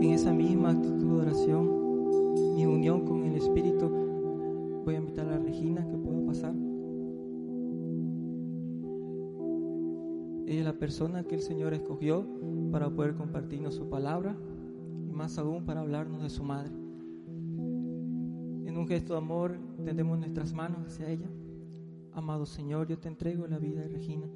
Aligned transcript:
en 0.00 0.12
esa 0.12 0.32
misma 0.32 0.70
actitud 0.70 1.16
de 1.16 1.20
oración, 1.20 2.54
mi 2.54 2.64
unión 2.64 3.04
con 3.04 3.22
el 3.24 3.36
Espíritu, 3.36 3.86
voy 4.84 4.94
a 4.94 4.98
invitar 4.98 5.28
a 5.28 5.38
Regina 5.38 5.86
que 5.86 5.96
pueda 5.98 6.24
pasar. 6.24 6.54
Ella 10.46 10.58
es 10.60 10.64
la 10.64 10.78
persona 10.78 11.24
que 11.24 11.34
el 11.34 11.42
Señor 11.42 11.74
escogió 11.74 12.26
para 12.72 12.88
poder 12.88 13.14
compartirnos 13.14 13.74
su 13.74 13.90
palabra 13.90 14.34
y 15.06 15.12
más 15.12 15.36
aún 15.36 15.66
para 15.66 15.80
hablarnos 15.80 16.22
de 16.22 16.30
su 16.30 16.44
madre. 16.44 16.72
En 18.64 18.76
un 18.78 18.88
gesto 18.88 19.12
de 19.12 19.18
amor 19.18 19.58
tendemos 19.84 20.18
nuestras 20.18 20.54
manos 20.54 20.86
hacia 20.86 21.10
ella. 21.10 21.28
Amado 22.12 22.46
Señor, 22.46 22.88
yo 22.88 22.98
te 22.98 23.08
entrego 23.08 23.46
la 23.46 23.58
vida 23.58 23.82
de 23.82 23.88
Regina. 23.88 24.26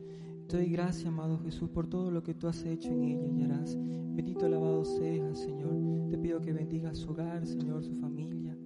Te 0.49 0.59
doy 0.59 0.71
gracias, 0.71 1.07
amado 1.07 1.39
Jesús, 1.39 1.71
por 1.71 1.87
todo 1.87 2.11
lo 2.11 2.23
que 2.23 2.35
tú 2.35 2.47
has 2.49 2.65
hecho 2.65 2.91
en 2.91 3.05
ella 3.05 3.27
y 3.27 3.43
harás. 3.43 3.77
Bendito 3.77 4.47
alabado 4.47 4.85
seas, 4.85 5.39
Señor. 5.39 5.75
Te 6.11 6.19
pido 6.19 6.41
que 6.41 6.53
bendiga 6.53 6.95
su 6.95 7.11
hogar, 7.11 7.47
Señor, 7.47 7.83
su 7.83 7.95
familia, 7.95 8.57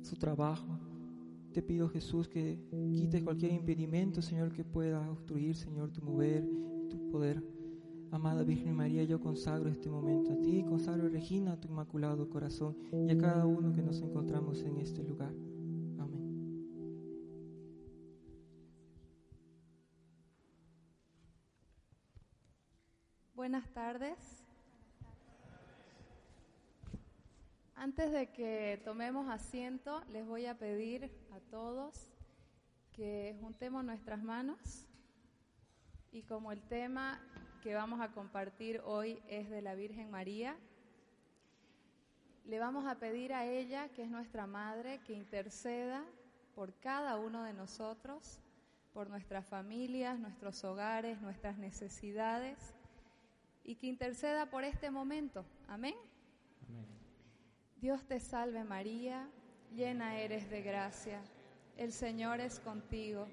su 0.00 0.16
trabajo. 0.16 0.78
Te 1.52 1.62
pido, 1.62 1.88
Jesús, 1.88 2.26
que 2.28 2.58
quites 2.92 3.22
cualquier 3.22 3.52
impedimento, 3.52 4.22
Señor, 4.22 4.50
que 4.52 4.64
pueda 4.64 5.10
obstruir, 5.10 5.54
Señor, 5.56 5.90
tu 5.90 6.02
mover, 6.02 6.48
tu 6.88 7.08
poder. 7.10 7.42
Amada 8.12 8.42
Virgen 8.42 8.74
María, 8.74 9.04
yo 9.04 9.20
consagro 9.20 9.70
este 9.70 9.88
momento 9.88 10.32
a 10.32 10.40
ti, 10.40 10.64
consagro 10.64 11.08
Regina, 11.08 11.52
a 11.52 11.60
tu 11.60 11.68
inmaculado 11.68 12.28
corazón 12.28 12.76
y 12.92 13.10
a 13.10 13.18
cada 13.18 13.46
uno 13.46 13.72
que 13.72 13.82
nos 13.82 14.00
encontramos 14.00 14.62
en 14.62 14.78
este 14.78 15.04
lugar. 15.04 15.32
Buenas 23.50 23.74
tardes. 23.74 24.44
Antes 27.74 28.12
de 28.12 28.30
que 28.30 28.80
tomemos 28.84 29.28
asiento, 29.28 30.04
les 30.12 30.24
voy 30.24 30.46
a 30.46 30.56
pedir 30.56 31.10
a 31.32 31.40
todos 31.50 32.12
que 32.92 33.36
juntemos 33.40 33.82
nuestras 33.82 34.22
manos 34.22 34.86
y 36.12 36.22
como 36.22 36.52
el 36.52 36.62
tema 36.62 37.20
que 37.60 37.74
vamos 37.74 38.00
a 38.00 38.12
compartir 38.12 38.82
hoy 38.84 39.20
es 39.26 39.50
de 39.50 39.62
la 39.62 39.74
Virgen 39.74 40.12
María, 40.12 40.56
le 42.44 42.60
vamos 42.60 42.86
a 42.86 43.00
pedir 43.00 43.32
a 43.32 43.46
ella, 43.46 43.88
que 43.88 44.04
es 44.04 44.10
nuestra 44.10 44.46
madre, 44.46 45.00
que 45.04 45.12
interceda 45.12 46.04
por 46.54 46.72
cada 46.74 47.16
uno 47.16 47.42
de 47.42 47.52
nosotros, 47.52 48.38
por 48.92 49.10
nuestras 49.10 49.44
familias, 49.44 50.20
nuestros 50.20 50.62
hogares, 50.62 51.20
nuestras 51.20 51.58
necesidades, 51.58 52.76
y 53.64 53.76
que 53.76 53.86
interceda 53.86 54.46
por 54.46 54.64
este 54.64 54.90
momento. 54.90 55.44
Amén. 55.68 55.94
Dios 57.76 58.04
te 58.04 58.20
salve 58.20 58.62
María, 58.64 59.28
llena 59.72 60.18
eres 60.18 60.50
de 60.50 60.60
gracia, 60.60 61.22
el 61.76 61.92
Señor 61.92 62.40
es 62.40 62.60
contigo, 62.60 63.26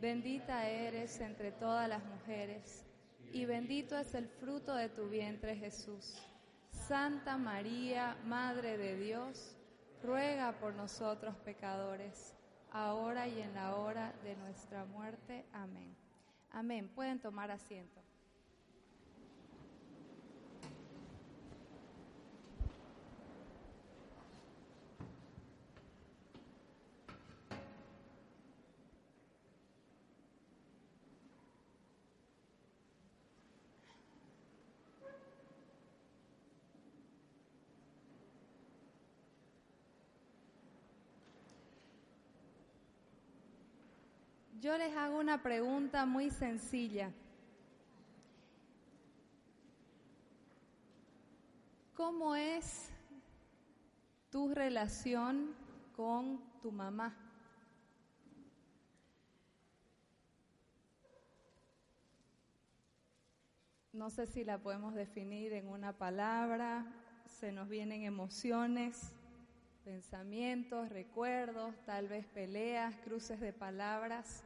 bendita 0.00 0.68
eres 0.68 1.20
entre 1.20 1.50
todas 1.50 1.88
las 1.88 2.04
mujeres, 2.04 2.84
y 3.32 3.46
bendito 3.46 3.98
es 3.98 4.14
el 4.14 4.28
fruto 4.28 4.74
de 4.74 4.88
tu 4.88 5.08
vientre 5.08 5.56
Jesús. 5.56 6.22
Santa 6.70 7.36
María, 7.36 8.16
Madre 8.26 8.76
de 8.76 8.96
Dios, 8.96 9.56
ruega 10.02 10.52
por 10.52 10.74
nosotros 10.74 11.34
pecadores, 11.44 12.34
ahora 12.70 13.26
y 13.26 13.40
en 13.40 13.54
la 13.54 13.76
hora 13.76 14.12
de 14.22 14.36
nuestra 14.36 14.84
muerte. 14.84 15.44
Amén. 15.52 15.96
Amén. 16.52 16.88
Pueden 16.94 17.20
tomar 17.20 17.50
asiento. 17.50 18.00
Yo 44.60 44.76
les 44.76 44.94
hago 44.94 45.18
una 45.18 45.42
pregunta 45.42 46.04
muy 46.04 46.28
sencilla. 46.28 47.10
¿Cómo 51.94 52.36
es 52.36 52.90
tu 54.28 54.52
relación 54.52 55.54
con 55.96 56.42
tu 56.60 56.72
mamá? 56.72 57.16
No 63.94 64.10
sé 64.10 64.26
si 64.26 64.44
la 64.44 64.58
podemos 64.58 64.94
definir 64.94 65.54
en 65.54 65.68
una 65.68 65.96
palabra, 65.96 66.84
se 67.24 67.50
nos 67.50 67.66
vienen 67.66 68.02
emociones, 68.02 69.14
pensamientos, 69.84 70.90
recuerdos, 70.90 71.74
tal 71.86 72.08
vez 72.08 72.26
peleas, 72.26 72.94
cruces 72.96 73.40
de 73.40 73.54
palabras 73.54 74.44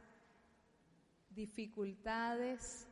dificultades. 1.35 2.87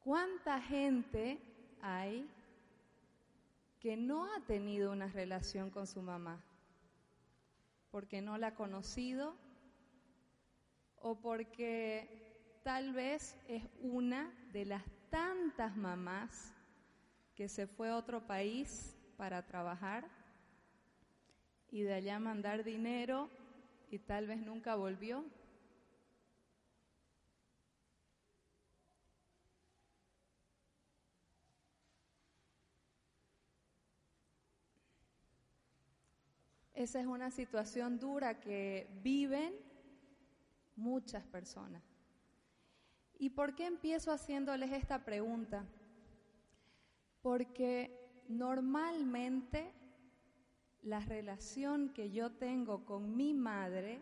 ¿Cuánta 0.00 0.60
gente 0.60 1.38
hay 1.80 2.28
que 3.80 3.96
no 3.96 4.32
ha 4.32 4.40
tenido 4.40 4.92
una 4.92 5.08
relación 5.08 5.70
con 5.70 5.86
su 5.86 6.02
mamá? 6.02 6.44
Porque 7.90 8.20
no 8.20 8.38
la 8.38 8.48
ha 8.48 8.54
conocido 8.54 9.34
o 11.00 11.18
porque 11.18 12.60
tal 12.62 12.92
vez 12.92 13.36
es 13.48 13.64
una 13.80 14.32
de 14.52 14.66
las 14.66 14.84
tantas 15.10 15.76
mamás 15.76 16.52
que 17.34 17.48
se 17.48 17.66
fue 17.66 17.88
a 17.88 17.96
otro 17.96 18.26
país 18.26 18.96
para 19.16 19.46
trabajar 19.46 20.08
y 21.70 21.82
de 21.82 21.94
allá 21.94 22.18
mandar 22.18 22.64
dinero 22.64 23.30
y 23.90 23.98
tal 23.98 24.26
vez 24.26 24.40
nunca 24.40 24.76
volvió. 24.76 25.24
Esa 36.72 37.00
es 37.00 37.06
una 37.06 37.30
situación 37.30 37.98
dura 37.98 38.40
que 38.40 38.88
viven 39.02 39.52
muchas 40.76 41.24
personas. 41.26 41.82
¿Y 43.18 43.28
por 43.28 43.54
qué 43.54 43.66
empiezo 43.66 44.12
haciéndoles 44.12 44.72
esta 44.72 45.04
pregunta? 45.04 45.66
Porque 47.20 48.24
normalmente 48.28 49.74
la 50.82 51.00
relación 51.00 51.90
que 51.90 52.10
yo 52.10 52.30
tengo 52.30 52.84
con 52.84 53.16
mi 53.16 53.34
madre 53.34 54.00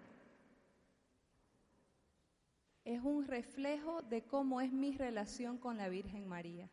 es 2.84 3.02
un 3.02 3.26
reflejo 3.26 4.02
de 4.02 4.22
cómo 4.22 4.60
es 4.60 4.72
mi 4.72 4.92
relación 4.92 5.58
con 5.58 5.76
la 5.76 5.88
Virgen 5.88 6.26
María. 6.26 6.70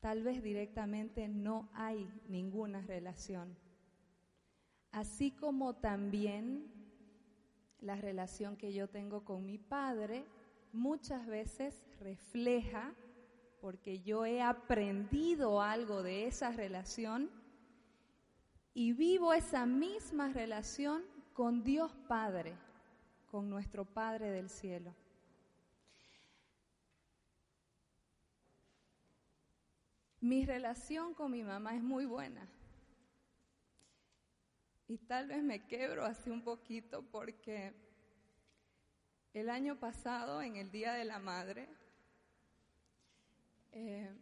Tal 0.00 0.22
vez 0.22 0.42
directamente 0.42 1.28
no 1.28 1.68
hay 1.72 2.08
ninguna 2.28 2.82
relación. 2.82 3.56
Así 4.92 5.32
como 5.32 5.74
también 5.74 6.70
la 7.80 7.96
relación 7.96 8.56
que 8.56 8.72
yo 8.72 8.88
tengo 8.88 9.24
con 9.24 9.44
mi 9.44 9.58
padre 9.58 10.24
muchas 10.72 11.26
veces 11.26 11.82
refleja, 12.00 12.94
porque 13.60 14.00
yo 14.02 14.24
he 14.24 14.40
aprendido 14.40 15.62
algo 15.62 16.02
de 16.02 16.26
esa 16.26 16.52
relación, 16.52 17.30
y 18.74 18.92
vivo 18.92 19.32
esa 19.32 19.64
misma 19.66 20.32
relación 20.32 21.04
con 21.32 21.62
Dios 21.62 21.92
Padre, 22.08 22.54
con 23.30 23.48
nuestro 23.48 23.84
Padre 23.84 24.30
del 24.32 24.50
cielo. 24.50 24.92
Mi 30.20 30.44
relación 30.44 31.14
con 31.14 31.30
mi 31.30 31.44
mamá 31.44 31.76
es 31.76 31.82
muy 31.82 32.04
buena. 32.04 32.48
Y 34.88 34.98
tal 34.98 35.28
vez 35.28 35.42
me 35.42 35.66
quebro 35.66 36.04
así 36.04 36.30
un 36.30 36.42
poquito 36.42 37.02
porque 37.02 37.72
el 39.32 39.50
año 39.50 39.78
pasado, 39.78 40.42
en 40.42 40.56
el 40.56 40.70
Día 40.70 40.94
de 40.94 41.04
la 41.04 41.18
Madre, 41.18 41.68
eh, 43.72 44.12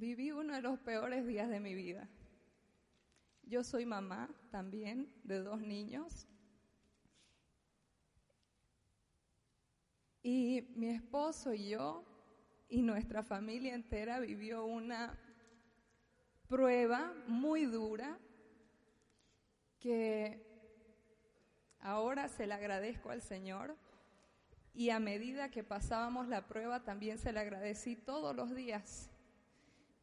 Viví 0.00 0.32
uno 0.32 0.54
de 0.54 0.62
los 0.62 0.78
peores 0.78 1.26
días 1.26 1.50
de 1.50 1.60
mi 1.60 1.74
vida. 1.74 2.08
Yo 3.42 3.62
soy 3.62 3.84
mamá 3.84 4.30
también 4.50 5.12
de 5.24 5.40
dos 5.40 5.60
niños. 5.60 6.26
Y 10.22 10.72
mi 10.74 10.88
esposo 10.88 11.52
y 11.52 11.68
yo 11.68 12.02
y 12.70 12.80
nuestra 12.80 13.22
familia 13.22 13.74
entera 13.74 14.20
vivió 14.20 14.64
una 14.64 15.18
prueba 16.48 17.12
muy 17.26 17.66
dura 17.66 18.18
que 19.80 20.46
ahora 21.78 22.28
se 22.28 22.46
le 22.46 22.54
agradezco 22.54 23.10
al 23.10 23.20
Señor 23.20 23.76
y 24.72 24.88
a 24.88 24.98
medida 24.98 25.50
que 25.50 25.62
pasábamos 25.62 26.26
la 26.26 26.46
prueba 26.46 26.84
también 26.84 27.18
se 27.18 27.34
le 27.34 27.40
agradecí 27.40 27.96
todos 27.96 28.34
los 28.34 28.54
días. 28.54 29.09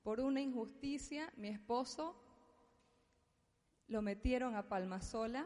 Por 0.07 0.21
una 0.21 0.39
injusticia, 0.39 1.33
mi 1.36 1.50
esposo 1.50 2.15
lo 3.89 4.01
metieron 4.01 4.56
a 4.56 4.69
Palmasola 4.69 5.45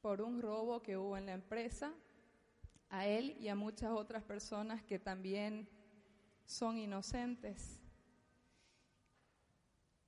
por 0.00 0.22
un 0.22 0.40
robo 0.40 0.84
que 0.84 0.96
hubo 0.96 1.16
en 1.16 1.26
la 1.26 1.32
empresa, 1.32 1.92
a 2.90 3.08
él 3.08 3.36
y 3.40 3.48
a 3.48 3.56
muchas 3.56 3.90
otras 3.90 4.22
personas 4.22 4.84
que 4.84 5.00
también 5.00 5.68
son 6.46 6.78
inocentes. 6.78 7.80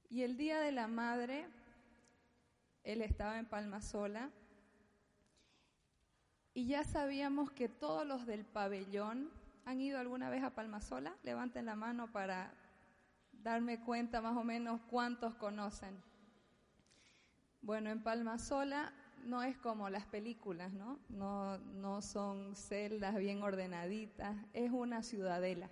Y 0.09 0.23
el 0.23 0.37
día 0.37 0.61
de 0.61 0.71
la 0.71 0.87
madre, 0.87 1.49
él 2.85 3.03
estaba 3.03 3.41
en 3.41 3.47
Palmasola 3.47 4.31
y 6.55 6.65
ya 6.65 6.85
sabíamos 6.85 7.51
que 7.51 7.69
todos 7.69 8.07
los 8.07 8.25
del 8.25 8.45
pabellón 8.45 9.42
han 9.65 9.81
ido 9.81 9.99
alguna 9.99 10.31
vez 10.31 10.43
a 10.43 10.55
Palmasola. 10.55 11.15
Levanten 11.23 11.67
la 11.67 11.77
mano 11.77 12.11
para 12.11 12.55
darme 13.33 13.81
cuenta 13.81 14.21
más 14.21 14.37
o 14.37 14.45
menos 14.45 14.81
cuántos 14.89 15.35
conocen. 15.35 16.03
Bueno, 17.61 17.91
en 17.91 18.03
Palmasola 18.03 18.93
no 19.25 19.43
es 19.43 19.57
como 19.59 19.89
las 19.89 20.07
películas, 20.07 20.73
¿no? 20.73 20.99
¿no? 21.09 21.59
No 21.59 22.03
son 22.03 22.57
celdas 22.57 23.17
bien 23.17 23.43
ordenaditas, 23.43 24.37
es 24.53 24.71
una 24.71 25.03
ciudadela. 25.03 25.71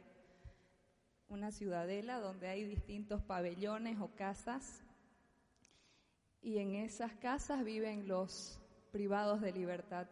Una 1.28 1.50
ciudadela 1.52 2.19
donde 2.19 2.48
hay 2.48 2.64
distintos 2.64 3.22
pabellones 3.22 3.98
o 4.00 4.08
casas 4.14 4.82
y 6.42 6.58
en 6.58 6.75
esas 6.75 7.12
casas 7.14 7.64
viven 7.64 8.08
los 8.08 8.58
privados 8.92 9.40
de 9.40 9.52
libertad. 9.52 10.08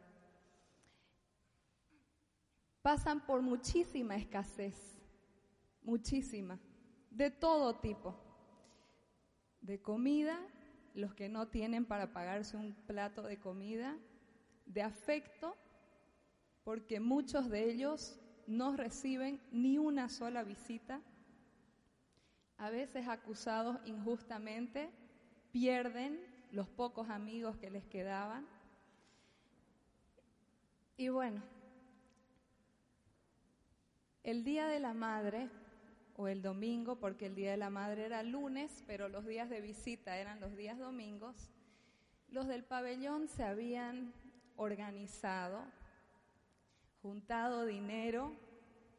Pasan 2.88 3.20
por 3.20 3.42
muchísima 3.42 4.16
escasez, 4.16 4.96
muchísima, 5.82 6.58
de 7.10 7.30
todo 7.30 7.74
tipo, 7.80 8.18
de 9.60 9.78
comida 9.82 10.40
los 10.94 11.12
que 11.12 11.28
no 11.28 11.48
tienen 11.48 11.84
para 11.84 12.14
pagarse 12.14 12.56
un 12.56 12.72
plato 12.86 13.22
de 13.24 13.38
comida, 13.38 13.94
de 14.64 14.80
afecto, 14.80 15.54
porque 16.64 16.98
muchos 16.98 17.50
de 17.50 17.70
ellos 17.70 18.18
no 18.46 18.74
reciben 18.74 19.38
ni 19.52 19.76
una 19.76 20.08
sola 20.08 20.42
visita, 20.42 21.02
a 22.56 22.70
veces 22.70 23.06
acusados 23.06 23.78
injustamente, 23.84 24.90
pierden 25.52 26.18
los 26.52 26.70
pocos 26.70 27.10
amigos 27.10 27.58
que 27.58 27.68
les 27.68 27.84
quedaban. 27.84 28.48
Y 30.96 31.10
bueno, 31.10 31.42
el 34.30 34.44
Día 34.44 34.66
de 34.66 34.78
la 34.78 34.92
Madre 34.92 35.48
o 36.14 36.28
el 36.28 36.42
domingo, 36.42 36.96
porque 36.96 37.24
el 37.24 37.34
Día 37.34 37.52
de 37.52 37.56
la 37.56 37.70
Madre 37.70 38.04
era 38.04 38.22
lunes, 38.22 38.84
pero 38.86 39.08
los 39.08 39.24
días 39.24 39.48
de 39.48 39.62
visita 39.62 40.18
eran 40.18 40.38
los 40.38 40.54
días 40.54 40.78
domingos, 40.78 41.48
los 42.28 42.46
del 42.46 42.62
pabellón 42.62 43.26
se 43.28 43.42
habían 43.42 44.12
organizado, 44.56 45.64
juntado 47.00 47.64
dinero 47.64 48.36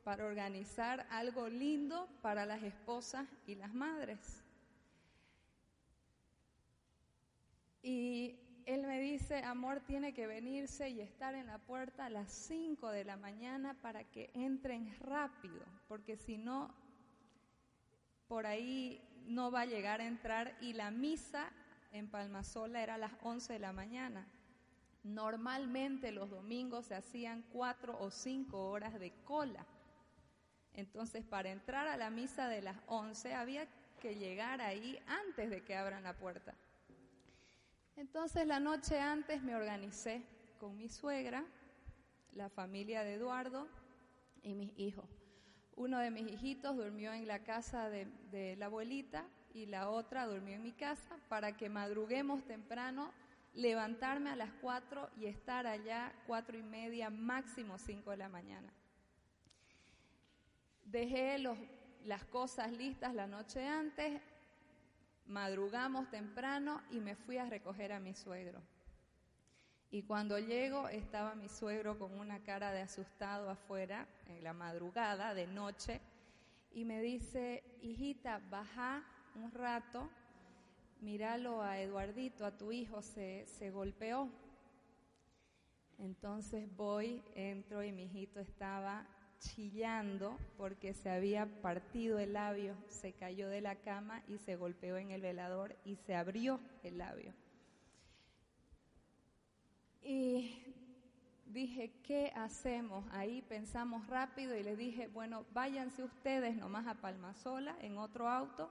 para 0.04 0.26
organizar 0.26 1.06
algo 1.12 1.48
lindo 1.48 2.10
para 2.24 2.48
las 2.48 2.64
esposas 2.64 3.28
y 3.46 3.54
las 3.54 3.72
madres. 3.72 4.44
Y 7.84 8.36
él 8.70 8.86
me 8.86 9.00
dice, 9.00 9.42
amor, 9.44 9.80
tiene 9.80 10.14
que 10.14 10.28
venirse 10.28 10.90
y 10.90 11.02
estar 11.02 11.34
en 11.34 11.48
la 11.48 11.58
puerta 11.58 12.06
a 12.06 12.10
las 12.12 12.32
5 12.32 12.92
de 12.92 13.04
la 13.04 13.18
mañana 13.18 13.74
para 13.82 14.04
que 14.04 14.30
entren 14.36 14.96
rápido, 15.00 15.66
porque 15.88 16.16
si 16.16 16.38
no, 16.38 16.72
por 18.28 18.46
ahí 18.46 19.02
no 19.26 19.50
va 19.50 19.62
a 19.62 19.66
llegar 19.66 20.02
a 20.02 20.06
entrar 20.06 20.56
y 20.62 20.74
la 20.74 20.92
misa 20.92 21.52
en 21.92 22.12
Palmasola 22.12 22.84
era 22.84 22.94
a 22.94 23.00
las 23.00 23.14
11 23.24 23.54
de 23.54 23.60
la 23.60 23.74
mañana. 23.74 24.28
Normalmente 25.02 26.12
los 26.12 26.30
domingos 26.30 26.86
se 26.86 26.94
hacían 26.94 27.42
cuatro 27.52 27.98
o 28.00 28.12
cinco 28.12 28.70
horas 28.70 29.00
de 29.00 29.12
cola. 29.24 29.66
Entonces, 30.74 31.26
para 31.26 31.50
entrar 31.50 31.88
a 31.88 31.98
la 31.98 32.12
misa 32.12 32.48
de 32.48 32.62
las 32.62 32.78
11 32.86 33.34
había 33.34 33.68
que 34.00 34.14
llegar 34.14 34.62
ahí 34.62 35.00
antes 35.08 35.50
de 35.50 35.64
que 35.64 35.76
abran 35.76 36.04
la 36.04 36.16
puerta. 36.16 36.54
Entonces, 38.00 38.48
la 38.48 38.62
noche 38.62 38.98
antes 38.98 39.44
me 39.44 39.56
organicé 39.56 40.24
con 40.58 40.78
mi 40.78 40.88
suegra, 40.88 41.44
la 42.34 42.48
familia 42.48 43.04
de 43.04 43.16
Eduardo 43.16 43.68
y 44.42 44.54
mis 44.54 44.72
hijos. 44.80 45.04
Uno 45.76 46.00
de 46.00 46.10
mis 46.10 46.32
hijitos 46.32 46.78
durmió 46.78 47.12
en 47.12 47.28
la 47.28 47.44
casa 47.44 47.90
de, 47.90 48.56
la 48.58 48.68
abuelita 48.68 49.26
y 49.54 49.66
la 49.66 49.90
otra 49.90 50.28
durmió 50.28 50.56
en 50.56 50.64
mi 50.64 50.72
casa 50.72 51.18
para 51.28 51.58
que 51.58 51.68
madruguemos 51.68 52.46
temprano, 52.46 53.12
levantarme 53.54 54.30
a 54.30 54.38
las 54.38 54.54
cuatro 54.62 55.10
y 55.18 55.26
estar 55.26 55.68
allá 55.68 56.14
cuatro 56.26 56.58
y 56.58 56.64
media, 56.64 57.10
máximo 57.10 57.78
cinco 57.78 58.12
de 58.12 58.18
la 58.18 58.30
mañana. 58.30 58.72
Dejé 60.86 61.38
las 62.06 62.24
cosas 62.24 62.72
listas 62.72 63.14
la 63.14 63.28
noche 63.28 63.68
antes, 63.68 64.22
madrugamos 65.30 66.10
temprano 66.10 66.82
y 66.90 67.00
me 67.00 67.16
fui 67.16 67.38
a 67.38 67.46
recoger 67.46 67.94
a 67.94 68.00
mi 68.00 68.14
suegro. 68.14 68.62
Y 69.92 70.04
cuando 70.04 70.38
llego 70.38 70.90
estaba 70.90 71.36
mi 71.36 71.48
suegro 71.48 71.98
con 71.98 72.20
una 72.20 72.44
cara 72.44 72.72
de 72.72 72.82
asustado 72.82 73.50
afuera 73.50 74.08
en 74.28 74.44
la 74.44 74.54
madrugada, 74.54 75.34
de 75.34 75.48
noche, 75.48 76.02
y 76.72 76.86
me 76.86 77.02
dice, 77.02 77.64
hijita, 77.82 78.42
baja 78.50 79.04
un 79.36 79.52
rato, 79.52 80.10
míralo 81.02 81.62
a 81.62 81.80
Eduardito, 81.80 82.46
a 82.46 82.58
tu 82.58 82.72
hijo, 82.72 83.02
se, 83.02 83.46
se 83.48 83.72
golpeó. 83.72 84.30
Entonces 85.98 86.68
voy, 86.76 87.24
entro 87.36 87.84
y 87.84 87.92
mi 87.92 88.04
hijito 88.04 88.40
estaba 88.40 89.06
chillando 89.40 90.38
porque 90.58 90.94
se 90.94 91.10
había 91.10 91.46
partido 91.62 92.20
el 92.20 92.34
labio, 92.34 92.76
se 92.88 93.14
cayó 93.14 93.50
de 93.50 93.62
la 93.62 93.76
cama 93.76 94.22
y 94.28 94.38
se 94.38 94.56
golpeó 94.56 94.98
en 94.98 95.12
el 95.12 95.22
velador 95.22 95.76
y 95.86 95.96
se 95.96 96.16
abrió 96.16 96.60
el 96.84 96.98
labio. 96.98 97.34
Y 100.02 100.64
dije, 101.46 101.92
¿qué 102.04 102.32
hacemos? 102.36 103.06
Ahí 103.12 103.42
pensamos 103.42 104.08
rápido 104.08 104.56
y 104.56 104.64
le 104.64 104.76
dije, 104.76 105.08
bueno, 105.08 105.46
váyanse 105.54 106.04
ustedes 106.04 106.56
nomás 106.56 106.88
a 106.88 106.96
Palmasola 106.96 107.76
en 107.82 107.98
otro 107.98 108.30
auto. 108.30 108.70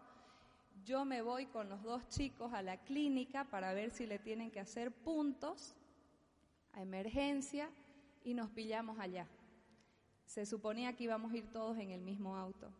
Yo 0.84 1.04
me 1.04 1.22
voy 1.22 1.46
con 1.46 1.68
los 1.68 1.82
dos 1.82 2.08
chicos 2.08 2.52
a 2.52 2.62
la 2.62 2.78
clínica 2.78 3.44
para 3.44 3.72
ver 3.72 3.90
si 3.90 4.06
le 4.06 4.18
tienen 4.18 4.50
que 4.50 4.60
hacer 4.60 4.92
puntos 4.92 5.74
a 6.72 6.82
emergencia 6.82 7.68
y 8.24 8.34
nos 8.34 8.48
pillamos 8.50 8.98
allá. 8.98 9.26
Se 10.28 10.44
suponía 10.44 10.92
que 10.92 11.04
íbamos 11.04 11.32
a 11.32 11.38
ir 11.38 11.50
todos 11.50 11.78
en 11.78 11.90
el 11.90 12.02
mismo 12.02 12.36
auto. 12.36 12.70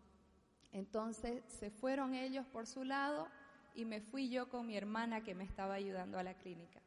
Entonces 0.70 1.42
se 1.46 1.70
fueron 1.70 2.12
ellos 2.12 2.44
por 2.46 2.66
su 2.66 2.84
lado 2.84 3.26
y 3.74 3.86
me 3.86 4.02
fui 4.02 4.28
yo 4.28 4.50
con 4.50 4.66
mi 4.66 4.76
hermana 4.76 5.24
que 5.24 5.34
me 5.34 5.44
estaba 5.44 5.72
ayudando 5.72 6.18
a 6.18 6.22
la 6.22 6.34
clínica. 6.34 6.82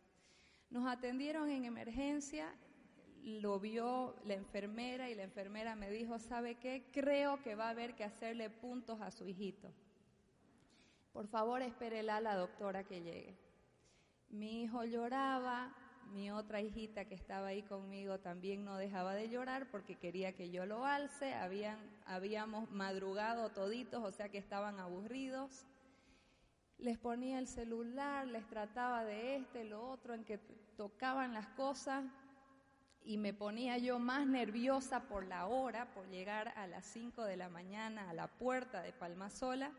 Nos 0.70 0.88
atendieron 0.88 1.50
en 1.50 1.66
emergencia, 1.66 2.54
lo 3.24 3.60
vio 3.60 4.16
la 4.24 4.36
enfermera 4.36 5.10
y 5.10 5.16
la 5.16 5.24
enfermera 5.24 5.76
me 5.76 5.90
dijo, 5.90 6.20
¿sabe 6.20 6.54
qué? 6.60 6.86
Creo 6.94 7.42
que 7.42 7.56
va 7.56 7.66
a 7.66 7.70
haber 7.72 7.96
que 7.96 8.04
hacerle 8.04 8.52
puntos 8.52 9.02
a 9.02 9.10
su 9.10 9.28
hijito. 9.28 9.74
Por 11.12 11.26
favor, 11.28 11.64
espérela 11.64 12.18
a 12.18 12.22
la 12.22 12.36
doctora 12.36 12.84
que 12.84 13.02
llegue. 13.02 13.36
Mi 14.30 14.62
hijo 14.62 14.86
lloraba, 14.86 15.74
mi 16.12 16.32
otra 16.32 16.62
hijita 16.62 17.06
que 17.06 17.16
estaba 17.16 17.48
ahí 17.48 17.64
conmigo 17.64 18.20
también 18.20 18.66
no 18.66 18.78
dejaba 18.78 19.16
de 19.16 19.30
llorar 19.30 19.70
porque 19.72 19.96
quería 19.96 20.34
que 20.34 20.50
yo 20.52 20.66
lo 20.66 20.86
alce, 20.86 21.34
Habían, 21.34 21.78
habíamos 22.06 22.70
madrugado 22.72 23.50
toditos, 23.50 24.04
o 24.04 24.12
sea 24.12 24.30
que 24.30 24.38
estaban 24.38 24.80
aburridos 24.80 25.66
les 26.82 26.98
ponía 26.98 27.38
el 27.38 27.48
celular, 27.48 28.28
les 28.28 28.48
trataba 28.48 29.06
de 29.06 29.36
este, 29.36 29.64
lo 29.64 29.88
otro, 29.88 30.16
en 30.16 30.24
que 30.24 30.40
tocaban 30.76 31.34
las 31.34 31.48
cosas 31.50 32.04
y 33.04 33.18
me 33.18 33.34
ponía 33.34 33.78
yo 33.78 34.00
más 34.00 34.26
nerviosa 34.26 35.02
por 35.02 35.26
la 35.26 35.46
hora, 35.46 35.94
por 35.94 36.08
llegar 36.08 36.54
a 36.58 36.66
las 36.66 36.86
5 36.88 37.24
de 37.24 37.38
la 37.38 37.50
mañana 37.50 38.10
a 38.10 38.14
la 38.14 38.28
puerta 38.28 38.82
de 38.82 38.94
Palmasola. 38.94 39.72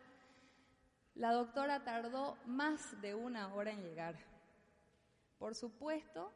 La 1.14 1.32
doctora 1.32 1.82
tardó 1.82 2.38
más 2.46 3.00
de 3.00 3.16
una 3.16 3.52
hora 3.52 3.72
en 3.72 3.82
llegar. 3.82 4.31
Por 5.42 5.56
supuesto 5.56 6.32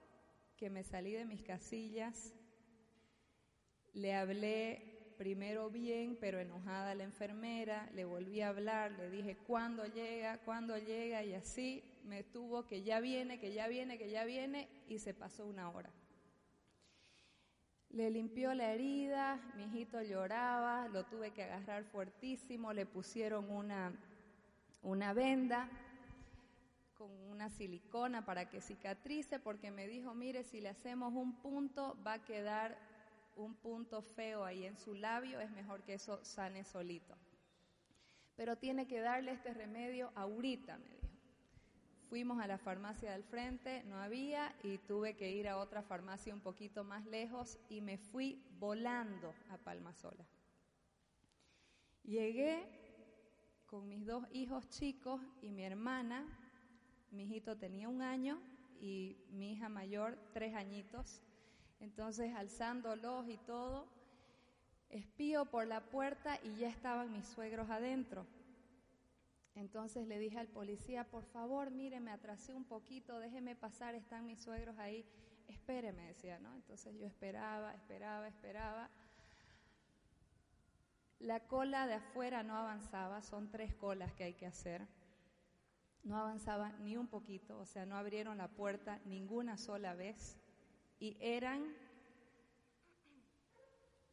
que 0.57 0.69
me 0.69 0.83
salí 0.83 1.13
de 1.13 1.25
mis 1.25 1.41
casillas 1.41 2.35
Le 3.93 4.13
hablé 4.17 5.15
primero 5.17 5.71
bien, 5.71 6.19
pero 6.21 6.41
enojada 6.41 6.91
a 6.91 6.95
la 6.97 7.05
enfermera, 7.05 7.89
le 7.95 8.05
volví 8.05 8.41
a 8.41 8.49
hablar, 8.49 8.91
le 8.91 9.09
dije, 9.09 9.37
¿cuándo 9.47 9.87
llega? 9.87 10.39
¿Cuándo 10.39 10.77
llega? 10.77 11.23
Y 11.23 11.35
así 11.35 11.85
me 12.03 12.25
tuvo 12.25 12.67
que 12.67 12.83
ya 12.83 12.99
viene, 12.99 13.39
que 13.39 13.55
ya 13.55 13.69
viene, 13.69 13.97
que 13.97 14.11
ya 14.11 14.25
viene, 14.25 14.69
y 14.89 14.99
se 14.99 15.15
pasó 15.15 15.47
una 15.47 15.71
hora. 15.71 15.93
Le 17.91 18.11
limpió 18.11 18.55
la 18.55 18.75
herida, 18.75 19.41
mi 19.55 19.67
hijito 19.67 20.03
lloraba, 20.03 20.89
lo 20.89 21.05
tuve 21.05 21.31
que 21.31 21.45
agarrar 21.45 21.85
fuertísimo, 21.85 22.73
le 22.73 22.87
pusieron 22.87 23.49
una, 23.51 23.93
una 24.83 25.13
venda 25.13 25.71
con 26.97 27.11
una 27.29 27.51
silicona 27.51 28.25
para 28.25 28.49
que 28.49 28.61
cicatrice, 28.61 29.39
porque 29.39 29.71
me 29.71 29.87
dijo, 29.87 30.15
mire, 30.15 30.45
si 30.45 30.61
le 30.61 30.71
hacemos 30.71 31.13
un 31.15 31.41
punto 31.41 31.97
va 32.07 32.15
a 32.15 32.25
quedar 32.25 32.77
un 33.37 33.55
punto 33.55 34.03
feo 34.03 34.45
ahí 34.45 34.65
en 34.65 34.77
su 34.77 34.95
labio, 34.95 35.41
es 35.41 35.51
mejor 35.51 35.83
que 35.83 35.95
eso 35.95 36.25
sane 36.25 36.65
solito. 36.65 37.17
Pero 38.35 38.57
tiene 38.57 38.87
que 38.87 39.01
darle 39.01 39.33
este 39.33 39.53
remedio 39.55 40.11
ahorita, 40.15 40.79
me 40.79 40.89
dijo. 40.89 41.07
Fuimos 42.09 42.41
a 42.41 42.47
la 42.47 42.59
farmacia 42.59 43.13
del 43.13 43.25
frente, 43.25 43.83
no 43.85 43.99
había 43.99 44.55
y 44.63 44.79
tuve 44.79 45.17
que 45.17 45.31
ir 45.33 45.49
a 45.49 45.59
otra 45.59 45.83
farmacia 45.83 46.33
un 46.33 46.41
poquito 46.41 46.85
más 46.85 47.05
lejos 47.07 47.59
y 47.69 47.81
me 47.81 47.99
fui 47.99 48.45
volando 48.59 49.35
a 49.51 49.59
Palmasola. 49.59 50.25
Llegué 52.05 52.65
con 53.67 53.89
mis 53.89 54.07
dos 54.07 54.25
hijos 54.31 54.69
chicos 54.69 55.21
y 55.43 55.51
mi 55.51 55.65
hermana, 55.65 56.25
mi 57.11 57.25
hijito 57.25 57.57
tenía 57.57 57.89
un 57.89 58.03
año 58.03 58.41
y 58.81 59.17
mi 59.31 59.53
hija 59.53 59.69
mayor 59.69 60.19
tres 60.33 60.55
añitos, 60.55 61.23
entonces 61.81 62.35
alzándolos 62.35 63.29
y 63.29 63.37
todo, 63.39 63.87
espío 64.91 65.47
por 65.47 65.67
la 65.67 65.81
puerta 65.81 66.39
y 66.43 66.57
ya 66.57 66.69
estaban 66.69 67.13
mis 67.13 67.27
suegros 67.27 67.71
adentro. 67.71 68.27
Entonces 69.55 70.07
le 70.07 70.19
dije 70.19 70.39
al 70.39 70.49
policía, 70.49 71.05
por 71.05 71.25
favor, 71.25 71.71
mire, 71.71 71.99
me 71.99 72.11
atrasé 72.11 72.55
un 72.55 72.65
poquito, 72.65 73.19
déjeme 73.19 73.57
pasar, 73.57 73.95
están 73.95 74.27
mis 74.27 74.41
suegros 74.41 74.79
ahí, 74.79 75.07
espéreme, 75.49 76.09
decía, 76.09 76.39
¿no? 76.39 76.55
Entonces 76.55 76.95
yo 76.99 77.07
esperaba, 77.07 77.73
esperaba, 77.75 78.29
esperaba. 78.29 78.91
La 81.21 81.41
cola 81.41 81.87
de 81.87 81.95
afuera 81.95 82.43
no 82.43 82.55
avanzaba, 82.55 83.23
son 83.23 83.51
tres 83.51 83.75
colas 83.75 84.13
que 84.13 84.25
hay 84.25 84.35
que 84.35 84.45
hacer. 84.45 84.87
No 86.07 86.17
avanzaba 86.17 86.71
ni 86.79 86.97
un 86.97 87.09
poquito, 87.09 87.59
o 87.59 87.67
sea, 87.67 87.85
no 87.85 87.97
abrieron 87.97 88.39
la 88.39 88.47
puerta 88.47 89.01
ninguna 89.07 89.59
sola 89.59 89.93
vez. 89.97 90.39
Y 91.01 91.17
eran 91.19 91.75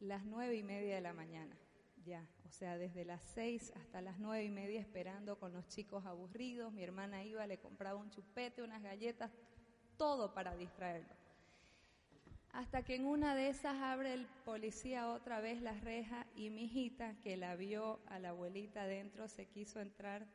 las 0.00 0.24
nueve 0.24 0.56
y 0.56 0.64
media 0.64 0.96
de 0.96 1.00
la 1.00 1.12
mañana, 1.12 1.56
ya, 2.04 2.26
o 2.46 2.50
sea, 2.50 2.78
desde 2.78 3.04
las 3.04 3.22
seis 3.22 3.72
hasta 3.76 4.00
las 4.00 4.18
nueve 4.18 4.42
y 4.42 4.50
media 4.50 4.80
esperando 4.80 5.38
con 5.38 5.52
los 5.52 5.68
chicos 5.68 6.04
aburridos. 6.04 6.72
Mi 6.72 6.82
hermana 6.82 7.22
iba, 7.22 7.46
le 7.46 7.58
compraba 7.58 8.00
un 8.00 8.10
chupete, 8.10 8.64
unas 8.64 8.82
galletas, 8.82 9.30
todo 9.96 10.34
para 10.34 10.56
distraerlo. 10.56 11.14
Hasta 12.54 12.82
que 12.82 12.96
en 12.96 13.06
una 13.06 13.36
de 13.36 13.50
esas 13.50 13.76
abre 13.76 14.14
el 14.14 14.26
policía 14.44 15.12
otra 15.12 15.40
vez 15.40 15.62
la 15.62 15.74
reja 15.74 16.26
y 16.34 16.50
mi 16.50 16.64
hijita, 16.64 17.14
que 17.20 17.36
la 17.36 17.54
vio 17.54 18.00
a 18.06 18.18
la 18.18 18.30
abuelita 18.30 18.82
adentro, 18.82 19.28
se 19.28 19.46
quiso 19.46 19.80
entrar 19.80 20.26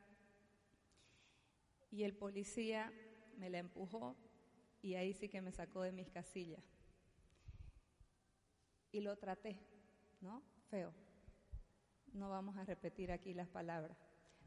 y 1.91 2.03
el 2.03 2.13
policía 2.13 2.91
me 3.37 3.49
la 3.49 3.59
empujó 3.59 4.15
y 4.81 4.95
ahí 4.95 5.13
sí 5.13 5.29
que 5.29 5.41
me 5.41 5.51
sacó 5.51 5.81
de 5.81 5.91
mis 5.91 6.09
casillas. 6.09 6.63
Y 8.91 9.01
lo 9.01 9.17
traté, 9.17 9.59
¿no? 10.21 10.41
Feo. 10.69 10.93
No 12.13 12.29
vamos 12.29 12.57
a 12.57 12.65
repetir 12.65 13.11
aquí 13.11 13.33
las 13.33 13.47
palabras. 13.47 13.97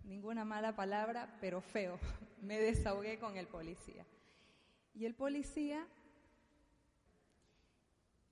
Ninguna 0.05 0.45
mala 0.45 0.75
palabra, 0.75 1.37
pero 1.41 1.61
feo. 1.61 1.99
Me 2.43 2.59
desahogué 2.59 3.19
con 3.19 3.37
el 3.37 3.47
policía. 3.47 4.05
Y 4.95 5.05
el 5.05 5.15
policía 5.15 5.87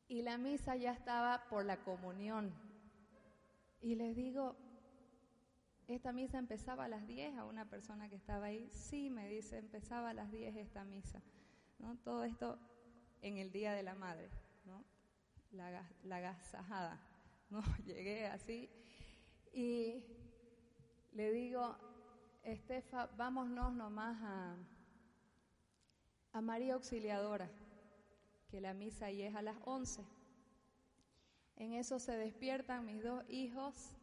y 0.09 0.23
la 0.23 0.37
misa 0.37 0.75
ya 0.75 0.93
estaba 0.93 1.45
por 1.49 1.65
la 1.65 1.85
comunión. 1.85 2.53
Y 3.81 3.95
les 3.95 4.17
digo, 4.17 4.57
esta 5.93 6.13
misa 6.13 6.39
empezaba 6.39 6.85
a 6.85 6.89
las 6.89 7.07
10 7.07 7.37
a 7.37 7.45
una 7.45 7.69
persona 7.69 8.09
que 8.09 8.17
estaba 8.17 8.47
ahí. 8.47 8.71
Sí, 8.73 9.11
me 9.11 9.29
dice, 9.29 9.59
empezaba 9.59 10.11
a 10.11 10.15
las 10.15 10.31
10 10.31 10.57
esta 10.57 10.85
misa. 10.85 11.23
¿no? 11.79 11.97
Todo 11.99 12.25
esto 12.25 12.59
en 13.23 13.39
el 13.39 13.51
Día 13.51 13.73
de 13.73 13.83
la 13.83 13.95
Madre, 13.95 14.31
¿no? 14.65 14.85
la, 15.53 15.89
la 16.05 16.21
gasajada. 16.21 17.01
¿no? 17.51 17.63
Llegué 17.85 18.27
así 18.27 18.71
y 19.53 20.05
le 21.13 21.33
digo, 21.33 21.77
Estefa, 22.43 23.07
vámonos 23.17 23.73
nomás 23.75 24.17
a, 24.23 24.57
a 26.33 26.41
María 26.41 26.75
Auxiliadora 26.75 27.51
que 28.49 28.61
la 28.61 28.75
misa 28.75 29.07
ahí 29.07 29.23
es 29.23 29.35
a 29.35 29.43
las 29.43 29.57
11. 29.65 30.05
En 31.57 31.75
eso 31.75 31.99
se 31.99 32.17
despiertan 32.17 32.85
mis 32.85 33.03
dos 33.03 33.25
hijos 33.29 33.97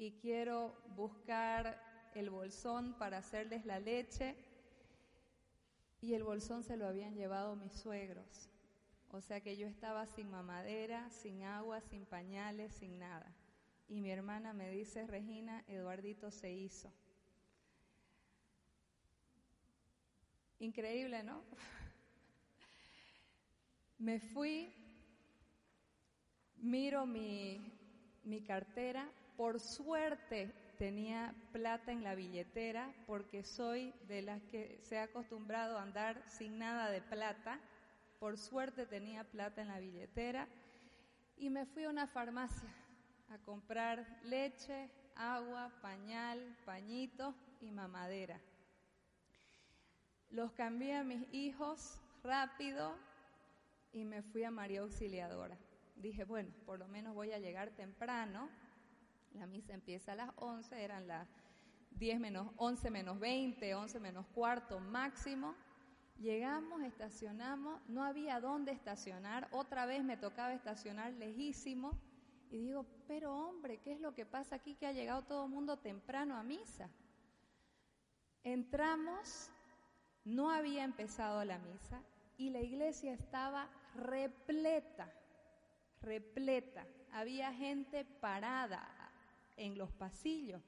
y 0.00 0.12
quiero 0.12 0.74
buscar 0.96 1.78
el 2.14 2.30
bolsón 2.30 2.94
para 2.94 3.18
hacerles 3.18 3.66
la 3.66 3.78
leche 3.78 4.34
y 6.00 6.14
el 6.14 6.24
bolsón 6.24 6.64
se 6.64 6.78
lo 6.78 6.86
habían 6.86 7.14
llevado 7.14 7.54
mis 7.54 7.74
suegros. 7.74 8.48
O 9.10 9.20
sea 9.20 9.42
que 9.42 9.58
yo 9.58 9.66
estaba 9.66 10.06
sin 10.06 10.30
mamadera, 10.30 11.10
sin 11.10 11.42
agua, 11.42 11.82
sin 11.82 12.06
pañales, 12.06 12.72
sin 12.72 12.98
nada. 12.98 13.30
Y 13.90 14.00
mi 14.00 14.10
hermana 14.10 14.54
me 14.54 14.70
dice, 14.70 15.06
Regina, 15.06 15.62
Eduardito 15.68 16.30
se 16.30 16.50
hizo. 16.50 16.90
Increíble, 20.60 21.22
¿no? 21.22 21.42
Me 23.98 24.18
fui, 24.18 24.72
miro 26.56 27.04
mi, 27.04 27.60
mi 28.24 28.40
cartera, 28.40 29.06
por 29.40 29.58
suerte 29.58 30.52
tenía 30.76 31.34
plata 31.50 31.92
en 31.92 32.04
la 32.04 32.14
billetera 32.14 32.92
porque 33.06 33.42
soy 33.42 33.94
de 34.06 34.20
las 34.20 34.42
que 34.42 34.78
se 34.82 34.98
ha 34.98 35.04
acostumbrado 35.04 35.78
a 35.78 35.82
andar 35.82 36.22
sin 36.28 36.58
nada 36.58 36.90
de 36.90 37.00
plata. 37.00 37.58
Por 38.18 38.36
suerte 38.36 38.84
tenía 38.84 39.24
plata 39.24 39.62
en 39.62 39.68
la 39.68 39.80
billetera 39.80 40.46
y 41.38 41.48
me 41.48 41.64
fui 41.64 41.84
a 41.84 41.88
una 41.88 42.06
farmacia 42.06 42.68
a 43.30 43.38
comprar 43.38 44.20
leche, 44.24 44.90
agua, 45.16 45.72
pañal, 45.80 46.54
pañito 46.66 47.34
y 47.62 47.70
mamadera. 47.70 48.38
Los 50.28 50.52
cambié 50.52 50.96
a 50.96 51.02
mis 51.02 51.26
hijos 51.32 51.98
rápido 52.22 52.94
y 53.90 54.04
me 54.04 54.20
fui 54.20 54.44
a 54.44 54.50
María 54.50 54.82
Auxiliadora. 54.82 55.56
Dije, 55.96 56.24
bueno, 56.24 56.50
por 56.66 56.78
lo 56.78 56.88
menos 56.88 57.14
voy 57.14 57.32
a 57.32 57.38
llegar 57.38 57.70
temprano. 57.70 58.50
La 59.34 59.46
misa 59.46 59.74
empieza 59.74 60.12
a 60.12 60.16
las 60.16 60.30
11, 60.36 60.82
eran 60.82 61.06
las 61.06 61.28
10 61.92 62.20
menos 62.20 62.48
11 62.56 62.90
menos 62.90 63.18
20, 63.18 63.74
11 63.74 64.00
menos 64.00 64.26
cuarto 64.34 64.80
máximo. 64.80 65.54
Llegamos, 66.18 66.82
estacionamos, 66.82 67.80
no 67.88 68.04
había 68.04 68.40
dónde 68.40 68.72
estacionar, 68.72 69.48
otra 69.52 69.86
vez 69.86 70.04
me 70.04 70.16
tocaba 70.18 70.52
estacionar 70.52 71.12
lejísimo 71.14 71.98
y 72.50 72.58
digo, 72.58 72.84
pero 73.06 73.34
hombre, 73.34 73.78
¿qué 73.78 73.92
es 73.92 74.00
lo 74.00 74.14
que 74.14 74.26
pasa 74.26 74.56
aquí 74.56 74.74
que 74.74 74.86
ha 74.86 74.92
llegado 74.92 75.22
todo 75.22 75.44
el 75.44 75.50
mundo 75.50 75.78
temprano 75.78 76.36
a 76.36 76.42
misa? 76.42 76.90
Entramos, 78.42 79.50
no 80.24 80.50
había 80.50 80.84
empezado 80.84 81.44
la 81.44 81.58
misa 81.58 82.02
y 82.36 82.50
la 82.50 82.60
iglesia 82.60 83.12
estaba 83.12 83.70
repleta, 83.94 85.10
repleta. 86.02 86.86
Había 87.12 87.52
gente 87.52 88.04
parada 88.04 88.99
en 89.60 89.76
los 89.76 89.92
pasillos. 89.92 90.62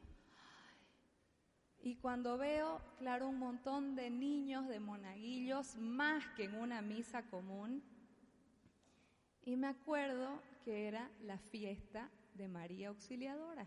Y 1.80 1.96
cuando 1.96 2.38
veo, 2.38 2.80
claro, 2.98 3.28
un 3.28 3.38
montón 3.38 3.96
de 3.96 4.10
niños, 4.10 4.68
de 4.68 4.78
monaguillos, 4.78 5.76
más 5.76 6.24
que 6.36 6.44
en 6.44 6.54
una 6.54 6.80
misa 6.82 7.22
común, 7.22 7.82
y 9.44 9.56
me 9.56 9.66
acuerdo 9.66 10.40
que 10.64 10.86
era 10.86 11.10
la 11.22 11.38
fiesta 11.38 12.08
de 12.34 12.46
María 12.46 12.88
Auxiliadora. 12.88 13.66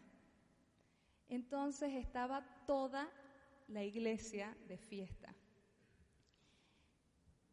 Entonces 1.27 1.93
estaba 1.95 2.45
toda 2.65 3.09
la 3.67 3.83
iglesia 3.83 4.55
de 4.67 4.77
fiesta. 4.77 5.33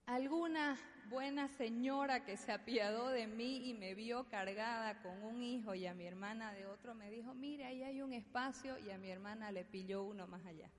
Alguna 0.07 0.77
buena 1.09 1.49
señora 1.49 2.25
que 2.25 2.37
se 2.37 2.53
apiadó 2.53 3.11
de 3.11 3.27
mí 3.27 3.69
y 3.69 3.75
me 3.75 3.95
vio 3.95 4.29
cargada 4.29 5.01
con 5.03 5.23
un 5.23 5.43
hijo 5.43 5.75
y 5.75 5.87
a 5.87 5.95
mi 5.95 6.05
hermana 6.05 6.53
de 6.53 6.67
otro 6.67 6.95
me 6.95 7.11
dijo, 7.11 7.35
mire, 7.35 7.65
ahí 7.65 7.83
hay 7.83 8.03
un 8.03 8.13
espacio 8.13 8.79
y 8.79 8.91
a 8.91 8.99
mi 8.99 9.11
hermana 9.11 9.53
le 9.53 9.65
pilló 9.65 10.03
uno 10.03 10.27
más 10.27 10.45
allá. 10.47 10.71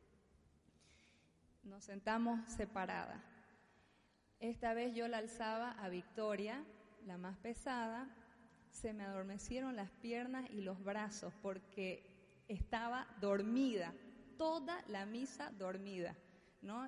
Nos 1.63 1.85
sentamos 1.85 2.39
separadas. 2.49 3.21
Esta 4.39 4.73
vez 4.73 4.93
yo 4.93 5.07
la 5.07 5.19
alzaba 5.19 5.71
a 5.71 5.87
Victoria, 5.87 6.61
la 7.05 7.17
más 7.17 7.37
pesada, 7.37 8.09
se 8.71 8.91
me 8.91 9.03
adormecieron 9.03 9.77
las 9.77 9.89
piernas 9.89 10.49
y 10.49 10.61
los 10.61 10.83
brazos 10.83 11.33
porque 11.41 12.43
estaba 12.49 13.07
dormida, 13.21 13.93
toda 14.37 14.83
la 14.87 15.05
misa 15.05 15.51
dormida, 15.51 16.15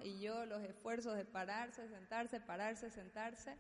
Y 0.04 0.22
yo 0.22 0.46
los 0.46 0.62
esfuerzos 0.64 1.18
de 1.18 1.26
pararse, 1.26 1.88
sentarse, 1.90 2.40
pararse, 2.40 2.90
sentarse. 2.90 3.58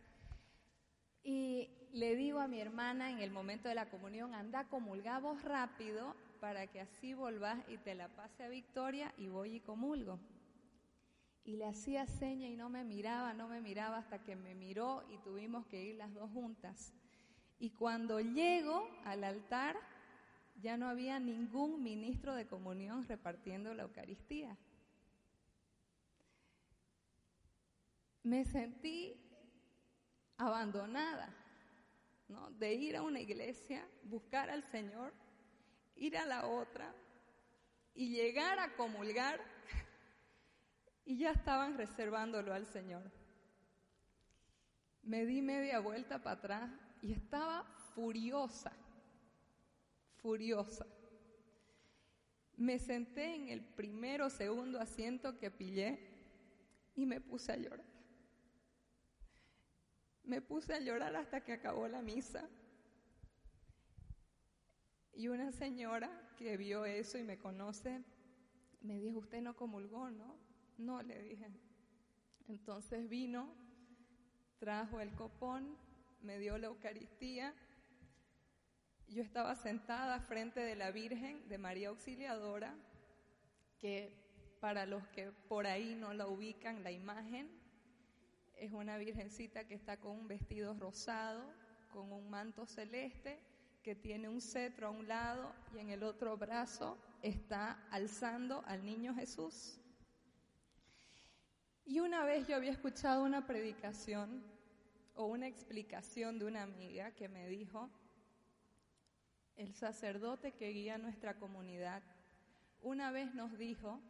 Y 1.23 1.69
le 1.91 2.15
digo 2.15 2.39
a 2.39 2.47
mi 2.47 2.61
hermana 2.61 3.11
en 3.11 3.19
el 3.19 3.31
momento 3.31 3.67
de 3.67 3.75
la 3.75 3.89
comunión, 3.89 4.33
anda, 4.33 4.65
comulgamos 4.69 5.43
rápido 5.43 6.15
para 6.39 6.67
que 6.67 6.79
así 6.79 7.13
volvás 7.13 7.59
y 7.67 7.77
te 7.77 7.95
la 7.95 8.07
pase 8.07 8.43
a 8.43 8.49
Victoria 8.49 9.13
y 9.17 9.27
voy 9.27 9.55
y 9.55 9.59
comulgo. 9.59 10.19
Y 11.43 11.57
le 11.57 11.65
hacía 11.65 12.07
seña 12.07 12.47
y 12.47 12.55
no 12.55 12.69
me 12.69 12.85
miraba, 12.85 13.33
no 13.33 13.47
me 13.47 13.59
miraba 13.59 13.97
hasta 13.97 14.23
que 14.23 14.35
me 14.35 14.55
miró 14.55 15.03
y 15.09 15.17
tuvimos 15.17 15.65
que 15.67 15.83
ir 15.83 15.95
las 15.95 16.13
dos 16.13 16.31
juntas. 16.31 16.93
Y 17.59 17.71
cuando 17.71 18.19
llego 18.21 18.87
al 19.03 19.23
altar, 19.23 19.75
ya 20.61 20.77
no 20.77 20.87
había 20.87 21.19
ningún 21.19 21.83
ministro 21.83 22.35
de 22.35 22.47
comunión 22.47 23.05
repartiendo 23.05 23.73
la 23.73 23.83
Eucaristía. 23.83 24.57
Me 28.25 28.43
sentí 28.43 29.15
abandonada, 30.37 31.29
¿no? 32.27 32.49
De 32.53 32.73
ir 32.73 32.97
a 32.97 33.03
una 33.03 33.19
iglesia, 33.19 33.87
buscar 34.01 34.49
al 34.49 34.63
Señor, 34.63 35.13
ir 35.95 36.17
a 36.17 36.25
la 36.25 36.47
otra 36.47 36.91
y 37.93 38.09
llegar 38.09 38.57
a 38.57 38.75
comulgar 38.75 39.39
y 41.05 41.19
ya 41.19 41.33
estaban 41.33 41.77
reservándolo 41.77 42.51
al 42.51 42.65
Señor. 42.65 43.11
Me 45.03 45.23
di 45.27 45.43
media 45.43 45.77
vuelta 45.77 46.23
para 46.23 46.37
atrás 46.37 46.71
y 47.03 47.13
estaba 47.13 47.63
furiosa, 47.93 48.73
furiosa. 50.15 50.87
Me 52.57 52.79
senté 52.79 53.35
en 53.35 53.49
el 53.49 53.61
primero 53.63 54.25
o 54.25 54.29
segundo 54.31 54.81
asiento 54.81 55.37
que 55.37 55.51
pillé 55.51 55.99
y 56.95 57.05
me 57.05 57.21
puse 57.21 57.51
a 57.51 57.57
llorar. 57.57 57.94
Me 60.25 60.41
puse 60.41 60.73
a 60.73 60.79
llorar 60.79 61.15
hasta 61.15 61.41
que 61.41 61.53
acabó 61.53 61.87
la 61.87 62.01
misa. 62.01 62.49
Y 65.13 65.27
una 65.27 65.51
señora 65.51 66.09
que 66.37 66.57
vio 66.57 66.85
eso 66.85 67.17
y 67.17 67.23
me 67.23 67.37
conoce, 67.37 68.03
me 68.81 68.99
dijo, 68.99 69.19
usted 69.19 69.41
no 69.41 69.55
comulgó, 69.55 70.09
¿no? 70.09 70.35
No, 70.77 71.01
le 71.01 71.21
dije. 71.21 71.47
Entonces 72.47 73.07
vino, 73.07 73.55
trajo 74.59 74.99
el 74.99 75.11
copón, 75.13 75.77
me 76.21 76.37
dio 76.37 76.57
la 76.57 76.67
Eucaristía. 76.67 77.53
Yo 79.07 79.21
estaba 79.21 79.55
sentada 79.55 80.19
frente 80.19 80.59
de 80.59 80.75
la 80.75 80.91
Virgen 80.91 81.47
de 81.47 81.57
María 81.57 81.89
Auxiliadora, 81.89 82.75
que 83.79 84.11
para 84.59 84.85
los 84.85 85.07
que 85.09 85.31
por 85.47 85.67
ahí 85.67 85.95
no 85.95 86.13
la 86.13 86.27
ubican, 86.27 86.83
la 86.83 86.91
imagen 86.91 87.64
es 88.57 88.71
una 88.71 88.97
virgencita 88.97 89.65
que 89.65 89.75
está 89.75 89.97
con 89.97 90.11
un 90.11 90.27
vestido 90.27 90.73
rosado, 90.73 91.43
con 91.91 92.11
un 92.11 92.29
manto 92.29 92.65
celeste, 92.65 93.39
que 93.83 93.95
tiene 93.95 94.27
un 94.27 94.41
cetro 94.41 94.87
a 94.87 94.89
un 94.89 95.07
lado 95.07 95.53
y 95.73 95.79
en 95.79 95.89
el 95.89 96.03
otro 96.03 96.37
brazo 96.37 96.97
está 97.21 97.87
alzando 97.91 98.63
al 98.65 98.83
niño 98.83 99.13
Jesús. 99.13 99.79
Y 101.85 101.99
una 101.99 102.25
vez 102.25 102.47
yo 102.47 102.55
había 102.55 102.71
escuchado 102.71 103.23
una 103.23 103.45
predicación 103.45 104.43
o 105.13 105.25
una 105.25 105.47
explicación 105.47 106.39
de 106.39 106.45
una 106.45 106.63
amiga 106.63 107.11
que 107.11 107.29
me 107.29 107.47
dijo, 107.47 107.89
el 109.55 109.73
sacerdote 109.73 110.53
que 110.53 110.69
guía 110.69 110.97
nuestra 110.97 111.37
comunidad, 111.37 112.01
una 112.81 113.11
vez 113.11 113.33
nos 113.35 113.57
dijo, 113.57 114.01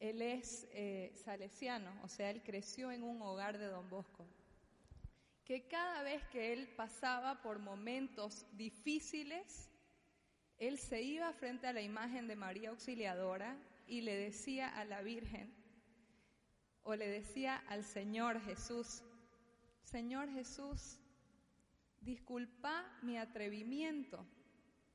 él 0.00 0.22
es 0.22 0.66
eh, 0.72 1.12
salesiano, 1.14 1.92
o 2.02 2.08
sea, 2.08 2.30
él 2.30 2.42
creció 2.42 2.90
en 2.90 3.02
un 3.02 3.20
hogar 3.20 3.58
de 3.58 3.66
don 3.66 3.88
Bosco, 3.90 4.26
que 5.44 5.68
cada 5.68 6.02
vez 6.02 6.22
que 6.28 6.54
él 6.54 6.68
pasaba 6.74 7.42
por 7.42 7.58
momentos 7.58 8.46
difíciles, 8.56 9.68
él 10.58 10.78
se 10.78 11.02
iba 11.02 11.32
frente 11.34 11.66
a 11.66 11.74
la 11.74 11.82
imagen 11.82 12.28
de 12.28 12.36
María 12.36 12.70
Auxiliadora 12.70 13.56
y 13.86 14.00
le 14.00 14.16
decía 14.16 14.68
a 14.68 14.84
la 14.86 15.02
Virgen, 15.02 15.52
o 16.82 16.94
le 16.94 17.08
decía 17.08 17.56
al 17.68 17.84
Señor 17.84 18.40
Jesús, 18.40 19.02
Señor 19.84 20.32
Jesús, 20.32 20.98
disculpa 22.00 22.86
mi 23.02 23.18
atrevimiento, 23.18 24.24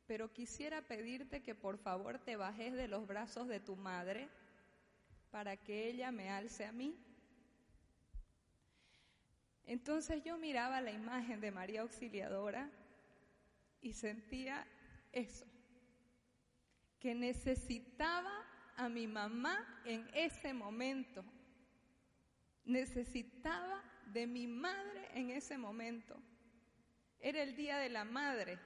pero 0.08 0.34
quisiera 0.34 0.82
pedirte 0.82 1.44
que 1.44 1.54
por 1.54 1.78
favor 1.78 2.18
te 2.18 2.38
bajes 2.38 2.74
de 2.74 2.88
los 2.88 3.06
brazos 3.06 3.48
de 3.48 3.60
tu 3.60 3.76
madre 3.76 4.30
para 5.36 5.58
que 5.58 5.90
ella 5.90 6.14
me 6.14 6.30
alce 6.30 6.64
a 6.64 6.72
mí. 6.72 6.96
Entonces 9.66 10.24
yo 10.24 10.38
miraba 10.38 10.80
la 10.80 10.94
imagen 10.94 11.42
de 11.42 11.52
María 11.52 11.82
Auxiliadora 11.82 12.72
y 13.82 13.92
sentía 13.92 14.66
eso, 15.12 15.46
que 17.02 17.14
necesitaba 17.14 18.32
a 18.78 18.88
mi 18.88 19.08
mamá 19.08 19.82
en 19.84 20.10
ese 20.14 20.54
momento, 20.54 21.22
necesitaba 22.64 23.84
de 24.14 24.28
mi 24.28 24.48
madre 24.48 25.10
en 25.16 25.32
ese 25.32 25.58
momento. 25.58 26.16
Era 27.20 27.44
el 27.44 27.58
día 27.58 27.78
de 27.80 27.90
la 27.90 28.06
madre. 28.06 28.58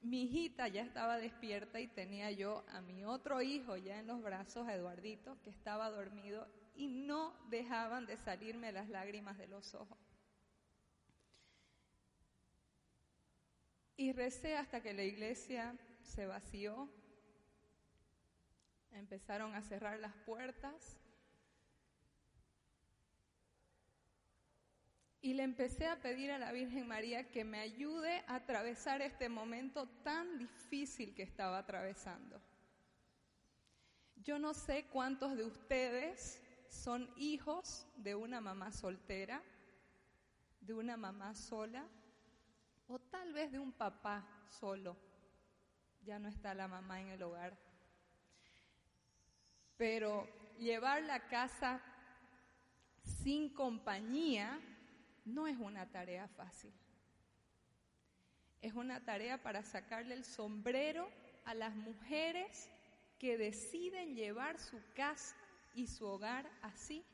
Mi 0.00 0.22
hijita 0.22 0.68
ya 0.68 0.82
estaba 0.82 1.18
despierta 1.18 1.80
y 1.80 1.88
tenía 1.88 2.30
yo 2.30 2.64
a 2.68 2.80
mi 2.80 3.04
otro 3.04 3.42
hijo 3.42 3.76
ya 3.76 3.98
en 3.98 4.06
los 4.06 4.22
brazos, 4.22 4.68
a 4.68 4.74
Eduardito, 4.74 5.40
que 5.42 5.50
estaba 5.50 5.90
dormido 5.90 6.46
y 6.74 6.86
no 6.86 7.34
dejaban 7.50 8.06
de 8.06 8.16
salirme 8.16 8.70
las 8.70 8.88
lágrimas 8.88 9.36
de 9.38 9.48
los 9.48 9.74
ojos. 9.74 9.98
Y 13.96 14.12
recé 14.12 14.56
hasta 14.56 14.80
que 14.80 14.94
la 14.94 15.02
iglesia 15.02 15.76
se 16.02 16.26
vació, 16.26 16.88
empezaron 18.92 19.54
a 19.54 19.62
cerrar 19.62 19.98
las 19.98 20.14
puertas 20.24 20.97
y 25.20 25.34
le 25.34 25.42
empecé 25.42 25.86
a 25.86 26.00
pedir 26.00 26.30
a 26.30 26.38
la 26.38 26.52
Virgen 26.52 26.86
María 26.86 27.28
que 27.30 27.44
me 27.44 27.58
ayude 27.58 28.22
a 28.28 28.36
atravesar 28.36 29.02
este 29.02 29.28
momento 29.28 29.88
tan 30.04 30.38
difícil 30.38 31.14
que 31.14 31.24
estaba 31.24 31.58
atravesando. 31.58 32.40
Yo 34.16 34.38
no 34.38 34.54
sé 34.54 34.86
cuántos 34.86 35.36
de 35.36 35.44
ustedes 35.44 36.40
son 36.68 37.10
hijos 37.16 37.86
de 37.96 38.14
una 38.14 38.40
mamá 38.40 38.70
soltera, 38.72 39.42
de 40.60 40.74
una 40.74 40.96
mamá 40.96 41.34
sola, 41.34 41.84
o 42.86 42.98
tal 42.98 43.32
vez 43.32 43.50
de 43.50 43.58
un 43.58 43.72
papá 43.72 44.26
solo. 44.48 44.96
Ya 46.04 46.18
no 46.18 46.28
está 46.28 46.54
la 46.54 46.68
mamá 46.68 47.00
en 47.00 47.08
el 47.08 47.22
hogar. 47.22 47.58
Pero 49.76 50.28
llevar 50.58 51.02
la 51.02 51.28
casa 51.28 51.80
sin 53.02 53.52
compañía 53.52 54.60
no 55.28 55.46
es 55.46 55.56
una 55.58 55.86
tarea 55.86 56.28
fácil. 56.28 56.72
Es 58.60 58.74
una 58.74 59.04
tarea 59.04 59.42
para 59.42 59.62
sacarle 59.62 60.14
el 60.14 60.24
sombrero 60.24 61.08
a 61.44 61.54
las 61.54 61.74
mujeres 61.74 62.68
que 63.18 63.38
deciden 63.38 64.14
llevar 64.14 64.58
su 64.58 64.80
casa 64.94 65.36
y 65.74 65.86
su 65.86 66.06
hogar 66.06 66.50
así. 66.62 67.04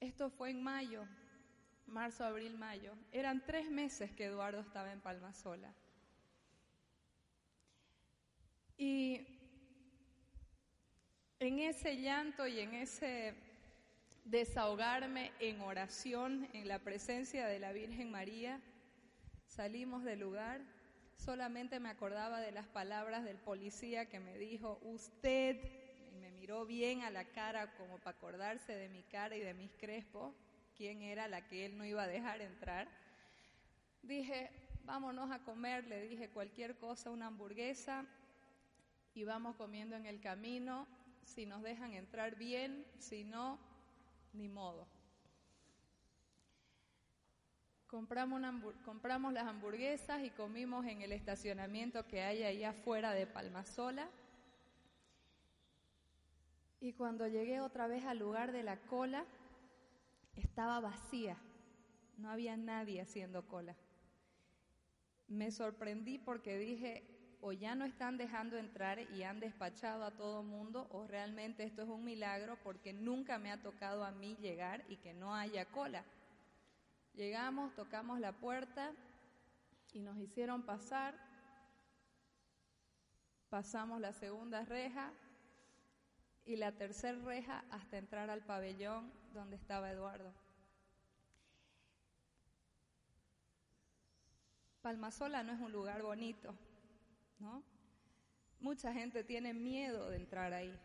Esto 0.00 0.30
fue 0.30 0.50
en 0.50 0.62
mayo, 0.62 1.06
marzo, 1.86 2.24
abril, 2.24 2.58
mayo. 2.58 2.92
Eran 3.10 3.44
tres 3.46 3.70
meses 3.70 4.12
que 4.12 4.26
Eduardo 4.26 4.60
estaba 4.60 4.92
en 4.92 5.00
Palma 5.00 5.32
Sola. 5.32 5.72
Y 8.76 9.33
en 11.44 11.58
ese 11.58 11.96
llanto 11.98 12.46
y 12.46 12.60
en 12.60 12.74
ese 12.74 13.34
desahogarme 14.24 15.32
en 15.40 15.60
oración 15.60 16.48
en 16.54 16.68
la 16.68 16.78
presencia 16.78 17.46
de 17.46 17.58
la 17.58 17.72
Virgen 17.72 18.10
María, 18.10 18.60
salimos 19.46 20.04
del 20.04 20.20
lugar. 20.20 20.62
Solamente 21.16 21.80
me 21.80 21.90
acordaba 21.90 22.40
de 22.40 22.50
las 22.50 22.66
palabras 22.66 23.24
del 23.24 23.36
policía 23.36 24.06
que 24.06 24.20
me 24.20 24.38
dijo, 24.38 24.80
usted, 24.82 25.60
y 26.12 26.16
me 26.16 26.30
miró 26.30 26.64
bien 26.64 27.02
a 27.02 27.10
la 27.10 27.24
cara 27.26 27.74
como 27.74 27.98
para 27.98 28.16
acordarse 28.16 28.74
de 28.74 28.88
mi 28.88 29.02
cara 29.02 29.36
y 29.36 29.40
de 29.40 29.52
mis 29.52 29.70
crespos, 29.72 30.34
quién 30.74 31.02
era 31.02 31.28
la 31.28 31.46
que 31.46 31.66
él 31.66 31.76
no 31.76 31.84
iba 31.84 32.04
a 32.04 32.08
dejar 32.08 32.40
entrar. 32.40 32.88
Dije, 34.02 34.50
vámonos 34.84 35.30
a 35.30 35.40
comer, 35.40 35.86
le 35.86 36.08
dije 36.08 36.30
cualquier 36.30 36.76
cosa, 36.76 37.10
una 37.10 37.26
hamburguesa, 37.26 38.06
y 39.14 39.24
vamos 39.24 39.56
comiendo 39.56 39.94
en 39.94 40.06
el 40.06 40.20
camino 40.20 40.88
si 41.24 41.46
nos 41.46 41.62
dejan 41.62 41.92
entrar 41.92 42.36
bien, 42.36 42.84
si 42.98 43.24
no, 43.24 43.58
ni 44.32 44.48
modo. 44.48 44.86
Compramos, 47.86 49.32
las 49.32 49.46
hamburguesas 49.46 50.24
y 50.24 50.30
comimos 50.30 50.84
en 50.86 51.02
el 51.02 51.12
estacionamiento 51.12 52.04
que 52.08 52.22
hay 52.22 52.42
ahí 52.42 52.64
afuera 52.64 53.12
de 53.12 53.28
Palmasola. 53.28 54.08
Y 56.80 56.92
cuando 56.94 57.28
llegué 57.28 57.60
otra 57.60 57.86
vez 57.86 58.04
al 58.04 58.18
lugar 58.18 58.50
de 58.50 58.64
la 58.64 58.80
cola, 58.80 59.24
estaba 60.34 60.80
vacía, 60.80 61.36
no 62.18 62.30
había 62.30 62.56
nadie 62.56 63.00
haciendo 63.00 63.46
cola. 63.46 63.76
Me 65.28 65.52
sorprendí 65.52 66.18
porque 66.18 66.58
dije, 66.58 67.13
o 67.46 67.52
ya 67.52 67.74
no 67.74 67.84
están 67.84 68.16
dejando 68.16 68.56
entrar 68.56 68.98
y 69.12 69.22
han 69.22 69.38
despachado 69.38 70.04
a 70.04 70.12
todo 70.12 70.42
mundo, 70.42 70.88
o 70.90 71.06
realmente 71.06 71.62
esto 71.62 71.82
es 71.82 71.88
un 71.90 72.02
milagro 72.02 72.56
porque 72.64 72.94
nunca 72.94 73.38
me 73.38 73.52
ha 73.52 73.60
tocado 73.60 74.02
a 74.02 74.12
mí 74.12 74.34
llegar 74.40 74.82
y 74.88 74.96
que 74.96 75.12
no 75.12 75.34
haya 75.34 75.66
cola. 75.66 76.04
Llegamos, 77.12 77.74
tocamos 77.74 78.18
la 78.18 78.32
puerta 78.32 78.92
y 79.92 80.00
nos 80.00 80.16
hicieron 80.16 80.62
pasar. 80.62 81.14
Pasamos 83.50 84.00
la 84.00 84.14
segunda 84.14 84.64
reja 84.64 85.12
y 86.46 86.56
la 86.56 86.72
tercera 86.72 87.18
reja 87.26 87.62
hasta 87.70 87.98
entrar 87.98 88.30
al 88.30 88.40
pabellón 88.40 89.12
donde 89.34 89.56
estaba 89.56 89.90
Eduardo. 89.90 90.32
Palmasola 94.80 95.42
no 95.42 95.52
es 95.52 95.60
un 95.60 95.72
lugar 95.72 96.00
bonito, 96.00 96.54
¿no? 97.38 97.62
Mucha 98.60 98.92
gente 98.92 99.24
tiene 99.24 99.52
miedo 99.52 100.10
de 100.10 100.16
entrar 100.16 100.52
ahí. 100.52 100.78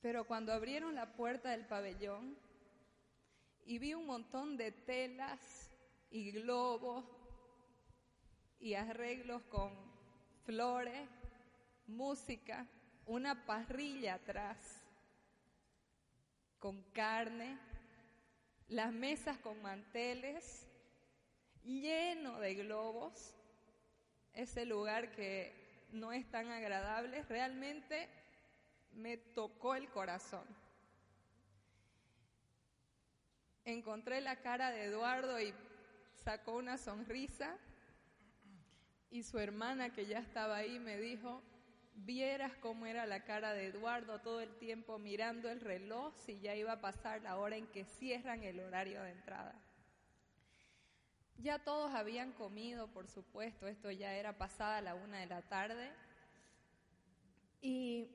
Pero 0.00 0.26
cuando 0.26 0.52
abrieron 0.52 0.94
la 0.94 1.12
puerta 1.14 1.50
del 1.50 1.64
pabellón 1.66 2.36
y 3.64 3.78
vi 3.78 3.94
un 3.94 4.06
montón 4.06 4.56
de 4.56 4.72
telas 4.72 5.70
y 6.10 6.32
globos 6.32 7.04
y 8.58 8.74
arreglos 8.74 9.42
con 9.44 9.72
flores, 10.44 11.08
música, 11.86 12.66
una 13.06 13.46
parrilla 13.46 14.14
atrás 14.14 14.58
con 16.58 16.82
carne, 16.92 17.58
las 18.68 18.92
mesas 18.92 19.36
con 19.38 19.60
manteles, 19.62 20.66
lleno 21.64 22.38
de 22.40 22.54
globos, 22.54 23.34
ese 24.34 24.64
lugar 24.64 25.12
que 25.12 25.52
no 25.92 26.12
es 26.12 26.28
tan 26.30 26.50
agradable, 26.50 27.22
realmente 27.24 28.08
me 28.94 29.16
tocó 29.16 29.74
el 29.74 29.88
corazón. 29.88 30.44
Encontré 33.64 34.20
la 34.20 34.36
cara 34.36 34.70
de 34.70 34.84
Eduardo 34.84 35.40
y 35.40 35.54
sacó 36.24 36.56
una 36.56 36.78
sonrisa 36.78 37.56
y 39.10 39.22
su 39.22 39.38
hermana 39.38 39.92
que 39.92 40.06
ya 40.06 40.18
estaba 40.18 40.56
ahí 40.56 40.78
me 40.78 40.96
dijo, 40.96 41.42
vieras 41.94 42.52
cómo 42.60 42.86
era 42.86 43.06
la 43.06 43.24
cara 43.24 43.52
de 43.52 43.66
Eduardo 43.66 44.18
todo 44.20 44.40
el 44.40 44.56
tiempo 44.56 44.98
mirando 44.98 45.50
el 45.50 45.60
reloj 45.60 46.14
si 46.24 46.40
ya 46.40 46.56
iba 46.56 46.72
a 46.72 46.80
pasar 46.80 47.22
la 47.22 47.36
hora 47.36 47.56
en 47.56 47.66
que 47.68 47.84
cierran 47.84 48.42
el 48.42 48.58
horario 48.60 49.02
de 49.02 49.10
entrada. 49.10 49.54
Ya 51.38 51.58
todos 51.58 51.92
habían 51.94 52.32
comido, 52.32 52.88
por 52.88 53.08
supuesto, 53.08 53.66
esto 53.66 53.90
ya 53.90 54.14
era 54.14 54.36
pasada 54.36 54.80
la 54.80 54.94
una 54.94 55.18
de 55.18 55.26
la 55.26 55.42
tarde. 55.42 55.92
Y 57.60 58.08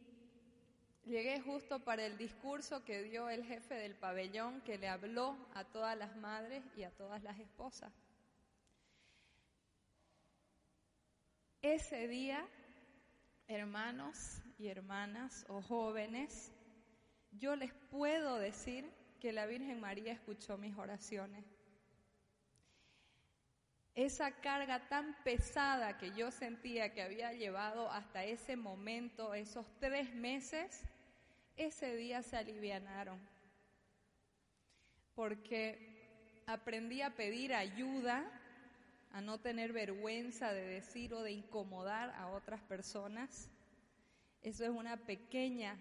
llegué 1.06 1.42
justo 1.42 1.80
para 1.80 2.06
el 2.06 2.18
discurso 2.18 2.84
que 2.84 3.04
dio 3.04 3.30
el 3.30 3.44
jefe 3.44 3.76
del 3.76 3.96
pabellón 3.96 4.62
que 4.62 4.78
le 4.78 4.88
habló 4.88 5.38
a 5.54 5.64
todas 5.64 5.98
las 5.98 6.16
madres 6.18 6.64
y 6.76 6.84
a 6.84 6.92
todas 6.92 7.24
las 7.24 7.40
esposas. 7.40 7.92
Ese 11.62 12.08
día 12.08 12.48
hermanos 13.48 14.42
y 14.58 14.68
hermanas 14.68 15.46
o 15.48 15.62
jóvenes, 15.62 16.52
yo 17.32 17.56
les 17.56 17.74
puedo 17.90 18.38
decir 18.38 18.92
que 19.20 19.32
la 19.32 19.46
Virgen 19.46 19.80
María 19.80 20.12
escuchó 20.12 20.58
mis 20.58 20.76
oraciones. 20.78 21.46
Esa 23.98 24.30
carga 24.30 24.88
tan 24.90 25.16
pesada 25.24 25.98
que 25.98 26.12
yo 26.12 26.30
sentía 26.30 26.94
que 26.94 27.02
había 27.02 27.34
llevado 27.34 27.90
hasta 27.90 28.24
ese 28.24 28.56
momento, 28.56 29.34
esos 29.34 29.66
tres 29.80 30.14
meses, 30.14 30.84
ese 31.56 31.96
día 31.96 32.22
se 32.22 32.38
alivianaron. 32.38 33.20
Porque 35.16 36.44
aprendí 36.46 37.02
a 37.02 37.16
pedir 37.16 37.56
ayuda 37.56 38.24
a 39.14 39.22
no 39.22 39.40
tener 39.40 39.74
vergüenza 39.74 40.54
de 40.54 40.68
decir 40.68 41.16
o 41.16 41.24
de 41.24 41.32
incomodar 41.32 42.12
a 42.12 42.28
otras 42.28 42.62
personas. 42.62 43.50
Eso 44.44 44.64
es 44.64 44.70
una 44.70 44.98
pequeña, 44.98 45.76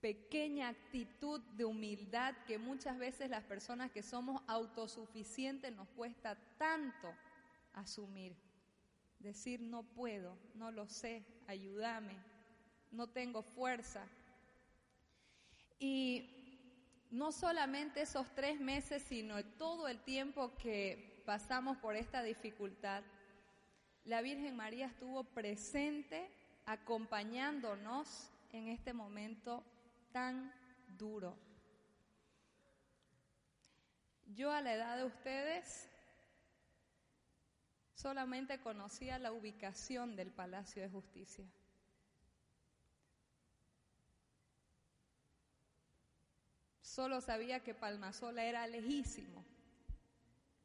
pequeña 0.00 0.68
actitud 0.68 1.40
de 1.56 1.64
humildad 1.64 2.34
que 2.46 2.58
muchas 2.58 2.98
veces 2.98 3.28
las 3.30 3.44
personas 3.44 3.90
que 3.90 4.02
somos 4.02 4.42
autosuficientes 4.46 5.74
nos 5.74 5.88
cuesta 5.90 6.36
tanto 6.58 7.14
asumir. 7.74 8.34
Decir 9.18 9.60
no 9.60 9.82
puedo, 9.82 10.36
no 10.54 10.70
lo 10.70 10.88
sé, 10.88 11.24
ayúdame, 11.46 12.16
no 12.90 13.08
tengo 13.08 13.42
fuerza. 13.42 14.06
Y 15.78 16.40
no 17.10 17.32
solamente 17.32 18.02
esos 18.02 18.34
tres 18.34 18.60
meses, 18.60 19.02
sino 19.02 19.44
todo 19.44 19.88
el 19.88 20.00
tiempo 20.00 20.54
que 20.56 21.22
pasamos 21.26 21.76
por 21.78 21.96
esta 21.96 22.22
dificultad, 22.22 23.02
la 24.04 24.22
Virgen 24.22 24.56
María 24.56 24.86
estuvo 24.86 25.24
presente 25.24 26.30
acompañándonos 26.64 28.30
en 28.52 28.68
este 28.68 28.92
momento 28.92 29.62
tan 30.12 30.52
duro. 30.98 31.36
Yo 34.26 34.52
a 34.52 34.60
la 34.60 34.74
edad 34.74 34.96
de 34.96 35.04
ustedes 35.04 35.88
solamente 37.94 38.60
conocía 38.60 39.18
la 39.18 39.32
ubicación 39.32 40.16
del 40.16 40.30
Palacio 40.30 40.82
de 40.82 40.88
Justicia. 40.88 41.46
Solo 46.80 47.20
sabía 47.20 47.60
que 47.60 47.74
Palmasola 47.74 48.44
era 48.44 48.66
lejísimo 48.66 49.44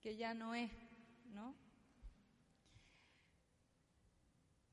que 0.06 0.16
ya 0.16 0.36
no 0.36 0.54
es, 0.54 0.72
¿no? 1.34 1.56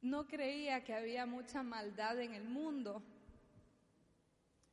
No 0.03 0.27
creía 0.27 0.85
que 0.85 0.95
había 0.95 1.25
mucha 1.25 1.63
maldad 1.63 2.21
en 2.21 2.35
el 2.35 2.45
mundo. 2.45 3.03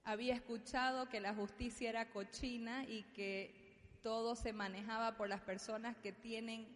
Había 0.10 0.34
escuchado 0.34 1.08
que 1.08 1.20
la 1.20 1.36
justicia 1.36 1.88
era 1.88 2.10
cochina 2.10 2.84
y 2.86 3.04
que 3.14 3.54
todo 4.02 4.36
se 4.36 4.54
manejaba 4.54 5.16
por 5.16 5.30
las 5.30 5.42
personas 5.42 5.96
que 5.98 6.12
tienen 6.12 6.68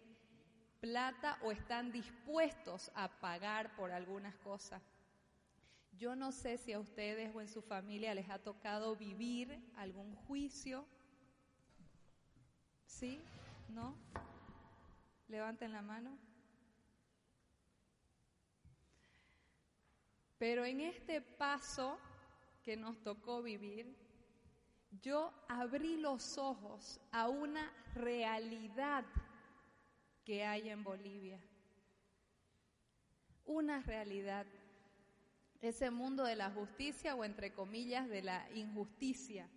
plata 0.80 1.40
o 1.42 1.52
están 1.52 1.92
dispuestos 1.92 2.92
a 2.94 3.08
pagar 3.08 3.76
por 3.76 3.92
algunas 3.92 4.36
cosas. 4.36 4.84
Yo 5.94 6.16
no 6.16 6.32
sé 6.32 6.60
si 6.60 6.74
a 6.74 6.80
ustedes 6.80 7.34
o 7.34 7.42
en 7.42 7.48
su 7.48 7.64
familia 7.64 8.14
les 8.14 8.30
ha 8.30 8.38
tocado 8.38 8.96
vivir 8.96 9.60
algún 9.78 10.14
juicio, 10.28 10.86
¿sí? 12.86 13.20
¿No? 13.70 13.96
Levanten 15.28 15.72
la 15.72 15.82
mano. 15.82 16.16
Pero 20.38 20.66
en 20.66 20.82
este 20.82 21.20
paso 21.20 21.98
que 22.64 22.78
nos 22.78 23.02
tocó 23.04 23.42
vivir, 23.44 23.96
yo 25.02 25.34
abrí 25.48 25.98
los 25.98 26.38
ojos 26.38 27.00
a 27.12 27.28
una 27.28 27.72
realidad 27.94 29.06
que 30.24 30.46
hay 30.46 30.70
en 30.70 30.84
Bolivia. 30.84 31.40
Una 33.46 33.82
realidad. 33.82 34.46
Ese 35.62 35.92
mundo 35.92 36.24
de 36.24 36.36
la 36.36 36.52
justicia 36.52 37.16
o 37.16 37.24
entre 37.24 37.54
comillas 37.54 38.08
de 38.10 38.22
la 38.22 38.50
injusticia 38.54 39.50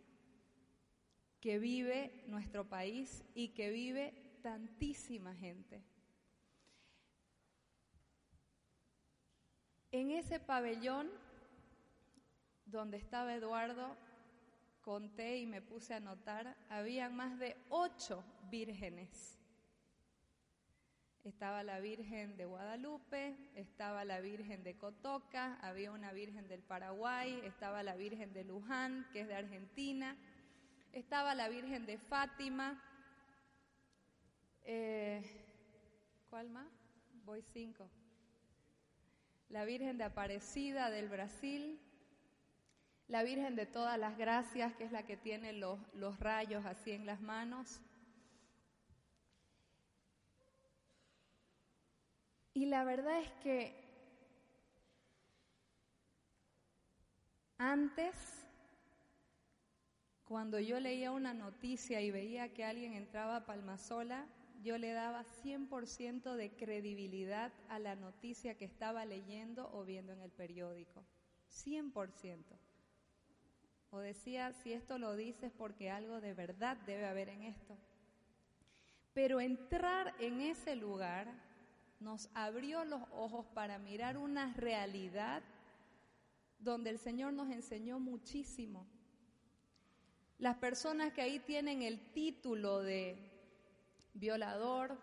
que 1.41 1.59
vive 1.59 2.25
nuestro 2.27 2.69
país 2.69 3.25
y 3.35 3.49
que 3.49 3.71
vive 3.71 4.39
tantísima 4.43 5.35
gente. 5.35 5.83
En 9.93 10.11
ese 10.11 10.41
pabellón 10.41 11.11
donde 12.67 12.97
estaba 12.97 13.35
Eduardo, 13.35 13.97
conté 14.83 15.39
y 15.39 15.47
me 15.47 15.63
puse 15.63 15.95
a 15.95 16.01
notar, 16.01 16.57
habían 16.69 17.17
más 17.17 17.39
de 17.39 17.57
ocho 17.71 18.23
vírgenes. 18.51 19.39
Estaba 21.25 21.65
la 21.65 21.81
Virgen 21.81 22.37
de 22.37 22.45
Guadalupe, 22.45 23.37
estaba 23.57 24.05
la 24.05 24.21
Virgen 24.21 24.63
de 24.63 24.77
Cotoca, 24.77 25.59
había 25.61 25.91
una 25.91 26.13
Virgen 26.13 26.47
del 26.47 26.63
Paraguay, 26.63 27.41
estaba 27.45 27.83
la 27.83 27.97
Virgen 27.97 28.33
de 28.33 28.45
Luján, 28.45 29.09
que 29.13 29.23
es 29.23 29.29
de 29.29 29.35
Argentina, 29.35 30.17
estaba 30.93 31.35
la 31.35 31.49
Virgen 31.49 31.85
de 31.85 31.99
Fátima. 31.99 32.81
Eh, 34.63 35.21
¿Cuál 36.31 36.49
más? 36.51 36.69
Voy 37.25 37.43
cinco. 37.43 37.91
La 39.49 39.65
Virgen 39.65 39.99
de 39.99 40.05
Aparecida 40.05 40.91
del 40.91 41.09
Brasil, 41.09 41.81
la 43.09 43.23
Virgen 43.23 43.55
de 43.55 43.67
todas 43.67 43.99
las 43.99 44.19
gracias, 44.19 44.75
que 44.75 44.85
es 44.85 44.93
la 44.93 45.05
que 45.05 45.17
tiene 45.17 45.53
los, 45.53 45.79
rayos 46.19 46.65
así 46.67 46.93
en 46.93 47.07
las 47.07 47.21
manos. 47.21 47.81
Y 52.53 52.67
la 52.67 52.85
verdad 52.85 53.21
es 53.21 53.31
que 53.43 53.85
antes, 57.59 58.45
cuando 60.25 60.59
yo 60.59 60.81
leía 60.81 61.13
una 61.13 61.35
noticia 61.35 62.01
y 62.01 62.11
veía 62.11 62.53
que 62.53 62.65
alguien 62.65 62.95
entraba 62.95 63.37
a 63.37 63.47
Palmasola, 63.47 64.27
yo 64.65 64.79
le 64.79 64.93
daba 64.93 65.25
100% 65.45 66.35
de 66.35 66.51
credibilidad 66.57 67.53
a 67.69 67.79
la 67.79 67.95
noticia 67.95 68.57
que 68.57 68.65
estaba 68.65 69.05
leyendo 69.05 69.71
o 69.73 69.85
viendo 69.85 70.13
en 70.13 70.23
el 70.23 70.33
periódico. 70.33 71.05
100%. 71.51 72.66
O 73.91 73.99
decía, 73.99 74.53
si 74.53 74.73
esto 74.73 74.99
lo 74.99 75.17
dices 75.17 75.53
porque 75.57 75.91
algo 75.91 76.21
de 76.21 76.35
verdad 76.35 76.77
debe 76.87 77.07
haber 77.07 77.29
en 77.29 77.43
esto. 77.43 77.77
Pero 79.15 79.41
entrar 79.41 80.15
en 80.19 80.41
ese 80.41 80.77
lugar 80.77 81.33
nos 82.01 82.29
abrió 82.35 82.85
los 82.85 83.03
ojos 83.13 83.47
para 83.55 83.79
mirar 83.79 84.19
una 84.19 84.53
realidad 84.55 85.43
donde 86.59 86.91
el 86.91 86.99
Señor 86.99 87.33
nos 87.33 87.51
enseñó 87.51 87.99
muchísimo. 87.99 88.87
Las 90.39 90.57
personas 90.59 91.13
que 91.13 91.23
ahí 91.23 91.39
tienen 91.39 91.83
el 91.83 92.13
título 92.13 92.83
de 92.83 93.17
violador, 94.13 94.99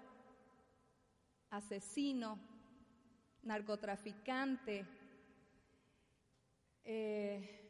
asesino, 1.49 2.39
narcotraficante, 3.41 4.85
eh, 6.83 7.62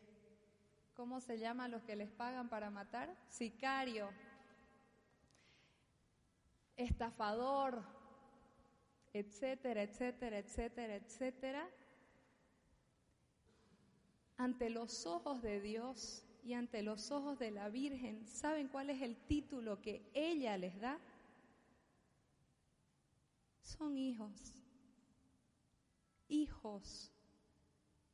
¿cómo 0.95 1.19
se 1.19 1.39
llama 1.39 1.67
los 1.67 1.83
que 1.83 1.95
les 1.95 2.09
pagan 2.09 2.49
para 2.49 2.69
matar? 2.69 3.15
Sicario, 3.27 4.09
estafador, 6.75 7.83
etcétera, 9.13 9.83
etcétera, 9.83 10.37
etcétera, 10.39 10.95
etcétera, 10.95 11.69
ante 14.37 14.69
los 14.69 15.05
ojos 15.05 15.41
de 15.41 15.61
Dios 15.61 16.25
y 16.43 16.53
ante 16.53 16.81
los 16.81 17.11
ojos 17.11 17.39
de 17.39 17.51
la 17.51 17.69
Virgen, 17.69 18.25
¿saben 18.27 18.67
cuál 18.67 18.89
es 18.89 19.01
el 19.01 19.15
título 19.15 19.81
que 19.81 20.09
ella 20.13 20.57
les 20.57 20.79
da? 20.79 20.99
Son 23.61 23.97
hijos, 23.97 24.53
hijos, 26.27 27.11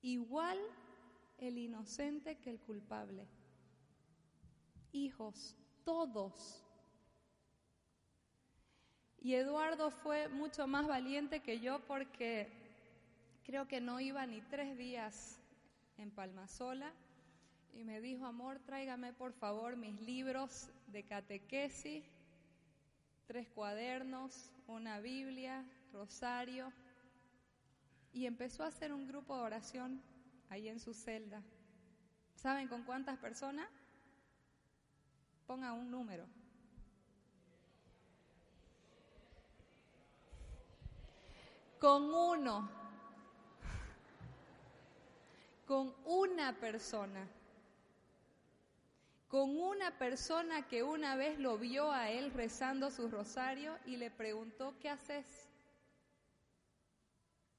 igual 0.02 0.60
el 1.40 1.58
inocente 1.58 2.38
que 2.38 2.50
el 2.50 2.60
culpable, 2.60 3.28
hijos, 4.92 5.56
todos. 5.84 6.64
Y 9.22 9.34
Eduardo 9.34 9.92
fue 9.92 10.30
mucho 10.30 10.68
más 10.68 10.88
valiente 10.88 11.42
que 11.42 11.60
yo 11.60 11.80
porque 11.88 12.48
creo 13.44 13.68
que 13.68 13.82
no 13.82 14.00
iba 14.00 14.26
ni 14.26 14.42
tres 14.42 14.78
días 14.78 15.40
en 15.98 16.12
Palmasola 16.12 16.94
y 17.74 17.84
me 17.84 18.02
dijo, 18.02 18.26
amor, 18.26 18.60
tráigame 18.60 19.14
por 19.14 19.34
favor 19.34 19.76
mis 19.76 20.00
libros 20.02 20.70
de 20.88 21.04
catequesis, 21.04 22.04
tres 23.26 23.48
cuadernos, 23.50 24.52
una 24.68 25.00
Biblia, 25.00 25.66
rosario, 25.94 26.72
y 28.12 28.26
empezó 28.26 28.64
a 28.64 28.68
hacer 28.68 28.92
un 28.92 29.08
grupo 29.08 29.36
de 29.36 29.44
oración 29.44 30.02
ahí 30.50 30.68
en 30.68 30.80
su 30.80 30.94
celda. 30.94 31.42
¿Saben 32.36 32.68
con 32.68 32.84
cuántas 32.84 33.18
personas? 33.18 33.68
Ponga 35.48 35.74
un 35.74 35.90
número. 35.90 36.28
con 41.80 42.14
uno, 42.14 42.70
con 45.66 45.96
una 46.06 46.54
persona, 46.60 47.26
con 49.30 49.58
una 49.58 49.98
persona 49.98 50.68
que 50.68 50.84
una 50.84 51.16
vez 51.16 51.40
lo 51.40 51.58
vio 51.58 51.92
a 51.92 52.12
él 52.12 52.34
rezando 52.34 52.92
su 52.92 53.08
rosario 53.08 53.78
y 53.86 53.96
le 53.96 54.12
preguntó, 54.12 54.76
¿qué 54.82 54.90
haces? 54.90 55.49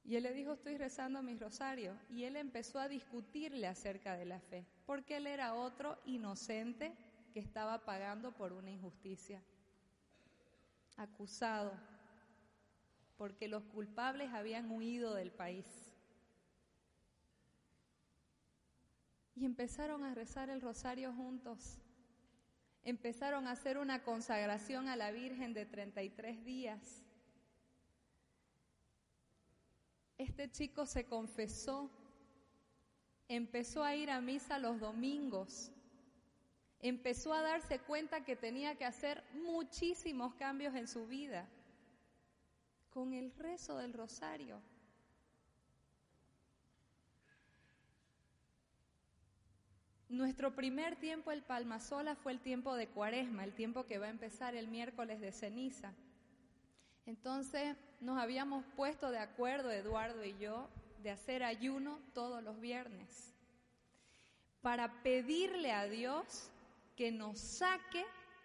Y 0.05 0.17
él 0.17 0.23
le 0.25 0.33
dijo, 0.33 0.55
estoy 0.55 0.77
rezando 0.77 1.23
mi 1.23 1.37
rosario. 1.37 1.97
Y 2.09 2.25
él 2.25 2.37
empezó 2.37 2.79
a 2.79 2.89
discutirle 2.89 3.67
acerca 3.67 4.17
de 4.17 4.25
la 4.25 4.41
fe, 4.41 4.67
porque 4.87 5.19
él 5.19 5.27
era 5.27 5.55
otro 5.55 5.99
inocente 6.05 6.93
que 7.33 7.41
estaba 7.41 7.85
pagando 7.85 8.33
por 8.33 8.53
una 8.53 8.71
injusticia, 8.71 9.43
acusado 10.97 11.73
porque 13.21 13.49
los 13.49 13.63
culpables 13.65 14.33
habían 14.33 14.71
huido 14.71 15.13
del 15.13 15.31
país. 15.31 15.67
Y 19.35 19.45
empezaron 19.45 20.05
a 20.05 20.15
rezar 20.15 20.49
el 20.49 20.63
rosario 20.63 21.13
juntos. 21.13 21.77
Empezaron 22.83 23.47
a 23.47 23.51
hacer 23.51 23.77
una 23.77 24.03
consagración 24.05 24.89
a 24.89 24.97
la 24.97 25.11
Virgen 25.11 25.53
de 25.53 25.67
33 25.67 26.47
días. 26.47 27.05
Este 30.21 30.51
chico 30.51 30.85
se 30.85 31.07
confesó, 31.07 31.91
empezó 33.27 33.83
a 33.83 33.95
ir 33.95 34.11
a 34.11 34.21
misa 34.21 34.59
los 34.59 34.79
domingos, 34.79 35.73
empezó 36.79 37.33
a 37.33 37.41
darse 37.41 37.79
cuenta 37.79 38.23
que 38.23 38.37
tenía 38.37 38.75
que 38.77 38.85
hacer 38.85 39.25
muchísimos 39.33 40.35
cambios 40.35 40.75
en 40.75 40.89
su 40.89 41.07
vida 41.07 41.49
con 42.91 43.15
el 43.15 43.33
rezo 43.33 43.79
del 43.79 43.95
rosario. 43.95 44.61
Nuestro 50.11 50.55
primer 50.55 50.97
tiempo, 50.97 51.31
el 51.31 51.43
Palmasola, 51.43 52.15
fue 52.15 52.33
el 52.33 52.41
tiempo 52.41 52.77
de 52.77 52.89
Cuaresma, 52.89 53.43
el 53.45 53.55
tiempo 53.55 53.87
que 53.87 53.97
va 53.97 54.09
a 54.09 54.11
empezar 54.11 54.55
el 54.55 54.69
miércoles 54.69 55.23
de 55.23 55.33
ceniza. 55.33 55.95
Entonces 57.11 57.77
nos 58.01 58.18
habíamos 58.18 58.64
puesto 58.77 59.11
de 59.11 59.18
acuerdo, 59.18 59.73
Eduardo 59.73 60.25
y 60.25 60.38
yo, 60.38 60.68
de 61.03 61.11
hacer 61.11 61.42
ayuno 61.42 61.99
todos 62.14 62.40
los 62.40 62.61
viernes 62.61 63.35
para 64.62 65.03
pedirle 65.03 65.73
a 65.73 65.87
Dios 65.87 66.53
que 66.94 67.11
nos 67.11 67.40
saque 67.40 68.05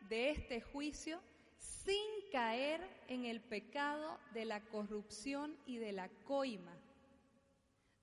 de 0.10 0.32
este 0.32 0.62
juicio 0.62 1.22
sin 1.60 2.32
caer 2.32 2.82
en 3.08 3.26
el 3.26 3.40
pecado 3.40 4.18
de 4.34 4.46
la 4.46 4.62
corrupción 4.62 5.56
y 5.68 5.78
de 5.78 5.92
la 5.92 6.10
coima. 6.26 6.76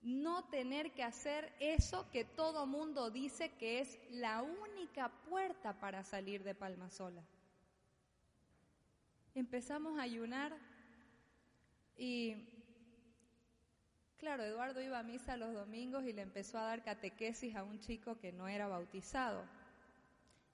No 0.00 0.44
tener 0.44 0.92
que 0.92 1.02
hacer 1.02 1.52
eso 1.58 2.08
que 2.12 2.24
todo 2.24 2.66
mundo 2.66 3.10
dice 3.10 3.50
que 3.58 3.80
es 3.80 3.98
la 4.10 4.42
única 4.42 5.08
puerta 5.28 5.80
para 5.80 6.04
salir 6.04 6.44
de 6.44 6.54
Palmasola. 6.54 7.24
Empezamos 9.34 9.98
a 9.98 10.02
ayunar 10.02 10.54
y, 11.96 12.36
claro, 14.18 14.42
Eduardo 14.42 14.82
iba 14.82 14.98
a 14.98 15.02
misa 15.02 15.38
los 15.38 15.54
domingos 15.54 16.04
y 16.04 16.12
le 16.12 16.20
empezó 16.20 16.58
a 16.58 16.64
dar 16.64 16.84
catequesis 16.84 17.56
a 17.56 17.62
un 17.62 17.80
chico 17.80 18.18
que 18.18 18.30
no 18.30 18.46
era 18.46 18.68
bautizado. 18.68 19.42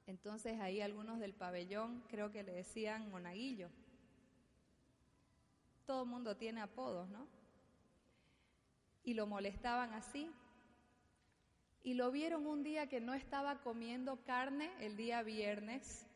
Entonces 0.07 0.61
ahí 0.61 0.81
algunos 0.81 1.19
del 1.19 1.35
pabellón 1.35 2.05
creo 2.09 2.31
que 2.31 2.45
le 2.45 2.53
decían 2.53 3.11
monaguillo. 3.11 3.69
Todo 5.85 6.05
el 6.05 6.09
mundo 6.09 6.37
tiene 6.37 6.61
apodos, 6.61 7.09
¿no? 7.09 7.27
Y 9.03 9.15
lo 9.15 9.27
molestaban 9.27 9.93
así. 9.93 10.31
Y 11.83 11.95
lo 11.95 12.13
vieron 12.13 12.47
un 12.47 12.63
día 12.63 12.89
que 12.89 13.01
no 13.01 13.13
estaba 13.13 13.61
comiendo 13.61 14.23
carne 14.25 14.71
el 14.81 14.97
día 14.97 15.23
viernes 15.23 16.08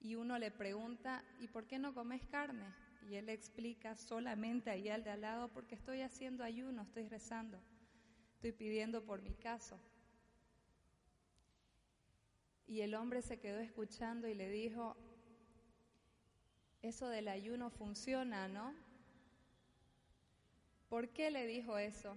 y 0.00 0.14
uno 0.14 0.38
le 0.38 0.50
pregunta, 0.50 1.22
¿y 1.40 1.48
por 1.48 1.66
qué 1.66 1.78
no 1.78 1.94
comes 1.94 2.24
carne? 2.26 2.64
Y 3.08 3.16
él 3.16 3.26
le 3.26 3.32
explica 3.32 3.94
solamente 3.96 4.70
ahí 4.70 4.88
al 4.88 5.04
de 5.04 5.10
al 5.10 5.20
lado, 5.20 5.48
porque 5.48 5.74
estoy 5.74 6.00
haciendo 6.00 6.42
ayuno, 6.42 6.82
estoy 6.82 7.06
rezando, 7.08 7.60
estoy 8.34 8.52
pidiendo 8.52 9.04
por 9.04 9.20
mi 9.20 9.34
caso. 9.34 9.78
Y 12.66 12.80
el 12.82 12.94
hombre 12.94 13.20
se 13.20 13.38
quedó 13.38 13.58
escuchando 13.58 14.28
y 14.28 14.34
le 14.34 14.48
dijo, 14.48 14.96
Eso 16.82 17.08
del 17.08 17.28
ayuno 17.28 17.68
funciona, 17.68 18.48
¿no? 18.48 18.74
¿Por 20.88 21.10
qué 21.10 21.30
le 21.30 21.46
dijo 21.46 21.78
eso? 21.78 22.16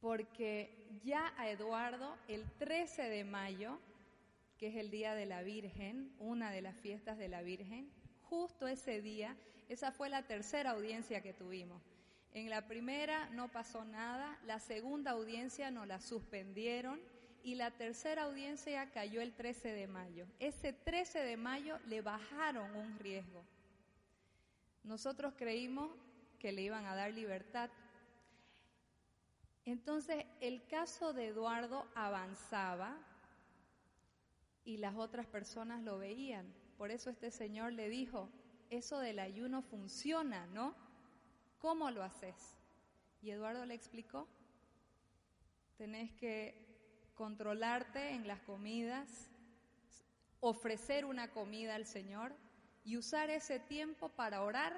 Porque 0.00 1.00
ya 1.02 1.34
a 1.36 1.50
Eduardo, 1.50 2.16
el 2.28 2.50
13 2.52 3.02
de 3.08 3.24
mayo, 3.24 3.78
que 4.62 4.68
es 4.68 4.76
el 4.76 4.92
Día 4.92 5.16
de 5.16 5.26
la 5.26 5.42
Virgen, 5.42 6.14
una 6.20 6.52
de 6.52 6.62
las 6.62 6.76
fiestas 6.76 7.18
de 7.18 7.26
la 7.26 7.42
Virgen, 7.42 7.90
justo 8.22 8.68
ese 8.68 9.02
día, 9.02 9.36
esa 9.68 9.90
fue 9.90 10.08
la 10.08 10.22
tercera 10.22 10.70
audiencia 10.70 11.20
que 11.20 11.32
tuvimos. 11.32 11.82
En 12.32 12.48
la 12.48 12.68
primera 12.68 13.28
no 13.30 13.50
pasó 13.50 13.84
nada, 13.84 14.38
la 14.44 14.60
segunda 14.60 15.10
audiencia 15.10 15.72
nos 15.72 15.88
la 15.88 15.98
suspendieron 15.98 17.00
y 17.42 17.56
la 17.56 17.72
tercera 17.72 18.22
audiencia 18.22 18.88
cayó 18.92 19.20
el 19.20 19.32
13 19.32 19.72
de 19.72 19.88
mayo. 19.88 20.28
Ese 20.38 20.72
13 20.72 21.24
de 21.24 21.36
mayo 21.36 21.80
le 21.88 22.00
bajaron 22.00 22.72
un 22.76 22.96
riesgo. 23.00 23.44
Nosotros 24.84 25.34
creímos 25.36 25.90
que 26.38 26.52
le 26.52 26.62
iban 26.62 26.86
a 26.86 26.94
dar 26.94 27.12
libertad. 27.12 27.68
Entonces 29.64 30.24
el 30.40 30.64
caso 30.68 31.12
de 31.12 31.26
Eduardo 31.26 31.84
avanzaba 31.96 32.96
y 34.64 34.76
las 34.78 34.96
otras 34.96 35.26
personas 35.26 35.82
lo 35.82 35.98
veían. 35.98 36.52
Por 36.76 36.90
eso 36.90 37.10
este 37.10 37.30
señor 37.30 37.72
le 37.72 37.88
dijo, 37.88 38.28
eso 38.70 38.98
del 38.98 39.18
ayuno 39.18 39.62
funciona, 39.62 40.46
¿no? 40.46 40.74
¿Cómo 41.58 41.90
lo 41.90 42.02
haces? 42.02 42.56
Y 43.20 43.30
Eduardo 43.30 43.64
le 43.66 43.74
explicó, 43.74 44.26
tenés 45.76 46.12
que 46.12 47.12
controlarte 47.14 48.10
en 48.10 48.26
las 48.26 48.40
comidas, 48.40 49.28
ofrecer 50.40 51.04
una 51.04 51.30
comida 51.30 51.74
al 51.76 51.86
Señor 51.86 52.34
y 52.84 52.96
usar 52.96 53.30
ese 53.30 53.60
tiempo 53.60 54.08
para 54.08 54.42
orar. 54.42 54.74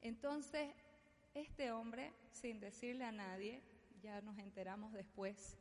Entonces, 0.00 0.70
este 1.34 1.72
hombre, 1.72 2.12
sin 2.30 2.60
decirle 2.60 3.04
a 3.04 3.12
nadie, 3.12 3.62
ya 4.00 4.20
nos 4.22 4.38
enteramos 4.38 4.92
después, 4.92 5.58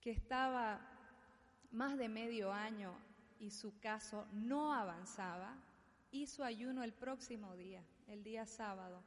que 0.00 0.10
estaba 0.10 0.97
más 1.70 1.98
de 1.98 2.08
medio 2.08 2.52
año 2.52 2.94
y 3.38 3.50
su 3.50 3.78
caso 3.80 4.26
no 4.32 4.72
avanzaba, 4.72 5.56
hizo 6.10 6.44
ayuno 6.44 6.82
el 6.82 6.92
próximo 6.92 7.54
día, 7.56 7.82
el 8.06 8.24
día 8.24 8.46
sábado. 8.46 9.02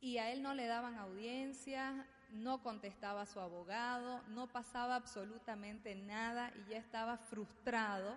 Y 0.00 0.18
a 0.18 0.30
él 0.32 0.42
no 0.42 0.54
le 0.54 0.66
daban 0.66 0.96
audiencia, 0.96 2.06
no 2.30 2.62
contestaba 2.62 3.22
a 3.22 3.26
su 3.26 3.40
abogado, 3.40 4.22
no 4.28 4.46
pasaba 4.46 4.94
absolutamente 4.94 5.94
nada 5.94 6.52
y 6.54 6.70
ya 6.70 6.78
estaba 6.78 7.16
frustrado. 7.16 8.14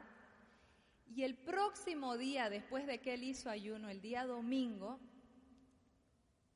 Y 1.07 1.23
el 1.23 1.35
próximo 1.35 2.17
día, 2.17 2.49
después 2.49 2.85
de 2.85 2.99
que 2.99 3.15
él 3.15 3.23
hizo 3.23 3.49
ayuno, 3.49 3.89
el 3.89 4.01
día 4.01 4.25
domingo, 4.25 4.99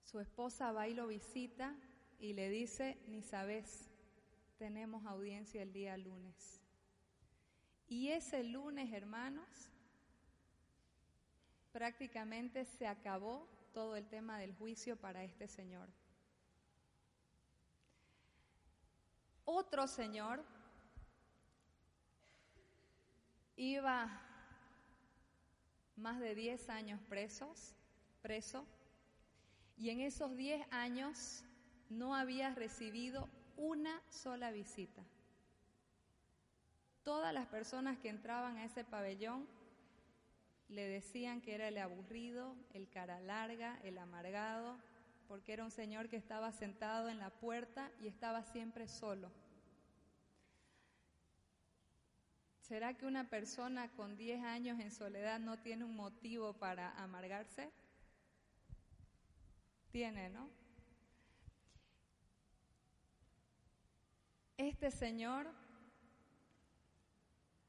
su 0.04 0.20
esposa 0.20 0.72
va 0.72 0.88
y 0.88 0.94
lo 0.94 1.08
visita 1.08 1.76
y 2.20 2.34
le 2.34 2.50
dice, 2.50 2.98
ni 3.08 3.22
sabes, 3.22 3.90
tenemos 4.58 5.06
audiencia 5.06 5.62
el 5.62 5.74
día 5.74 5.98
lunes. 5.98 6.62
Y 7.88 8.10
ese 8.10 8.44
lunes, 8.44 8.92
hermanos, 8.94 9.70
prácticamente 11.72 12.66
se 12.66 12.88
acabó 12.88 13.48
todo 13.74 13.96
el 13.96 14.08
tema 14.08 14.40
del 14.40 14.54
juicio 14.56 14.96
para 14.96 15.24
este 15.24 15.48
señor. 15.48 15.90
Otro 19.44 19.88
señor 19.88 20.44
iba 23.56 24.22
más 25.96 26.20
de 26.20 26.34
10 26.34 26.70
años 26.70 27.00
presos, 27.08 27.76
preso, 28.22 28.66
y 29.78 29.90
en 29.90 30.02
esos 30.02 30.36
10 30.36 30.66
años 30.72 31.44
no 31.90 32.16
había 32.16 32.56
recibido 32.56 33.30
una 33.58 34.02
sola 34.10 34.52
visita. 34.52 35.04
Todas 37.04 37.34
las 37.34 37.48
personas 37.48 37.98
que 38.00 38.10
entraban 38.10 38.58
a 38.58 38.66
ese 38.66 38.84
pabellón 38.84 39.48
le 40.70 40.88
decían 40.88 41.42
que 41.42 41.54
era 41.54 41.68
el 41.68 41.78
aburrido, 41.78 42.56
el 42.74 42.90
cara 42.90 43.20
larga, 43.20 43.80
el 43.84 43.98
amargado, 43.98 44.78
porque 45.28 45.54
era 45.54 45.64
un 45.64 45.72
señor 45.72 46.10
que 46.10 46.18
estaba 46.18 46.52
sentado 46.52 47.10
en 47.10 47.20
la 47.20 47.30
puerta 47.30 47.92
y 48.02 48.08
estaba 48.08 48.44
siempre 48.44 48.88
solo. 48.88 49.32
¿Será 52.62 52.96
que 52.96 53.06
una 53.06 53.30
persona 53.30 53.90
con 53.90 54.18
10 54.18 54.44
años 54.44 54.80
en 54.80 54.92
soledad 54.92 55.40
no 55.40 55.58
tiene 55.60 55.86
un 55.86 55.96
motivo 55.96 56.54
para 56.54 56.92
amargarse? 57.04 57.70
Tiene, 59.92 60.30
¿no? 60.30 60.50
Este 64.76 64.92
señor 64.92 65.48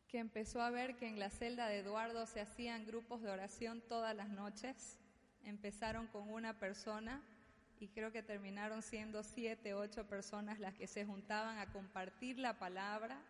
que 0.08 0.18
empezó 0.18 0.60
a 0.60 0.70
ver 0.70 0.96
que 0.96 1.06
en 1.06 1.20
la 1.20 1.30
celda 1.30 1.68
de 1.68 1.78
Eduardo 1.78 2.26
se 2.26 2.40
hacían 2.40 2.84
grupos 2.84 3.22
de 3.22 3.30
oración 3.30 3.80
todas 3.80 4.14
las 4.16 4.28
noches. 4.28 4.98
Empezaron 5.44 6.08
con 6.08 6.28
una 6.28 6.58
persona 6.58 7.22
y 7.78 7.86
creo 7.86 8.10
que 8.10 8.24
terminaron 8.24 8.82
siendo 8.82 9.22
siete, 9.22 9.72
ocho 9.72 10.08
personas 10.08 10.58
las 10.58 10.74
que 10.74 10.88
se 10.88 11.04
juntaban 11.04 11.58
a 11.58 11.70
compartir 11.70 12.40
la 12.40 12.58
palabra, 12.58 13.22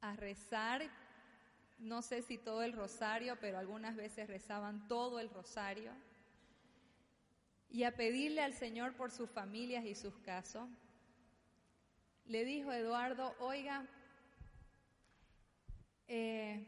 a 0.00 0.14
rezar, 0.14 0.88
no 1.80 2.02
sé 2.02 2.22
si 2.22 2.38
todo 2.38 2.62
el 2.62 2.72
rosario, 2.72 3.36
pero 3.40 3.58
algunas 3.58 3.96
veces 3.96 4.28
rezaban 4.28 4.86
todo 4.86 5.18
el 5.18 5.28
rosario, 5.28 5.90
y 7.68 7.82
a 7.82 7.96
pedirle 7.96 8.42
al 8.42 8.54
Señor 8.54 8.94
por 8.94 9.10
sus 9.10 9.28
familias 9.28 9.84
y 9.84 9.96
sus 9.96 10.16
casos. 10.18 10.68
Le 12.26 12.44
dijo 12.44 12.72
Eduardo, 12.72 13.34
oiga, 13.40 13.86
eh, 16.08 16.66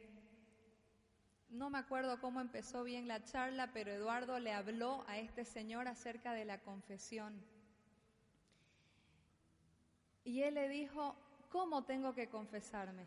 no 1.49 1.71
me 1.71 1.79
acuerdo 1.79 2.21
cómo 2.21 2.41
empezó 2.41 2.83
bien 2.83 3.07
la 3.07 3.23
charla, 3.25 3.71
pero 3.73 3.93
Eduardo 3.93 4.39
le 4.41 4.53
habló 4.53 5.05
a 5.07 5.19
este 5.19 5.45
señor 5.45 5.87
acerca 5.87 6.33
de 6.33 6.45
la 6.45 6.59
confesión. 6.61 7.41
Y 10.25 10.43
él 10.43 10.55
le 10.55 10.69
dijo, 10.69 11.15
¿cómo 11.51 11.85
tengo 11.85 12.15
que 12.15 12.29
confesarme? 12.29 13.07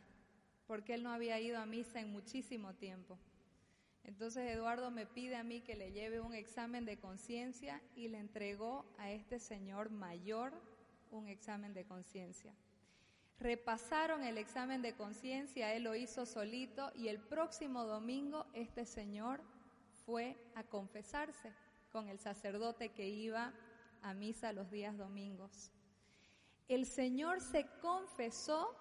Porque 0.67 0.93
él 0.93 1.03
no 1.03 1.11
había 1.11 1.39
ido 1.39 1.59
a 1.59 1.65
misa 1.65 1.99
en 1.99 2.11
muchísimo 2.11 2.73
tiempo. 2.75 3.17
Entonces 4.03 4.49
Eduardo 4.49 4.89
me 4.89 5.05
pide 5.05 5.35
a 5.35 5.43
mí 5.43 5.59
que 5.61 5.75
le 5.75 5.91
lleve 5.91 6.21
un 6.21 6.33
examen 6.33 6.85
de 6.85 6.97
conciencia 6.97 7.81
y 7.95 8.07
le 8.07 8.19
entregó 8.19 8.85
a 8.97 9.11
este 9.11 9.39
señor 9.39 9.89
mayor 9.89 10.53
un 11.11 11.27
examen 11.27 11.73
de 11.73 11.85
conciencia. 11.85 12.53
Repasaron 13.39 14.23
el 14.23 14.37
examen 14.37 14.81
de 14.81 14.95
conciencia, 14.95 15.73
él 15.73 15.83
lo 15.83 15.95
hizo 15.95 16.25
solito 16.25 16.91
y 16.95 17.07
el 17.07 17.19
próximo 17.19 17.85
domingo 17.85 18.45
este 18.53 18.85
señor 18.85 19.41
fue 20.05 20.35
a 20.55 20.63
confesarse 20.63 21.53
con 21.91 22.09
el 22.09 22.17
sacerdote 22.19 22.89
que 22.89 23.07
iba 23.07 23.53
a 24.01 24.13
misa 24.13 24.53
los 24.53 24.71
días 24.71 24.97
domingos. 24.97 25.71
El 26.67 26.85
señor 26.85 27.41
se 27.41 27.67
confesó 27.81 28.75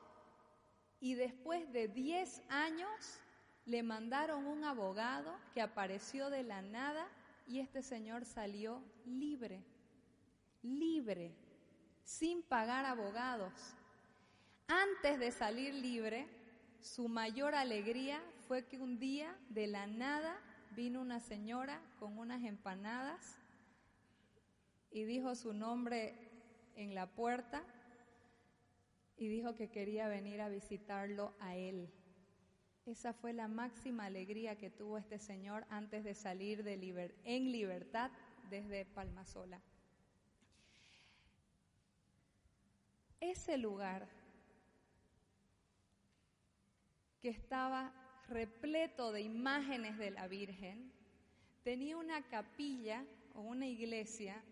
y 1.00 1.14
después 1.14 1.70
de 1.72 1.88
10 1.88 2.42
años 2.48 3.20
le 3.66 3.82
mandaron 3.82 4.46
un 4.46 4.64
abogado 4.64 5.36
que 5.52 5.60
apareció 5.60 6.30
de 6.30 6.42
la 6.42 6.62
nada 6.62 7.06
y 7.46 7.60
este 7.60 7.82
señor 7.82 8.24
salió 8.24 8.82
libre, 9.04 9.62
libre, 10.62 11.34
sin 12.06 12.42
pagar 12.42 12.86
abogados. 12.86 13.52
Antes 14.68 15.18
de 15.18 15.32
salir 15.32 15.74
libre, 15.74 16.26
su 16.80 17.08
mayor 17.08 17.54
alegría 17.54 18.22
fue 18.46 18.64
que 18.64 18.78
un 18.78 18.98
día 18.98 19.36
de 19.48 19.66
la 19.66 19.88
nada 19.88 20.38
vino 20.76 21.00
una 21.00 21.18
señora 21.18 21.82
con 21.98 22.16
unas 22.16 22.44
empanadas 22.44 23.38
y 24.92 25.04
dijo 25.04 25.34
su 25.34 25.52
nombre 25.52 26.14
en 26.76 26.94
la 26.94 27.06
puerta 27.06 27.64
y 29.16 29.26
dijo 29.26 29.56
que 29.56 29.68
quería 29.68 30.06
venir 30.06 30.40
a 30.40 30.48
visitarlo 30.48 31.34
a 31.40 31.56
él. 31.56 31.90
Esa 32.84 33.14
fue 33.14 33.32
la 33.32 33.48
máxima 33.48 34.04
alegría 34.04 34.56
que 34.56 34.70
tuvo 34.70 34.96
este 34.96 35.18
señor 35.18 35.66
antes 35.70 36.04
de 36.04 36.14
salir 36.14 36.62
de 36.62 36.74
en 37.24 37.50
libertad 37.50 38.12
desde 38.48 38.84
Palmasola. 38.84 39.60
Ese 43.20 43.56
lugar 43.56 44.08
que 47.20 47.28
estaba 47.28 47.92
repleto 48.28 49.12
de 49.12 49.22
imágenes 49.22 49.98
de 49.98 50.10
la 50.10 50.28
Virgen, 50.28 50.92
tenía 51.62 51.96
una 51.96 52.22
capilla 52.28 53.04
o 53.34 53.40
una 53.40 53.66
iglesia 53.66 54.42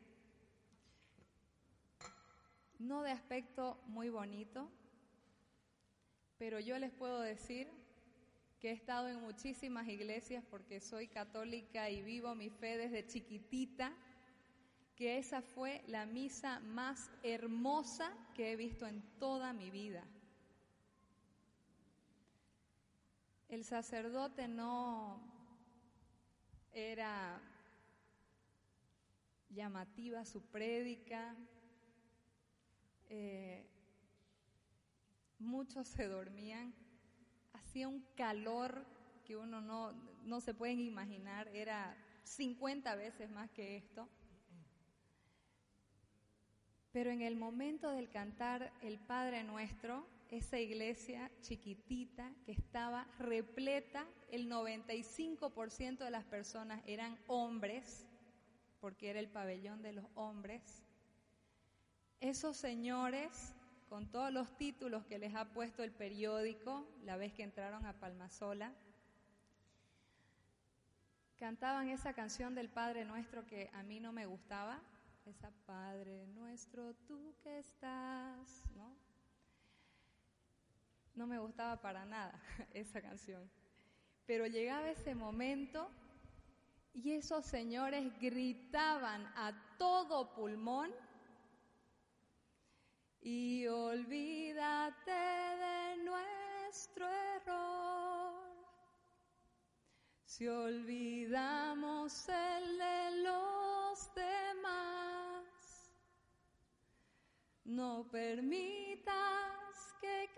no 2.79 3.03
de 3.03 3.13
aspecto 3.13 3.81
muy 3.87 4.11
bonito, 4.11 4.69
pero 6.39 6.61
yo 6.61 6.79
les 6.79 6.91
puedo 6.91 7.21
decir 7.21 7.69
que 8.61 8.71
he 8.71 8.73
estado 8.73 9.09
en 9.09 9.21
muchísimas 9.21 9.89
iglesias 9.89 10.45
porque 10.51 10.81
soy 10.81 11.07
católica 11.09 11.91
y 11.91 12.03
vivo 12.03 12.35
mi 12.35 12.51
fe 12.51 12.77
desde 12.77 13.07
chiquitita, 13.07 13.93
que 14.97 15.19
esa 15.19 15.43
fue 15.43 15.83
la 15.89 16.07
misa 16.07 16.61
más 16.61 17.11
hermosa 17.23 18.13
que 18.35 18.53
he 18.53 18.57
visto 18.57 18.87
en 18.87 19.03
toda 19.19 19.53
mi 19.53 19.71
vida. 19.71 20.05
El 23.49 23.65
sacerdote 23.65 24.49
no 24.49 25.21
era 26.73 27.41
llamativa 29.51 30.25
su 30.25 30.43
prédica, 30.43 31.37
eh, 33.09 33.65
muchos 35.39 35.87
se 35.89 36.09
dormían, 36.09 36.75
hacía 37.53 37.89
un 37.89 38.05
calor 38.17 38.85
que 39.25 39.37
uno 39.37 39.61
no, 39.61 39.93
no 40.25 40.41
se 40.41 40.55
puede 40.55 40.73
imaginar, 40.73 41.49
era 41.49 41.97
50 42.25 42.95
veces 42.97 43.31
más 43.31 43.51
que 43.51 43.77
esto. 43.77 44.09
Pero 46.95 47.11
en 47.11 47.23
el 47.23 47.35
momento 47.35 47.91
del 47.91 48.09
cantar 48.09 48.73
el 48.81 49.01
Padre 49.01 49.43
Nuestro, 49.43 50.07
esa 50.31 50.61
iglesia 50.61 51.29
chiquitita 51.41 52.31
que 52.47 52.53
estaba 52.53 53.09
repleta, 53.19 54.07
el 54.31 54.49
95% 54.49 55.99
de 55.99 56.11
las 56.13 56.23
personas 56.23 56.81
eran 56.87 57.19
hombres, 57.27 58.07
porque 58.81 59.11
era 59.11 59.19
el 59.19 59.27
pabellón 59.27 59.83
de 59.83 59.93
los 59.93 60.05
hombres. 60.15 60.85
Esos 62.21 62.57
señores, 62.57 63.57
con 63.89 64.07
todos 64.13 64.33
los 64.33 64.57
títulos 64.57 65.05
que 65.05 65.19
les 65.19 65.35
ha 65.35 65.47
puesto 65.47 65.83
el 65.83 65.91
periódico, 65.91 66.87
la 67.03 67.17
vez 67.17 67.33
que 67.33 67.43
entraron 67.43 67.87
a 67.87 67.95
Palmasola, 67.95 68.73
cantaban 71.41 71.89
esa 71.89 72.13
canción 72.13 72.55
del 72.55 72.69
Padre 72.69 73.05
Nuestro 73.05 73.45
que 73.47 73.69
a 73.73 73.83
mí 73.83 73.99
no 73.99 74.13
me 74.13 74.27
gustaba, 74.27 74.81
esa 75.27 75.51
Padre 75.65 76.27
Nuestro, 76.29 76.95
tú 77.07 77.35
que 77.43 77.59
estás, 77.59 78.63
¿no? 78.75 78.95
No 81.15 81.27
me 81.27 81.39
gustaba 81.39 81.81
para 81.81 82.05
nada 82.05 82.41
esa 82.75 83.01
canción. 83.01 83.49
Pero 84.27 84.47
llegaba 84.47 84.91
ese 84.91 85.15
momento 85.15 85.89
y 86.93 87.13
esos 87.13 87.47
señores 87.47 88.13
gritaban 88.21 89.25
a 89.37 89.53
todo 89.79 90.35
pulmón 90.35 90.91
y 93.21 93.67
olvídate 93.67 95.11
de 95.11 96.05
nuestro 96.05 97.09
error. 97.09 98.35
Si 100.25 100.47
olvidamos 100.49 102.29
el 102.29 102.79
de 102.79 103.23
demás, 104.15 105.91
no 107.65 108.07
permitas 108.11 109.95
que 110.01 110.31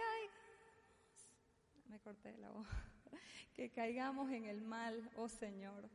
caigamos, 2.22 2.66
que 3.54 3.70
caigamos 3.70 4.30
en 4.30 4.44
el 4.46 4.60
mal, 4.62 5.10
oh 5.16 5.28
Señor 5.28 5.88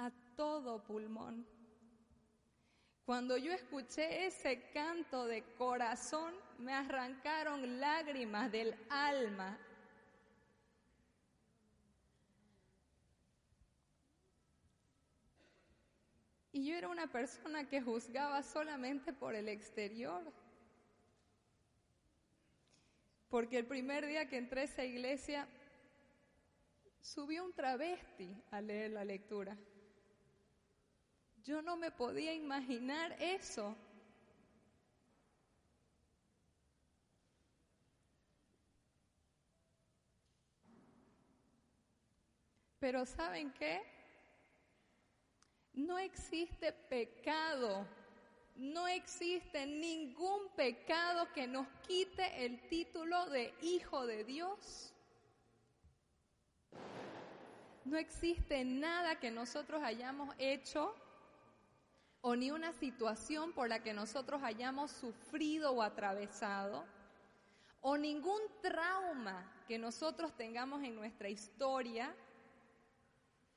a 0.00 0.10
todo 0.34 0.82
pulmón. 0.82 1.46
Cuando 3.04 3.36
yo 3.36 3.52
escuché 3.52 4.26
ese 4.26 4.70
canto 4.72 5.26
de 5.26 5.42
corazón, 5.56 6.32
me 6.58 6.72
arrancaron 6.72 7.80
lágrimas 7.80 8.50
del 8.50 8.74
alma. 8.88 9.58
Y 16.52 16.66
yo 16.66 16.74
era 16.74 16.88
una 16.88 17.06
persona 17.06 17.68
que 17.68 17.80
juzgaba 17.80 18.42
solamente 18.42 19.12
por 19.12 19.34
el 19.34 19.48
exterior. 19.48 20.22
Porque 23.28 23.58
el 23.58 23.66
primer 23.66 24.06
día 24.06 24.28
que 24.28 24.36
entré 24.36 24.62
a 24.62 24.64
esa 24.64 24.84
iglesia, 24.84 25.46
subió 27.00 27.44
un 27.44 27.52
travesti 27.52 28.36
a 28.50 28.60
leer 28.60 28.90
la 28.90 29.04
lectura. 29.04 29.56
Yo 31.44 31.62
no 31.62 31.76
me 31.76 31.90
podía 31.90 32.34
imaginar 32.34 33.16
eso. 33.20 33.74
Pero 42.78 43.04
¿saben 43.04 43.52
qué? 43.52 43.99
No 45.74 45.98
existe 45.98 46.72
pecado, 46.72 47.86
no 48.56 48.88
existe 48.88 49.66
ningún 49.66 50.48
pecado 50.56 51.28
que 51.32 51.46
nos 51.46 51.66
quite 51.86 52.44
el 52.44 52.66
título 52.68 53.26
de 53.30 53.54
hijo 53.62 54.06
de 54.06 54.24
Dios. 54.24 54.92
No 57.84 57.96
existe 57.96 58.64
nada 58.64 59.18
que 59.18 59.30
nosotros 59.30 59.82
hayamos 59.82 60.34
hecho 60.38 60.94
o 62.22 62.36
ni 62.36 62.50
una 62.50 62.72
situación 62.72 63.52
por 63.52 63.68
la 63.68 63.82
que 63.82 63.94
nosotros 63.94 64.42
hayamos 64.42 64.90
sufrido 64.90 65.72
o 65.72 65.82
atravesado, 65.82 66.84
o 67.80 67.96
ningún 67.96 68.40
trauma 68.60 69.50
que 69.66 69.78
nosotros 69.78 70.36
tengamos 70.36 70.82
en 70.82 70.94
nuestra 70.94 71.30
historia 71.30 72.14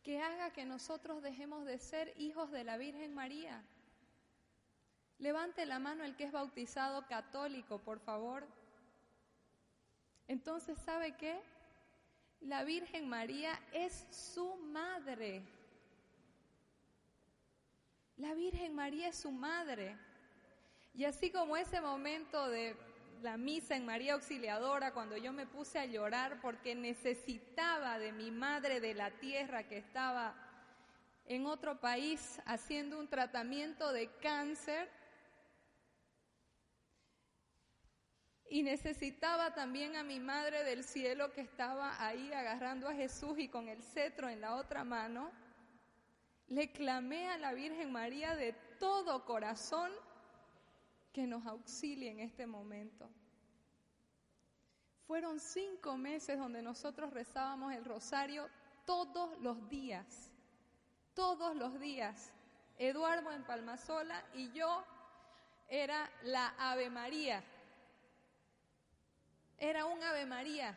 que 0.03 0.21
haga 0.21 0.51
que 0.51 0.65
nosotros 0.65 1.23
dejemos 1.23 1.65
de 1.65 1.77
ser 1.79 2.13
hijos 2.17 2.51
de 2.51 2.63
la 2.63 2.77
Virgen 2.77 3.13
María. 3.13 3.63
Levante 5.17 5.65
la 5.65 5.79
mano 5.79 6.03
el 6.03 6.15
que 6.17 6.25
es 6.25 6.31
bautizado 6.31 7.07
católico, 7.07 7.79
por 7.79 7.99
favor. 7.99 8.45
Entonces, 10.27 10.77
¿sabe 10.79 11.15
qué? 11.15 11.39
La 12.41 12.65
Virgen 12.65 13.07
María 13.07 13.57
es 13.71 14.05
su 14.11 14.55
madre. 14.55 15.41
La 18.17 18.33
Virgen 18.33 18.75
María 18.75 19.07
es 19.07 19.17
su 19.17 19.31
madre. 19.31 19.97
Y 20.93 21.05
así 21.05 21.31
como 21.31 21.55
ese 21.55 21.79
momento 21.79 22.49
de 22.49 22.75
la 23.23 23.37
misa 23.37 23.77
en 23.77 23.85
María 23.85 24.15
Auxiliadora, 24.15 24.93
cuando 24.93 25.15
yo 25.15 25.31
me 25.31 25.47
puse 25.47 25.79
a 25.79 25.85
llorar 25.85 26.41
porque 26.41 26.75
necesitaba 26.75 27.97
de 27.97 28.11
mi 28.11 28.31
madre 28.31 28.81
de 28.81 28.93
la 28.93 29.11
tierra 29.11 29.65
que 29.65 29.77
estaba 29.77 30.35
en 31.25 31.45
otro 31.45 31.79
país 31.79 32.41
haciendo 32.45 32.99
un 32.99 33.07
tratamiento 33.07 33.93
de 33.93 34.09
cáncer, 34.17 34.89
y 38.49 38.61
necesitaba 38.61 39.55
también 39.55 39.95
a 39.95 40.03
mi 40.03 40.19
madre 40.19 40.65
del 40.65 40.83
cielo 40.83 41.31
que 41.31 41.41
estaba 41.41 42.05
ahí 42.05 42.31
agarrando 42.33 42.89
a 42.89 42.93
Jesús 42.93 43.39
y 43.39 43.47
con 43.47 43.69
el 43.69 43.81
cetro 43.81 44.27
en 44.29 44.41
la 44.41 44.55
otra 44.55 44.83
mano, 44.83 45.31
le 46.47 46.71
clamé 46.73 47.29
a 47.29 47.37
la 47.37 47.53
Virgen 47.53 47.91
María 47.91 48.35
de 48.35 48.51
todo 48.79 49.25
corazón 49.25 49.91
que 51.13 51.27
nos 51.27 51.45
auxilie 51.45 52.09
en 52.09 52.19
este 52.19 52.45
momento. 52.47 53.07
Fueron 55.05 55.39
cinco 55.39 55.95
meses 55.95 56.39
donde 56.39 56.61
nosotros 56.61 57.13
rezábamos 57.13 57.73
el 57.73 57.85
rosario 57.85 58.49
todos 58.85 59.39
los 59.39 59.69
días, 59.69 60.31
todos 61.13 61.55
los 61.55 61.79
días. 61.79 62.33
Eduardo 62.79 63.31
en 63.31 63.43
Palmasola 63.43 64.25
y 64.33 64.51
yo 64.51 64.83
era 65.69 66.09
la 66.23 66.55
Ave 66.57 66.89
María. 66.89 67.43
Era 69.59 69.85
un 69.85 70.01
Ave 70.01 70.25
María. 70.25 70.75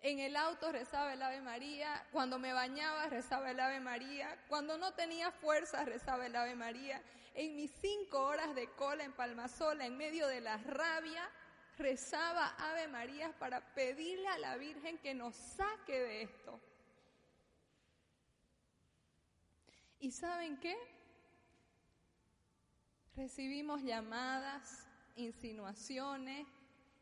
En 0.00 0.20
el 0.20 0.36
auto 0.36 0.70
rezaba 0.70 1.12
el 1.12 1.22
Ave 1.22 1.40
María, 1.40 2.06
cuando 2.12 2.38
me 2.38 2.52
bañaba 2.52 3.08
rezaba 3.08 3.50
el 3.50 3.58
Ave 3.58 3.80
María, 3.80 4.38
cuando 4.48 4.78
no 4.78 4.92
tenía 4.92 5.32
fuerzas 5.32 5.86
rezaba 5.86 6.26
el 6.26 6.36
Ave 6.36 6.54
María. 6.54 7.02
En 7.34 7.56
mis 7.56 7.72
cinco 7.80 8.20
horas 8.20 8.54
de 8.54 8.68
cola 8.70 9.04
en 9.04 9.12
Palmasola, 9.12 9.86
en 9.86 9.96
medio 9.96 10.28
de 10.28 10.40
la 10.40 10.56
rabia, 10.58 11.28
rezaba 11.76 12.54
Ave 12.58 12.86
María 12.88 13.32
para 13.38 13.60
pedirle 13.74 14.28
a 14.28 14.38
la 14.38 14.56
Virgen 14.56 14.98
que 14.98 15.14
nos 15.14 15.34
saque 15.34 16.00
de 16.00 16.22
esto. 16.22 16.60
¿Y 20.00 20.12
saben 20.12 20.58
qué? 20.58 20.76
Recibimos 23.16 23.82
llamadas, 23.82 24.86
insinuaciones, 25.16 26.46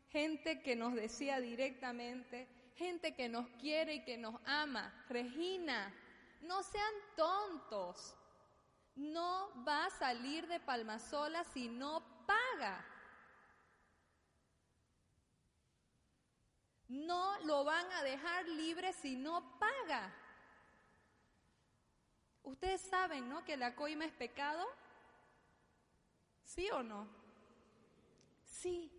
gente 0.09 0.61
que 0.61 0.75
nos 0.75 0.95
decía 0.95 1.39
directamente, 1.39 2.47
gente 2.77 3.15
que 3.15 3.27
nos 3.27 3.47
quiere 3.59 3.95
y 3.95 4.03
que 4.03 4.17
nos 4.17 4.35
ama. 4.45 4.93
Regina, 5.09 5.93
no 6.41 6.63
sean 6.63 6.93
tontos. 7.15 8.15
No 8.95 9.63
va 9.67 9.85
a 9.85 9.89
salir 9.89 10.47
de 10.47 10.59
Palmasola 10.59 11.43
si 11.43 11.67
no 11.67 12.01
paga. 12.25 12.85
No 16.87 17.37
lo 17.41 17.63
van 17.63 17.91
a 17.91 18.03
dejar 18.03 18.47
libre 18.47 18.93
si 18.93 19.15
no 19.15 19.59
paga. 19.59 20.13
Ustedes 22.43 22.81
saben, 22.81 23.27
¿no? 23.27 23.43
Que 23.43 23.57
la 23.57 23.75
coima 23.75 24.05
es 24.05 24.13
pecado. 24.13 24.65
¿Sí 26.43 26.69
o 26.71 26.81
no? 26.81 27.07
Sí. 28.45 28.96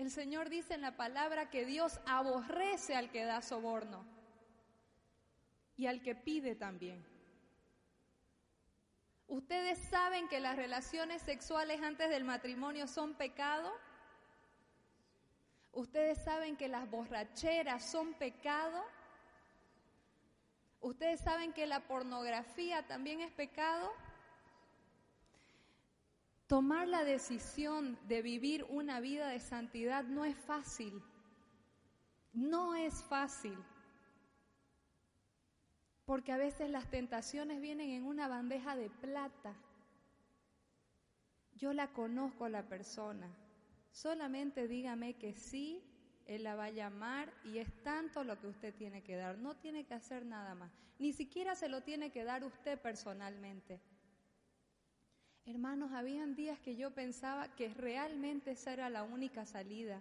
El 0.00 0.10
Señor 0.10 0.48
dice 0.48 0.72
en 0.72 0.80
la 0.80 0.96
palabra 0.96 1.50
que 1.50 1.66
Dios 1.66 2.00
aborrece 2.06 2.96
al 2.96 3.10
que 3.10 3.26
da 3.26 3.42
soborno 3.42 4.02
y 5.76 5.88
al 5.88 6.00
que 6.00 6.14
pide 6.14 6.54
también. 6.54 7.04
¿Ustedes 9.28 9.78
saben 9.78 10.26
que 10.28 10.40
las 10.40 10.56
relaciones 10.56 11.20
sexuales 11.20 11.82
antes 11.82 12.08
del 12.08 12.24
matrimonio 12.24 12.86
son 12.86 13.12
pecado? 13.12 13.70
¿Ustedes 15.72 16.24
saben 16.24 16.56
que 16.56 16.68
las 16.68 16.88
borracheras 16.88 17.84
son 17.84 18.14
pecado? 18.14 18.82
¿Ustedes 20.80 21.20
saben 21.20 21.52
que 21.52 21.66
la 21.66 21.80
pornografía 21.80 22.86
también 22.86 23.20
es 23.20 23.32
pecado? 23.32 23.92
Tomar 26.50 26.88
la 26.88 27.04
decisión 27.04 27.96
de 28.08 28.22
vivir 28.22 28.66
una 28.70 28.98
vida 28.98 29.28
de 29.28 29.38
santidad 29.38 30.02
no 30.02 30.24
es 30.24 30.36
fácil. 30.36 31.00
No 32.32 32.74
es 32.74 33.04
fácil. 33.04 33.56
Porque 36.04 36.32
a 36.32 36.38
veces 36.38 36.68
las 36.68 36.90
tentaciones 36.90 37.60
vienen 37.60 37.90
en 37.90 38.04
una 38.04 38.26
bandeja 38.26 38.74
de 38.74 38.90
plata. 38.90 39.54
Yo 41.54 41.72
la 41.72 41.92
conozco 41.92 42.46
a 42.46 42.48
la 42.48 42.68
persona. 42.68 43.32
Solamente 43.92 44.66
dígame 44.66 45.14
que 45.14 45.34
sí, 45.34 45.80
Él 46.26 46.42
la 46.42 46.56
va 46.56 46.64
a 46.64 46.70
llamar 46.70 47.32
y 47.44 47.58
es 47.58 47.72
tanto 47.84 48.24
lo 48.24 48.40
que 48.40 48.48
usted 48.48 48.74
tiene 48.74 49.04
que 49.04 49.14
dar. 49.14 49.38
No 49.38 49.54
tiene 49.54 49.86
que 49.86 49.94
hacer 49.94 50.26
nada 50.26 50.56
más. 50.56 50.72
Ni 50.98 51.12
siquiera 51.12 51.54
se 51.54 51.68
lo 51.68 51.84
tiene 51.84 52.10
que 52.10 52.24
dar 52.24 52.42
usted 52.42 52.76
personalmente. 52.80 53.80
Hermanos, 55.46 55.92
habían 55.92 56.34
días 56.34 56.58
que 56.60 56.76
yo 56.76 56.90
pensaba 56.90 57.48
que 57.54 57.68
realmente 57.68 58.52
esa 58.52 58.72
era 58.72 58.90
la 58.90 59.02
única 59.02 59.46
salida. 59.46 60.00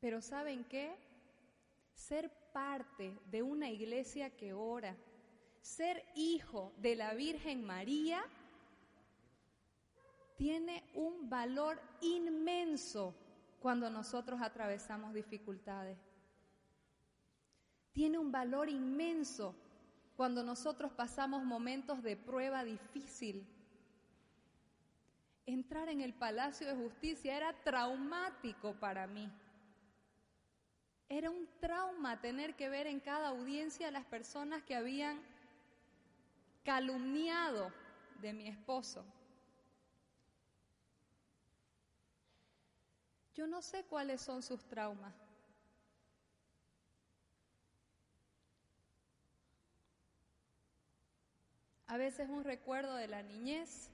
Pero 0.00 0.22
¿saben 0.22 0.64
qué? 0.64 0.96
Ser 1.92 2.30
parte 2.52 3.18
de 3.30 3.42
una 3.42 3.68
iglesia 3.68 4.30
que 4.30 4.52
ora, 4.52 4.96
ser 5.60 6.04
hijo 6.14 6.72
de 6.78 6.96
la 6.96 7.14
Virgen 7.14 7.64
María, 7.64 8.22
tiene 10.36 10.82
un 10.94 11.28
valor 11.28 11.78
inmenso 12.00 13.14
cuando 13.60 13.90
nosotros 13.90 14.40
atravesamos 14.40 15.12
dificultades. 15.12 15.98
Tiene 17.92 18.18
un 18.18 18.32
valor 18.32 18.70
inmenso 18.70 19.54
cuando 20.16 20.42
nosotros 20.42 20.92
pasamos 20.92 21.44
momentos 21.44 22.02
de 22.02 22.16
prueba 22.16 22.64
difícil. 22.64 23.46
Entrar 25.50 25.88
en 25.88 26.00
el 26.00 26.14
Palacio 26.14 26.68
de 26.68 26.76
Justicia 26.76 27.36
era 27.36 27.52
traumático 27.64 28.72
para 28.74 29.08
mí. 29.08 29.28
Era 31.08 31.28
un 31.28 31.48
trauma 31.58 32.20
tener 32.20 32.54
que 32.54 32.68
ver 32.68 32.86
en 32.86 33.00
cada 33.00 33.30
audiencia 33.30 33.88
a 33.88 33.90
las 33.90 34.04
personas 34.04 34.62
que 34.62 34.76
habían 34.76 35.20
calumniado 36.62 37.72
de 38.20 38.32
mi 38.32 38.46
esposo. 38.46 39.04
Yo 43.34 43.48
no 43.48 43.60
sé 43.60 43.82
cuáles 43.86 44.20
son 44.20 44.44
sus 44.44 44.64
traumas. 44.68 45.14
A 51.88 51.96
veces 51.96 52.28
un 52.28 52.44
recuerdo 52.44 52.94
de 52.94 53.08
la 53.08 53.24
niñez. 53.24 53.90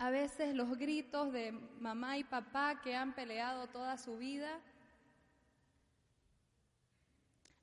A 0.00 0.08
veces 0.08 0.54
los 0.54 0.78
gritos 0.78 1.30
de 1.30 1.52
mamá 1.52 2.16
y 2.16 2.24
papá 2.24 2.80
que 2.80 2.96
han 2.96 3.14
peleado 3.14 3.66
toda 3.66 3.98
su 3.98 4.16
vida. 4.16 4.58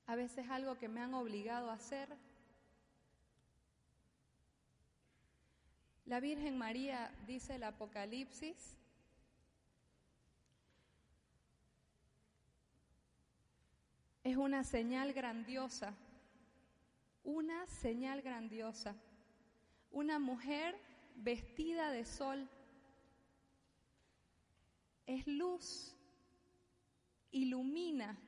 A 0.06 0.14
veces 0.14 0.48
algo 0.48 0.78
que 0.78 0.86
me 0.86 1.00
han 1.00 1.14
obligado 1.14 1.68
a 1.68 1.74
hacer. 1.74 2.08
La 6.06 6.20
Virgen 6.20 6.56
María, 6.56 7.12
dice 7.26 7.56
el 7.56 7.64
Apocalipsis, 7.64 8.76
es 14.22 14.36
una 14.36 14.62
señal 14.62 15.12
grandiosa, 15.12 15.92
una 17.24 17.66
señal 17.66 18.22
grandiosa, 18.22 18.94
una 19.90 20.20
mujer 20.20 20.87
vestida 21.18 21.90
de 21.90 22.04
sol, 22.04 22.48
es 25.06 25.26
luz, 25.26 25.94
ilumina. 27.30 28.18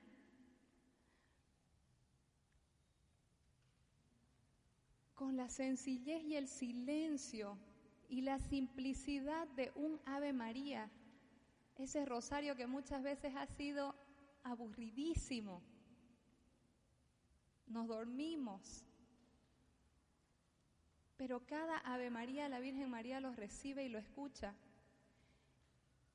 Con 5.14 5.36
la 5.36 5.50
sencillez 5.50 6.24
y 6.24 6.36
el 6.36 6.48
silencio 6.48 7.58
y 8.08 8.22
la 8.22 8.38
simplicidad 8.38 9.46
de 9.48 9.70
un 9.74 10.00
Ave 10.06 10.32
María, 10.32 10.90
ese 11.76 12.04
rosario 12.04 12.56
que 12.56 12.66
muchas 12.66 13.02
veces 13.02 13.34
ha 13.36 13.46
sido 13.46 13.94
aburridísimo. 14.42 15.62
Nos 17.66 17.86
dormimos, 17.86 18.84
pero 21.20 21.44
cada 21.44 21.76
Ave 21.80 22.08
María, 22.08 22.48
la 22.48 22.60
Virgen 22.60 22.88
María 22.88 23.20
los 23.20 23.36
recibe 23.36 23.84
y 23.84 23.90
lo 23.90 23.98
escucha. 23.98 24.54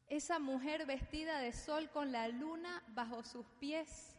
Esa 0.08 0.40
mujer 0.40 0.88
vestida 0.88 1.38
de 1.38 1.54
sol 1.54 1.92
con 1.92 2.12
la 2.12 2.28
luna 2.28 2.82
bajo 2.88 3.22
sus 3.22 3.46
pies, 3.60 4.16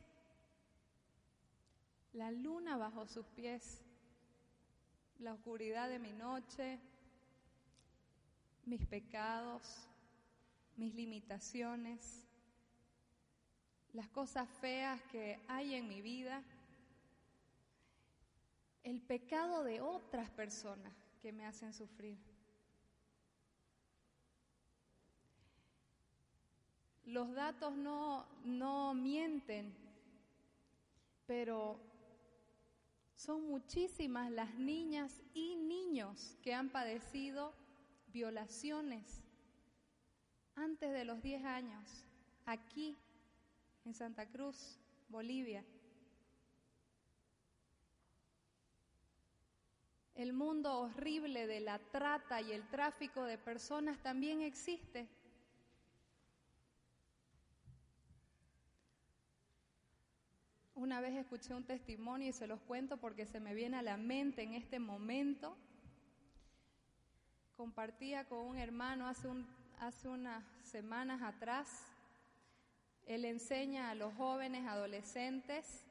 la 2.12 2.30
luna 2.30 2.76
bajo 2.76 3.04
sus 3.08 3.26
pies, 3.26 3.82
la 5.18 5.32
oscuridad 5.32 5.88
de 5.88 5.98
mi 5.98 6.12
noche, 6.12 6.78
mis 8.64 8.86
pecados, 8.86 9.88
mis 10.76 10.94
limitaciones, 10.94 12.24
las 13.92 14.08
cosas 14.10 14.48
feas 14.60 15.02
que 15.10 15.40
hay 15.48 15.74
en 15.74 15.88
mi 15.88 16.00
vida, 16.00 16.44
el 18.86 19.00
pecado 19.00 19.64
de 19.64 19.80
otras 19.80 20.30
personas 20.30 20.92
que 21.20 21.32
me 21.32 21.44
hacen 21.44 21.72
sufrir. 21.72 22.16
Los 27.04 27.34
datos 27.34 27.74
no, 27.74 28.24
no 28.44 28.94
mienten, 28.94 29.74
pero 31.26 31.80
son 33.16 33.48
muchísimas 33.48 34.30
las 34.30 34.54
niñas 34.54 35.20
y 35.34 35.56
niños 35.56 36.36
que 36.40 36.54
han 36.54 36.70
padecido 36.70 37.54
violaciones 38.12 39.20
antes 40.54 40.92
de 40.92 41.04
los 41.04 41.20
10 41.22 41.44
años, 41.44 42.04
aquí 42.44 42.96
en 43.84 43.94
Santa 43.94 44.26
Cruz, 44.26 44.78
Bolivia. 45.08 45.64
El 50.16 50.32
mundo 50.32 50.80
horrible 50.80 51.46
de 51.46 51.60
la 51.60 51.78
trata 51.78 52.40
y 52.40 52.52
el 52.52 52.66
tráfico 52.68 53.24
de 53.24 53.38
personas 53.38 53.98
también 54.02 54.40
existe. 54.40 55.06
Una 60.74 61.00
vez 61.00 61.14
escuché 61.14 61.54
un 61.54 61.64
testimonio 61.64 62.28
y 62.28 62.32
se 62.32 62.46
los 62.46 62.60
cuento 62.60 62.96
porque 62.96 63.26
se 63.26 63.40
me 63.40 63.54
viene 63.54 63.76
a 63.76 63.82
la 63.82 63.96
mente 63.96 64.42
en 64.42 64.54
este 64.54 64.78
momento 64.78 65.56
compartía 67.56 68.24
con 68.26 68.38
un 68.38 68.58
hermano 68.58 69.08
hace, 69.08 69.28
un, 69.28 69.46
hace 69.80 70.08
unas 70.08 70.44
semanas 70.62 71.22
atrás. 71.22 71.86
Él 73.06 73.24
enseña 73.24 73.90
a 73.90 73.94
los 73.94 74.12
jóvenes, 74.14 74.66
adolescentes, 74.66 75.84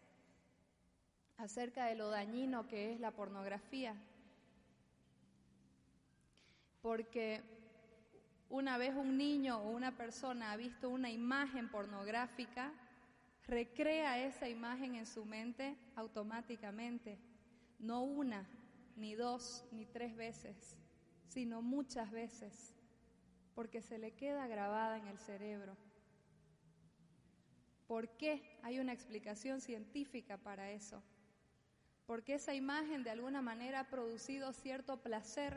acerca 1.37 1.85
de 1.85 1.95
lo 1.95 2.09
dañino 2.09 2.67
que 2.67 2.93
es 2.93 2.99
la 2.99 3.11
pornografía. 3.11 3.95
Porque 6.85 7.41
una 8.49 8.77
vez 8.77 8.93
un 8.95 9.17
niño 9.17 9.57
o 9.57 9.71
una 9.71 9.97
persona 9.97 10.51
ha 10.51 10.55
visto 10.55 10.89
una 10.89 11.09
imagen 11.09 11.67
pornográfica, 11.69 12.71
recrea 13.47 14.23
esa 14.23 14.47
imagen 14.47 14.93
en 14.93 15.07
su 15.07 15.25
mente 15.25 15.75
automáticamente, 15.95 17.17
no 17.79 18.03
una, 18.03 18.47
ni 18.95 19.15
dos, 19.15 19.65
ni 19.71 19.87
tres 19.87 20.15
veces 20.15 20.77
sino 21.35 21.61
muchas 21.61 22.11
veces. 22.11 22.71
porque 23.55 23.81
se 23.81 23.97
le 23.97 24.11
queda 24.11 24.47
grabada 24.47 24.97
en 24.97 25.07
el 25.07 25.17
cerebro. 25.17 25.77
¿Por 27.87 28.09
qué? 28.17 28.59
Hay 28.63 28.79
una 28.79 28.91
explicación 28.91 29.61
científica 29.61 30.35
para 30.35 30.71
eso. 30.71 31.01
Porque 32.05 32.33
esa 32.33 32.53
imagen 32.53 33.03
de 33.03 33.11
alguna 33.11 33.41
manera 33.41 33.79
ha 33.79 33.89
producido 33.89 34.51
cierto 34.51 35.01
placer 35.01 35.55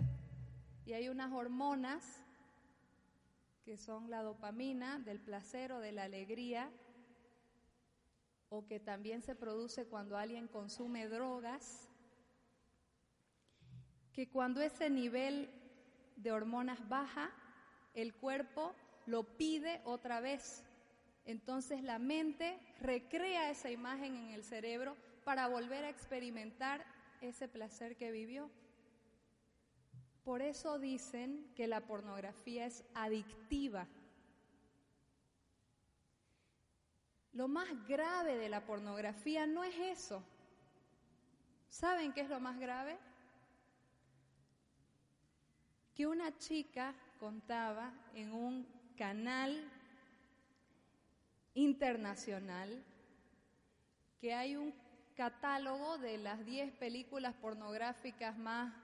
y 0.89 0.95
hay 0.95 1.11
unas 1.11 1.31
hormonas 1.33 2.25
que 3.63 3.77
son 3.77 4.09
la 4.09 4.23
dopamina 4.23 4.99
del 5.01 5.21
placer 5.21 5.71
o 5.71 5.81
de 5.81 5.93
la 5.93 6.05
alegría 6.05 6.73
o 8.49 8.67
que 8.67 8.81
también 8.81 9.21
se 9.21 9.35
produce 9.35 9.85
cuando 9.85 10.17
alguien 10.17 10.49
consume 10.49 11.07
drogas, 11.07 11.91
que 14.15 14.31
cuando 14.31 14.63
ese 14.63 14.89
nivel 14.89 15.51
de 16.17 16.33
hormonas 16.33 16.89
baja, 16.89 17.31
el 17.93 18.15
cuerpo 18.15 18.75
lo 19.05 19.37
pide 19.37 19.83
otra 19.85 20.21
vez. 20.21 20.65
Entonces 21.27 21.83
la 21.83 21.99
mente 21.99 22.59
recrea 22.81 23.51
esa 23.51 23.71
imagen 23.71 24.17
en 24.17 24.31
el 24.31 24.43
cerebro 24.43 24.97
para 25.25 25.49
volver 25.49 25.85
a 25.85 25.91
experimentar 25.91 26.83
ese 27.21 27.47
placer 27.47 27.95
que 27.99 28.11
vivió. 28.11 28.51
Por 30.29 30.43
eso 30.43 30.79
dicen 30.79 31.51
que 31.57 31.67
la 31.67 31.81
pornografía 31.81 32.67
es 32.67 32.85
adictiva. 32.93 33.87
Lo 37.33 37.49
más 37.49 37.67
grave 37.89 38.37
de 38.37 38.51
la 38.51 38.67
pornografía 38.67 39.47
no 39.47 39.65
es 39.65 39.75
eso. 39.75 40.23
¿Saben 41.71 42.13
qué 42.13 42.21
es 42.21 42.29
lo 42.29 42.41
más 42.41 42.61
grave? 42.61 42.99
Que 45.95 46.07
una 46.07 46.37
chica 46.37 46.95
contaba 47.19 47.91
en 48.13 48.31
un 48.31 48.67
canal 48.99 49.67
internacional 51.55 52.85
que 54.21 54.35
hay 54.35 54.57
un 54.57 54.75
catálogo 55.17 55.97
de 55.97 56.19
las 56.19 56.45
10 56.45 56.71
películas 56.75 57.35
pornográficas 57.37 58.37
más, 58.37 58.75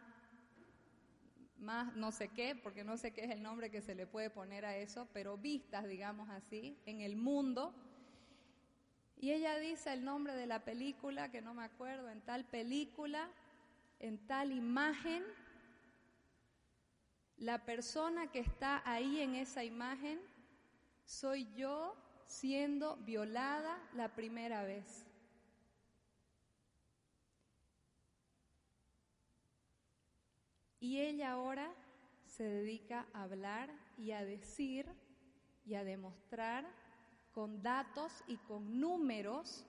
más 1.59 1.95
no 1.97 2.13
sé 2.13 2.29
qué, 2.29 2.55
porque 2.55 2.85
no 2.85 2.97
sé 2.97 3.13
qué 3.13 3.25
es 3.25 3.31
el 3.31 3.43
nombre 3.43 3.71
que 3.71 3.81
se 3.81 3.95
le 3.95 4.07
puede 4.07 4.31
poner 4.31 4.65
a 4.65 4.77
eso, 4.77 5.09
pero 5.13 5.37
vistas, 5.37 5.87
digamos 5.89 6.29
así, 6.31 6.79
en 6.87 7.01
el 7.01 7.17
mundo. 7.17 7.75
Y 9.17 9.33
ella 9.33 9.59
dice 9.59 9.93
el 9.93 10.05
nombre 10.05 10.35
de 10.35 10.47
la 10.47 10.65
película, 10.65 11.31
que 11.31 11.41
no 11.41 11.55
me 11.55 11.65
acuerdo, 11.65 12.11
en 12.11 12.21
tal 12.21 12.45
película, 12.45 13.31
en 14.01 14.19
tal 14.27 14.53
imagen, 14.53 15.25
la 17.37 17.65
persona 17.65 18.31
que 18.31 18.41
está 18.41 18.83
ahí 18.85 19.21
en 19.21 19.35
esa 19.35 19.65
imagen 19.65 20.21
soy 21.05 21.49
yo 21.55 21.97
siendo 22.27 22.97
violada 22.99 23.79
la 23.95 24.15
primera 24.15 24.63
vez. 24.63 25.07
Y 30.85 31.01
ella 31.01 31.33
ahora 31.33 31.75
se 32.27 32.45
dedica 32.45 33.09
a 33.15 33.23
hablar 33.23 33.71
y 33.97 34.11
a 34.11 34.23
decir 34.23 34.87
y 35.65 35.77
a 35.77 35.83
demostrar 35.83 36.71
con 37.33 37.63
datos 37.63 38.23
y 38.27 38.37
con 38.37 38.79
números 38.79 39.65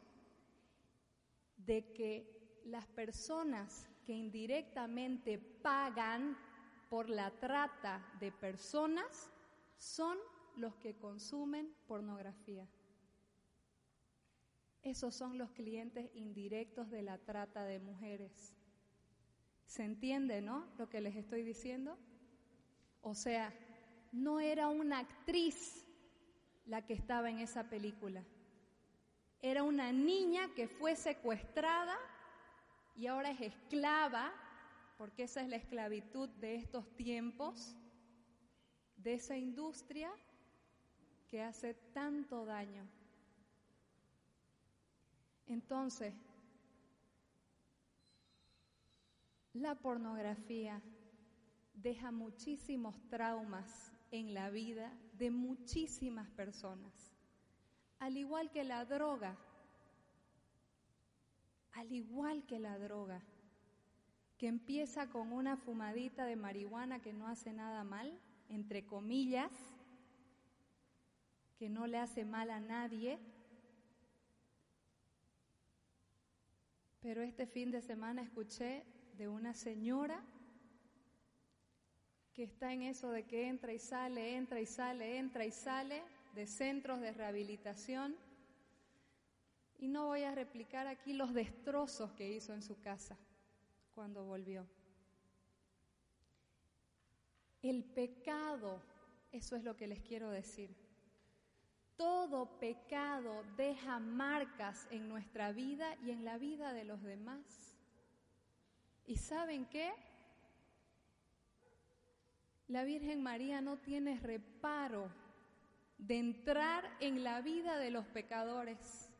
de 1.55 1.93
que 1.93 2.59
las 2.65 2.85
personas 2.87 3.87
que 4.05 4.11
indirectamente 4.11 5.37
pagan 5.37 6.37
por 6.89 7.07
la 7.07 7.31
trata 7.31 8.05
de 8.19 8.33
personas 8.33 9.31
son 9.77 10.17
los 10.57 10.75
que 10.75 10.97
consumen 10.97 11.73
pornografía. 11.87 12.67
Esos 14.81 15.15
son 15.15 15.37
los 15.37 15.49
clientes 15.51 16.13
indirectos 16.13 16.89
de 16.89 17.03
la 17.03 17.17
trata 17.19 17.63
de 17.63 17.79
mujeres. 17.79 18.53
¿Se 19.65 19.83
entiende, 19.83 20.41
no? 20.41 20.67
Lo 20.77 20.89
que 20.89 21.01
les 21.01 21.15
estoy 21.15 21.43
diciendo. 21.43 21.97
O 23.01 23.13
sea, 23.13 23.53
no 24.11 24.39
era 24.39 24.69
una 24.69 24.99
actriz 24.99 25.85
la 26.65 26.85
que 26.85 26.93
estaba 26.93 27.29
en 27.29 27.39
esa 27.39 27.69
película. 27.69 28.23
Era 29.41 29.63
una 29.63 29.91
niña 29.91 30.49
que 30.55 30.67
fue 30.67 30.95
secuestrada 30.95 31.95
y 32.95 33.07
ahora 33.07 33.31
es 33.31 33.41
esclava, 33.41 34.33
porque 34.97 35.23
esa 35.23 35.41
es 35.41 35.49
la 35.49 35.57
esclavitud 35.57 36.29
de 36.29 36.55
estos 36.55 36.95
tiempos, 36.95 37.75
de 38.95 39.13
esa 39.15 39.37
industria 39.37 40.11
que 41.27 41.43
hace 41.43 41.73
tanto 41.93 42.45
daño. 42.45 42.87
Entonces, 45.47 46.13
La 49.55 49.73
pornografía 49.73 50.81
deja 51.75 52.11
muchísimos 52.11 52.99
traumas 53.07 53.93
en 54.11 54.33
la 54.33 54.49
vida 54.49 54.91
de 55.13 55.31
muchísimas 55.31 56.29
personas, 56.31 57.13
al 57.99 58.17
igual 58.17 58.51
que 58.51 58.65
la 58.65 58.83
droga, 58.83 59.37
al 61.71 61.89
igual 61.93 62.45
que 62.45 62.59
la 62.59 62.77
droga, 62.77 63.21
que 64.37 64.47
empieza 64.47 65.07
con 65.07 65.31
una 65.31 65.55
fumadita 65.55 66.25
de 66.25 66.35
marihuana 66.35 67.01
que 67.01 67.13
no 67.13 67.25
hace 67.25 67.53
nada 67.53 67.85
mal, 67.85 68.19
entre 68.49 68.85
comillas, 68.85 69.53
que 71.57 71.69
no 71.69 71.87
le 71.87 71.97
hace 71.97 72.25
mal 72.25 72.49
a 72.49 72.59
nadie, 72.59 73.19
pero 76.99 77.21
este 77.21 77.47
fin 77.47 77.71
de 77.71 77.81
semana 77.81 78.21
escuché 78.21 78.83
de 79.17 79.27
una 79.27 79.53
señora 79.53 80.21
que 82.33 82.43
está 82.43 82.73
en 82.73 82.81
eso 82.81 83.11
de 83.11 83.23
que 83.23 83.47
entra 83.47 83.71
y 83.71 83.79
sale, 83.79 84.35
entra 84.35 84.59
y 84.59 84.65
sale, 84.65 85.17
entra 85.17 85.45
y 85.45 85.51
sale 85.51 86.03
de 86.33 86.45
centros 86.45 86.99
de 86.99 87.13
rehabilitación. 87.13 88.15
Y 89.77 89.87
no 89.87 90.07
voy 90.07 90.23
a 90.23 90.35
replicar 90.35 90.85
aquí 90.87 91.13
los 91.13 91.33
destrozos 91.33 92.11
que 92.11 92.29
hizo 92.29 92.53
en 92.53 92.61
su 92.61 92.79
casa 92.81 93.17
cuando 93.93 94.25
volvió. 94.25 94.67
El 97.61 97.83
pecado, 97.83 98.81
eso 99.31 99.55
es 99.55 99.63
lo 99.63 99.77
que 99.77 99.87
les 99.87 100.01
quiero 100.01 100.29
decir. 100.29 100.75
Todo 101.95 102.59
pecado 102.59 103.43
deja 103.55 103.99
marcas 103.99 104.87
en 104.91 105.07
nuestra 105.07 105.53
vida 105.53 105.95
y 106.03 106.11
en 106.11 106.25
la 106.25 106.37
vida 106.37 106.73
de 106.73 106.83
los 106.83 107.01
demás. 107.01 107.64
¿Y 109.07 109.17
saben 109.17 109.65
qué? 109.65 109.93
La 112.67 112.83
Virgen 112.83 113.21
María 113.21 113.61
no 113.61 113.77
tiene 113.77 114.19
reparo 114.19 115.11
de 115.99 116.17
entrar 116.17 116.83
en 116.99 117.23
la 117.23 117.41
vida 117.41 117.77
de 117.77 117.91
los 117.91 118.05
pecadores. 118.07 119.11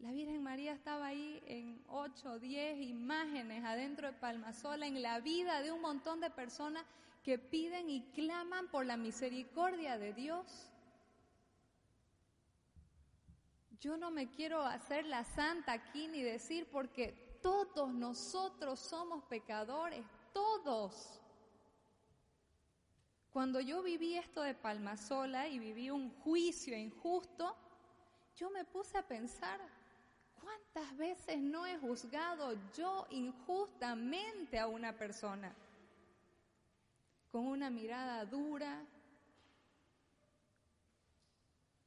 La 0.00 0.10
Virgen 0.10 0.42
María 0.42 0.72
estaba 0.72 1.06
ahí 1.06 1.40
en 1.46 1.82
ocho 1.88 2.32
o 2.32 2.38
diez 2.38 2.78
imágenes 2.80 3.64
adentro 3.64 4.08
de 4.08 4.12
Palmasola, 4.14 4.86
en 4.86 5.00
la 5.00 5.20
vida 5.20 5.62
de 5.62 5.70
un 5.70 5.80
montón 5.80 6.20
de 6.20 6.30
personas 6.30 6.84
que 7.22 7.38
piden 7.38 7.88
y 7.88 8.02
claman 8.10 8.68
por 8.68 8.84
la 8.84 8.96
misericordia 8.96 9.96
de 9.96 10.12
Dios. 10.12 10.70
Yo 13.80 13.96
no 13.96 14.10
me 14.10 14.28
quiero 14.30 14.62
hacer 14.62 15.06
la 15.06 15.24
santa 15.24 15.72
aquí 15.72 16.08
ni 16.08 16.22
decir 16.22 16.66
porque 16.70 17.23
todos 17.44 17.92
nosotros 17.92 18.80
somos 18.80 19.22
pecadores, 19.24 20.02
todos. 20.32 21.20
Cuando 23.30 23.60
yo 23.60 23.82
viví 23.82 24.16
esto 24.16 24.40
de 24.40 24.54
Palma 24.54 24.96
Sola 24.96 25.46
y 25.46 25.58
viví 25.58 25.90
un 25.90 26.08
juicio 26.20 26.74
injusto, 26.74 27.54
yo 28.34 28.48
me 28.48 28.64
puse 28.64 28.96
a 28.96 29.06
pensar, 29.06 29.60
¿cuántas 30.40 30.96
veces 30.96 31.36
no 31.38 31.66
he 31.66 31.76
juzgado 31.76 32.54
yo 32.72 33.06
injustamente 33.10 34.58
a 34.58 34.66
una 34.66 34.96
persona? 34.96 35.54
Con 37.30 37.46
una 37.46 37.68
mirada 37.68 38.24
dura, 38.24 38.86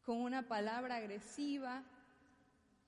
con 0.05 0.17
una 0.17 0.47
palabra 0.47 0.97
agresiva, 0.97 1.83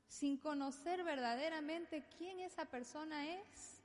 sin 0.10 0.38
conocer 0.38 1.04
verdaderamente 1.04 2.04
quién 2.18 2.40
esa 2.40 2.66
persona 2.66 3.28
es. 3.28 3.82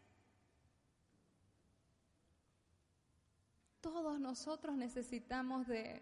Todos 3.82 4.18
nosotros 4.18 4.74
necesitamos 4.74 5.68
de, 5.68 6.00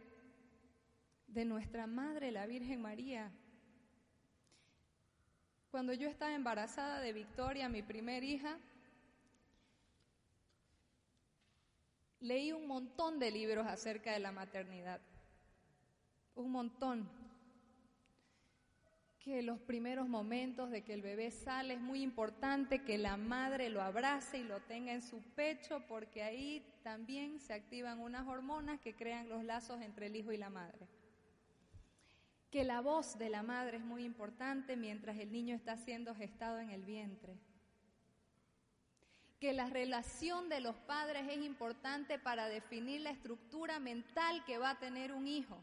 de 1.27 1.45
nuestra 1.45 1.89
Madre, 1.89 2.31
la 2.31 2.47
Virgen 2.47 2.81
María. 2.81 3.31
Cuando 5.73 5.93
yo 5.93 6.09
estaba 6.09 6.33
embarazada 6.33 7.01
de 7.01 7.13
Victoria, 7.13 7.69
mi 7.69 7.83
primer 7.83 8.23
hija, 8.23 8.59
leí 12.21 12.53
un 12.53 12.69
montón 12.69 13.19
de 13.19 13.33
libros 13.33 13.67
acerca 13.67 14.13
de 14.13 14.21
la 14.21 14.31
maternidad, 14.31 15.01
un 16.37 16.53
montón. 16.53 17.09
Que 19.25 19.43
los 19.43 19.61
primeros 19.61 20.09
momentos 20.09 20.71
de 20.71 20.83
que 20.83 20.95
el 20.95 21.03
bebé 21.03 21.31
sale 21.31 21.75
es 21.75 21.81
muy 21.81 22.03
importante 22.03 22.83
que 22.83 22.99
la 22.99 23.17
madre 23.17 23.71
lo 23.71 23.81
abrace 23.81 24.39
y 24.39 24.45
lo 24.45 24.61
tenga 24.61 24.93
en 24.93 25.03
su 25.03 25.23
pecho 25.35 25.85
porque 25.87 26.23
ahí 26.23 26.65
también 26.83 27.39
se 27.39 27.53
activan 27.53 28.01
unas 28.01 28.27
hormonas 28.27 28.81
que 28.81 28.95
crean 28.95 29.29
los 29.29 29.45
lazos 29.45 29.81
entre 29.81 30.07
el 30.07 30.17
hijo 30.17 30.33
y 30.33 30.39
la 30.39 30.51
madre. 30.51 30.89
Que 32.51 32.65
la 32.65 32.81
voz 32.81 33.17
de 33.17 33.31
la 33.31 33.43
madre 33.43 33.77
es 33.77 33.85
muy 33.85 34.05
importante 34.05 34.77
mientras 34.77 35.17
el 35.19 35.31
niño 35.31 35.55
está 35.55 35.77
siendo 35.77 36.15
gestado 36.15 36.59
en 36.59 36.71
el 36.71 36.85
vientre 36.85 37.37
que 39.43 39.53
la 39.53 39.69
relación 39.69 40.49
de 40.49 40.61
los 40.61 40.77
padres 40.77 41.25
es 41.29 41.45
importante 41.45 42.17
para 42.17 42.47
definir 42.47 43.01
la 43.01 43.11
estructura 43.11 43.81
mental 43.81 44.45
que 44.45 44.57
va 44.57 44.71
a 44.71 44.79
tener 44.79 45.11
un 45.11 45.27
hijo. 45.27 45.61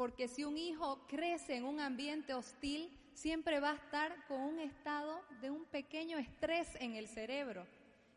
Porque 0.00 0.28
si 0.28 0.44
un 0.44 0.56
hijo 0.56 1.06
crece 1.08 1.56
en 1.56 1.64
un 1.66 1.78
ambiente 1.78 2.32
hostil, 2.32 2.90
siempre 3.12 3.60
va 3.60 3.72
a 3.72 3.74
estar 3.74 4.26
con 4.28 4.40
un 4.40 4.58
estado 4.58 5.20
de 5.42 5.50
un 5.50 5.66
pequeño 5.66 6.16
estrés 6.16 6.74
en 6.76 6.96
el 6.96 7.06
cerebro 7.06 7.66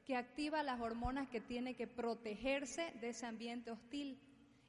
que 0.06 0.16
activa 0.16 0.64
las 0.64 0.80
hormonas 0.80 1.28
que 1.28 1.42
tiene 1.42 1.76
que 1.76 1.86
protegerse 1.86 2.94
de 3.02 3.10
ese 3.10 3.26
ambiente 3.26 3.70
hostil 3.70 4.18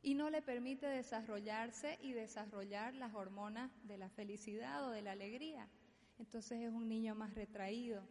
y 0.03 0.17
no 0.17 0.29
le 0.29 0.43
permite 0.43 0.89
desarrollarse 0.89 2.01
y 2.03 2.15
desarrollar 2.15 2.95
las 2.95 3.15
hormonas 3.15 3.71
de 3.85 3.97
la 3.97 4.09
felicidad 4.09 4.85
o 4.85 4.91
de 4.91 5.03
la 5.03 5.13
alegría. 5.13 5.69
Entonces 6.19 6.63
es 6.63 6.73
un 6.73 6.89
niño 6.89 7.15
más 7.15 7.33
retraído 7.37 8.03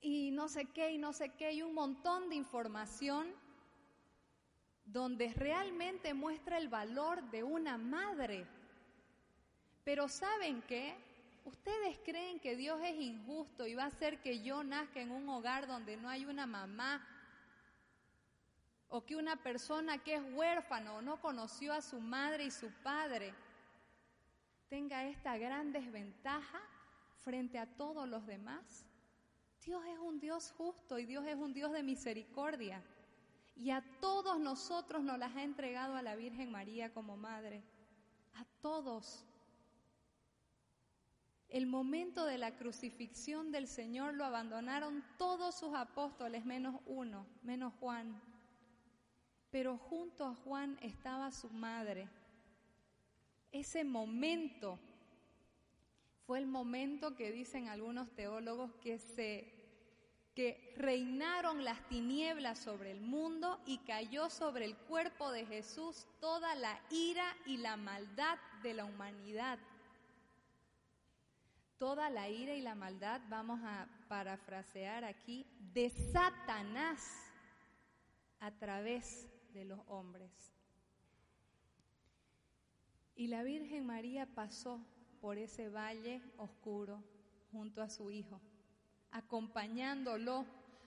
y 0.00 0.30
no 0.30 0.48
sé 0.48 0.64
qué, 0.64 0.92
y 0.92 0.96
no 0.96 1.12
sé 1.12 1.28
qué, 1.36 1.52
y 1.52 1.60
un 1.60 1.74
montón 1.74 2.30
de 2.30 2.36
información 2.36 3.26
donde 4.92 5.32
realmente 5.34 6.14
muestra 6.14 6.56
el 6.56 6.68
valor 6.68 7.22
de 7.30 7.42
una 7.42 7.76
madre. 7.76 8.46
Pero 9.84 10.08
¿saben 10.08 10.62
qué? 10.62 10.96
¿Ustedes 11.44 11.98
creen 12.04 12.40
que 12.40 12.56
Dios 12.56 12.80
es 12.82 12.96
injusto 12.96 13.66
y 13.66 13.74
va 13.74 13.84
a 13.84 13.88
hacer 13.88 14.20
que 14.20 14.42
yo 14.42 14.64
nazca 14.64 15.00
en 15.00 15.10
un 15.10 15.28
hogar 15.28 15.66
donde 15.66 15.96
no 15.96 16.08
hay 16.08 16.24
una 16.24 16.46
mamá? 16.46 17.06
O 18.88 19.04
que 19.04 19.16
una 19.16 19.36
persona 19.36 19.98
que 19.98 20.14
es 20.14 20.22
huérfano 20.32 20.96
o 20.96 21.02
no 21.02 21.20
conoció 21.20 21.74
a 21.74 21.82
su 21.82 22.00
madre 22.00 22.44
y 22.44 22.50
su 22.50 22.70
padre 22.82 23.34
tenga 24.70 25.04
esta 25.04 25.36
gran 25.36 25.72
desventaja 25.72 26.60
frente 27.18 27.58
a 27.58 27.66
todos 27.66 28.08
los 28.08 28.26
demás? 28.26 28.86
Dios 29.62 29.84
es 29.84 29.98
un 29.98 30.18
Dios 30.18 30.54
justo 30.56 30.98
y 30.98 31.04
Dios 31.04 31.26
es 31.26 31.36
un 31.36 31.52
Dios 31.52 31.72
de 31.72 31.82
misericordia. 31.82 32.82
Y 33.58 33.70
a 33.70 33.82
todos 34.00 34.38
nosotros 34.38 35.02
nos 35.02 35.18
las 35.18 35.34
ha 35.34 35.42
entregado 35.42 35.96
a 35.96 36.02
la 36.02 36.14
Virgen 36.14 36.50
María 36.50 36.92
como 36.94 37.16
madre. 37.16 37.64
A 38.34 38.44
todos. 38.62 39.24
El 41.48 41.66
momento 41.66 42.24
de 42.24 42.38
la 42.38 42.56
crucifixión 42.56 43.50
del 43.50 43.66
Señor 43.66 44.14
lo 44.14 44.24
abandonaron 44.24 45.02
todos 45.16 45.56
sus 45.56 45.74
apóstoles, 45.74 46.44
menos 46.44 46.80
uno, 46.86 47.26
menos 47.42 47.72
Juan. 47.80 48.22
Pero 49.50 49.76
junto 49.76 50.24
a 50.24 50.34
Juan 50.36 50.78
estaba 50.80 51.32
su 51.32 51.50
madre. 51.50 52.08
Ese 53.50 53.82
momento 53.82 54.78
fue 56.26 56.38
el 56.38 56.46
momento 56.46 57.16
que 57.16 57.32
dicen 57.32 57.68
algunos 57.68 58.14
teólogos 58.14 58.72
que 58.74 58.98
se 58.98 59.57
que 60.38 60.72
reinaron 60.76 61.64
las 61.64 61.80
tinieblas 61.88 62.60
sobre 62.60 62.92
el 62.92 63.00
mundo 63.00 63.58
y 63.66 63.78
cayó 63.78 64.30
sobre 64.30 64.66
el 64.66 64.76
cuerpo 64.76 65.32
de 65.32 65.44
Jesús 65.44 66.06
toda 66.20 66.54
la 66.54 66.78
ira 66.92 67.26
y 67.44 67.56
la 67.56 67.76
maldad 67.76 68.38
de 68.62 68.72
la 68.72 68.84
humanidad. 68.84 69.58
Toda 71.76 72.08
la 72.08 72.28
ira 72.28 72.54
y 72.54 72.60
la 72.60 72.76
maldad, 72.76 73.20
vamos 73.28 73.58
a 73.64 73.88
parafrasear 74.06 75.02
aquí, 75.02 75.44
de 75.74 75.90
Satanás 75.90 77.32
a 78.38 78.52
través 78.52 79.28
de 79.52 79.64
los 79.64 79.80
hombres. 79.88 80.52
Y 83.16 83.26
la 83.26 83.42
Virgen 83.42 83.86
María 83.86 84.24
pasó 84.24 84.80
por 85.20 85.36
ese 85.36 85.68
valle 85.68 86.22
oscuro 86.36 87.02
junto 87.50 87.82
a 87.82 87.90
su 87.90 88.12
Hijo 88.12 88.40
acompañándolo, 89.10 90.46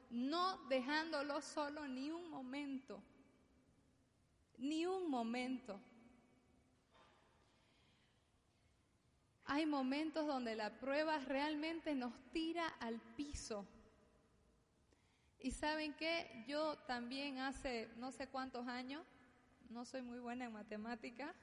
no 0.09 0.57
dejándolo 0.67 1.41
solo 1.41 1.88
ni 1.88 2.11
un 2.11 2.30
momento, 2.30 3.01
ni 4.57 4.86
un 4.86 5.09
momento. 5.09 5.80
Hay 9.45 9.65
momentos 9.65 10.28
donde 10.28 10.55
la 10.55 10.80
prueba 10.80 11.17
realmente 11.19 11.93
nos 11.95 12.13
tira 12.32 12.67
al 12.80 12.99
piso. 13.15 13.67
Y 15.39 15.51
saben 15.51 15.93
qué, 15.95 16.45
yo 16.47 16.78
también 16.88 17.39
hace 17.39 17.89
no 17.97 18.11
sé 18.11 18.28
cuántos 18.28 18.67
años, 18.67 19.03
no 19.69 19.86
soy 19.86 20.01
muy 20.01 20.19
buena 20.19 20.45
en 20.45 20.53
matemática, 20.53 21.34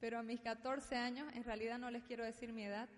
pero 0.00 0.18
a 0.18 0.22
mis 0.22 0.40
14 0.40 0.96
años, 0.96 1.32
en 1.34 1.44
realidad 1.44 1.78
no 1.78 1.90
les 1.90 2.02
quiero 2.02 2.24
decir 2.24 2.52
mi 2.52 2.64
edad, 2.64 2.88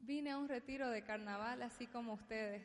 Vine 0.00 0.30
a 0.30 0.38
un 0.38 0.48
retiro 0.48 0.88
de 0.88 1.02
carnaval 1.02 1.62
así 1.62 1.86
como 1.86 2.14
ustedes. 2.14 2.62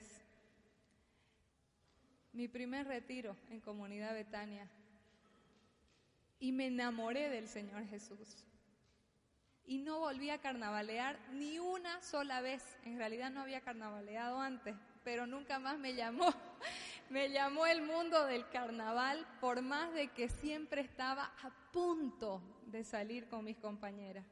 Mi 2.32 2.48
primer 2.48 2.88
retiro 2.88 3.36
en 3.50 3.60
Comunidad 3.60 4.14
Betania. 4.14 4.70
Y 6.40 6.52
me 6.52 6.68
enamoré 6.68 7.30
del 7.30 7.48
Señor 7.48 7.86
Jesús. 7.88 8.46
Y 9.66 9.80
no 9.80 10.00
volví 10.00 10.30
a 10.30 10.40
carnavalear 10.40 11.20
ni 11.34 11.60
una 11.60 12.02
sola 12.02 12.42
vez. 12.42 12.78
En 12.84 12.98
realidad 12.98 13.32
no 13.32 13.42
había 13.42 13.62
carnavaleado 13.62 14.40
antes, 14.40 14.76
pero 15.04 15.28
nunca 15.28 15.60
más 15.60 15.78
me 15.78 15.94
llamó. 15.94 16.34
Me 17.10 17.30
llamó 17.30 17.68
el 17.68 17.84
mundo 17.84 18.26
del 18.26 18.50
carnaval 18.50 19.28
por 19.40 19.62
más 19.62 19.94
de 19.94 20.08
que 20.08 20.28
siempre 20.28 20.82
estaba 20.82 21.32
a 21.44 21.52
punto 21.72 22.42
de 22.66 22.84
salir 22.84 23.28
con 23.28 23.46
mis 23.46 23.58
compañeras. 23.58 24.26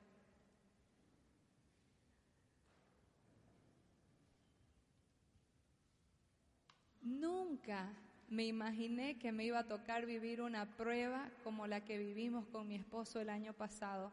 Nunca 7.19 7.93
me 8.29 8.45
imaginé 8.45 9.19
que 9.19 9.31
me 9.31 9.45
iba 9.45 9.59
a 9.59 9.67
tocar 9.67 10.05
vivir 10.07 10.41
una 10.41 10.65
prueba 10.75 11.29
como 11.43 11.67
la 11.67 11.85
que 11.85 11.99
vivimos 11.99 12.47
con 12.47 12.67
mi 12.67 12.75
esposo 12.75 13.19
el 13.19 13.29
año 13.29 13.53
pasado. 13.53 14.11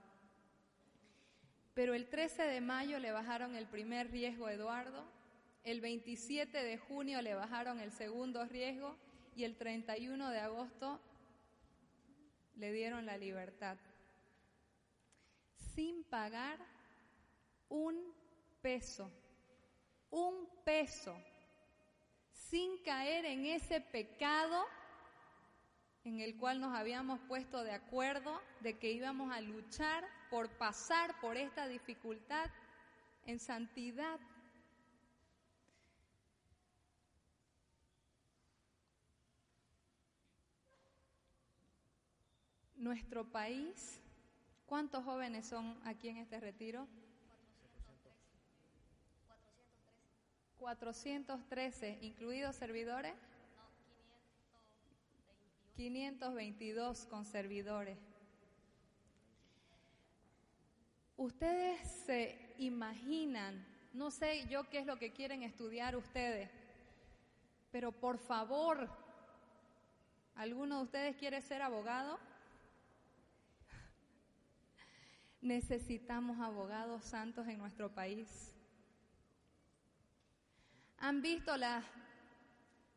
Pero 1.72 1.94
el 1.94 2.09
13 2.09 2.42
de 2.42 2.61
mayo 2.61 2.98
le 2.98 3.12
bajaron 3.12 3.57
el 3.57 3.66
primer 3.66 4.11
riesgo 4.11 4.46
a 4.46 4.53
Eduardo, 4.53 5.03
el 5.64 5.80
27 5.80 6.62
de 6.62 6.76
junio 6.76 7.22
le 7.22 7.34
bajaron 7.34 7.80
el 7.80 7.92
segundo 7.92 8.44
riesgo 8.44 8.96
y 9.34 9.44
el 9.44 9.57
31 9.57 10.28
de 10.28 10.40
agosto 10.40 11.01
le 12.57 12.72
dieron 12.72 13.07
la 13.07 13.16
libertad. 13.16 13.78
Sin 15.74 16.05
pagar 16.05 16.59
un 17.70 18.12
peso, 18.61 19.11
un 20.11 20.46
peso 20.64 21.16
sin 22.51 22.78
caer 22.78 23.24
en 23.26 23.46
ese 23.46 23.80
pecado 23.80 24.64
en 26.03 26.20
el 26.20 26.36
cual 26.36 26.61
nos 26.61 26.74
habíamos 26.74 27.20
puesto 27.28 27.62
de 27.62 27.70
acuerdo 27.70 28.40
de 28.61 28.76
que 28.76 28.90
íbamos 28.90 29.32
a 29.32 29.40
luchar 29.40 30.05
por 30.30 30.51
pasar 30.59 31.20
por 31.20 31.36
esta 31.36 31.68
dificultad 31.68 32.51
en 33.26 33.38
santidad. 33.38 34.18
Nuestro 42.74 43.30
país, 43.30 44.01
¿cuántos 44.66 45.05
jóvenes 45.05 45.46
son 45.46 45.78
aquí 45.84 46.09
en 46.09 46.16
este 46.16 46.40
retiro? 46.40 46.88
413, 50.61 51.98
incluidos 52.02 52.54
servidores. 52.54 53.14
522 55.74 57.06
con 57.06 57.24
servidores. 57.24 57.96
Ustedes 61.16 61.80
se 62.06 62.54
imaginan, 62.58 63.66
no 63.94 64.11
sé 64.11 64.46
yo 64.48 64.68
qué 64.68 64.80
es 64.80 64.86
lo 64.86 64.98
que 64.98 65.12
quieren 65.12 65.42
estudiar 65.42 65.96
ustedes, 65.96 66.50
pero 67.72 67.92
por 67.92 68.18
favor, 68.18 68.90
¿alguno 70.34 70.78
de 70.78 70.84
ustedes 70.84 71.16
quiere 71.16 71.40
ser 71.40 71.62
abogado? 71.62 72.18
Necesitamos 75.40 76.38
abogados 76.40 77.04
santos 77.04 77.48
en 77.48 77.58
nuestro 77.58 77.90
país 77.94 78.54
han 81.01 81.22
visto 81.22 81.57
las 81.57 81.82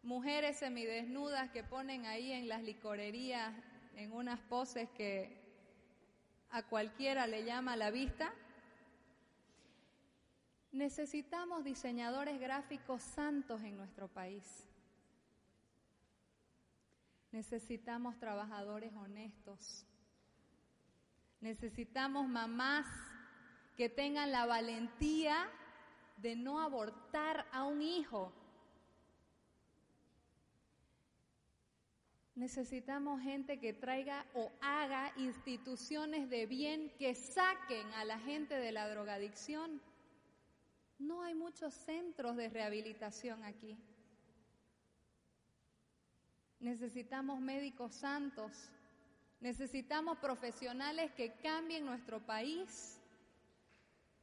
mujeres 0.04 0.58
semidesnudas 0.58 1.50
que 1.52 1.64
ponen 1.64 2.06
ahí 2.06 2.34
en 2.34 2.50
las 2.50 2.62
licorerías 2.62 3.54
en 3.96 4.12
unas 4.12 4.40
poses 4.42 4.90
que 4.90 5.42
a 6.50 6.64
cualquiera 6.64 7.26
le 7.28 7.46
llama 7.46 7.78
la 7.78 7.90
vista. 7.90 8.34
Necesitamos 10.74 11.64
diseñadores 11.64 12.40
gráficos 12.40 13.02
santos 13.02 13.62
en 13.64 13.78
nuestro 13.78 14.10
país. 14.10 14.68
Necesitamos 17.32 18.20
trabajadores 18.20 18.94
honestos. 18.94 19.86
Necesitamos 21.40 22.28
mamás 22.28 22.86
que 23.78 23.90
tengan 23.90 24.32
la 24.32 24.46
valentía 24.46 25.50
de 26.24 26.36
no 26.38 26.62
abortar 26.62 27.46
a 27.52 27.66
un 27.66 27.82
hijo. 27.82 28.32
Necesitamos 32.36 33.22
gente 33.22 33.60
que 33.60 33.74
traiga 33.74 34.26
o 34.34 34.52
haga 34.62 35.14
instituciones 35.18 36.30
de 36.30 36.48
bien 36.48 36.92
que 36.98 37.14
saquen 37.14 37.86
a 37.94 38.06
la 38.06 38.18
gente 38.20 38.56
de 38.56 38.72
la 38.72 38.90
drogadicción. 38.90 39.82
No 40.98 41.22
hay 41.22 41.36
muchos 41.36 41.74
centros 41.74 42.38
de 42.38 42.50
rehabilitación 42.50 43.44
aquí. 43.44 43.78
Necesitamos 46.60 47.42
médicos 47.42 47.94
santos. 47.94 48.72
Necesitamos 49.42 50.18
profesionales 50.20 51.12
que 51.12 51.34
cambien 51.34 51.86
nuestro 51.86 52.26
país. 52.26 53.03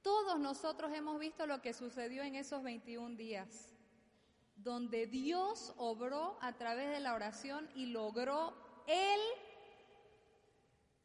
Todos 0.03 0.39
nosotros 0.41 0.93
hemos 0.95 1.19
visto 1.19 1.47
lo 1.47 1.61
que 1.61 1.75
sucedió 1.75 2.23
en 2.23 2.35
esos 2.35 2.63
21 2.63 3.17
días, 3.17 3.75
donde 4.57 5.07
Dios 5.07 5.75
obró 5.77 6.39
a 6.41 6.55
través 6.55 6.91
de 6.91 7.01
la 7.01 7.15
oración 7.15 7.69
y 7.75 7.87
logró 7.87 8.55
Él 8.87 9.21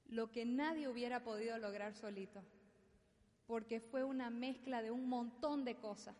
lo 0.07 0.31
que 0.31 0.45
nadie 0.45 0.87
hubiera 0.87 1.23
podido 1.23 1.57
lograr 1.57 1.93
solito, 1.93 2.41
porque 3.47 3.79
fue 3.79 4.03
una 4.03 4.29
mezcla 4.29 4.81
de 4.81 4.91
un 4.91 5.09
montón 5.09 5.65
de 5.65 5.75
cosas, 5.75 6.15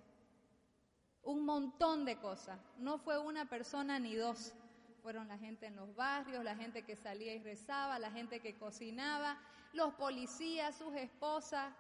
un 1.23 1.45
montón 1.45 2.03
de 2.03 2.17
cosas, 2.17 2.59
no 2.77 2.97
fue 2.97 3.17
una 3.17 3.47
persona 3.47 3.99
ni 3.99 4.15
dos, 4.15 4.53
fueron 5.01 5.27
la 5.27 5.37
gente 5.37 5.67
en 5.67 5.75
los 5.75 5.95
barrios, 5.95 6.43
la 6.43 6.55
gente 6.55 6.83
que 6.83 6.95
salía 6.95 7.33
y 7.33 7.39
rezaba, 7.39 7.99
la 7.99 8.11
gente 8.11 8.41
que 8.41 8.57
cocinaba, 8.57 9.39
los 9.71 9.93
policías, 9.93 10.75
sus 10.75 10.95
esposas, 10.95 11.73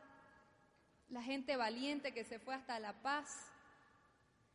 la 1.09 1.21
gente 1.21 1.55
valiente 1.55 2.13
que 2.13 2.23
se 2.23 2.39
fue 2.39 2.55
hasta 2.55 2.79
La 2.79 2.93
Paz, 3.01 3.51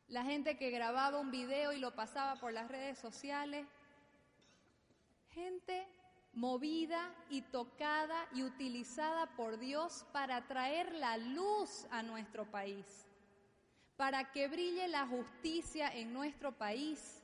la 0.09 0.24
gente 0.24 0.57
que 0.57 0.70
grababa 0.70 1.20
un 1.20 1.30
video 1.30 1.72
y 1.72 1.78
lo 1.78 1.94
pasaba 1.94 2.36
por 2.40 2.53
las 2.53 2.68
redes 2.68 2.98
sociales, 2.98 3.66
gente 5.30 5.86
movida 6.32 7.12
y 7.28 7.42
tocada 7.42 8.26
y 8.32 8.42
utilizada 8.42 9.26
por 9.36 9.59
Dios 9.59 10.05
para 10.12 10.46
traer 10.46 10.92
la 10.94 11.16
luz 11.16 11.86
a 11.90 12.03
nuestro 12.03 12.51
país, 12.51 13.07
para 13.96 14.32
que 14.32 14.48
brille 14.48 14.88
la 14.88 15.07
justicia 15.07 15.88
en 15.88 16.12
nuestro 16.12 16.53
país, 16.53 17.22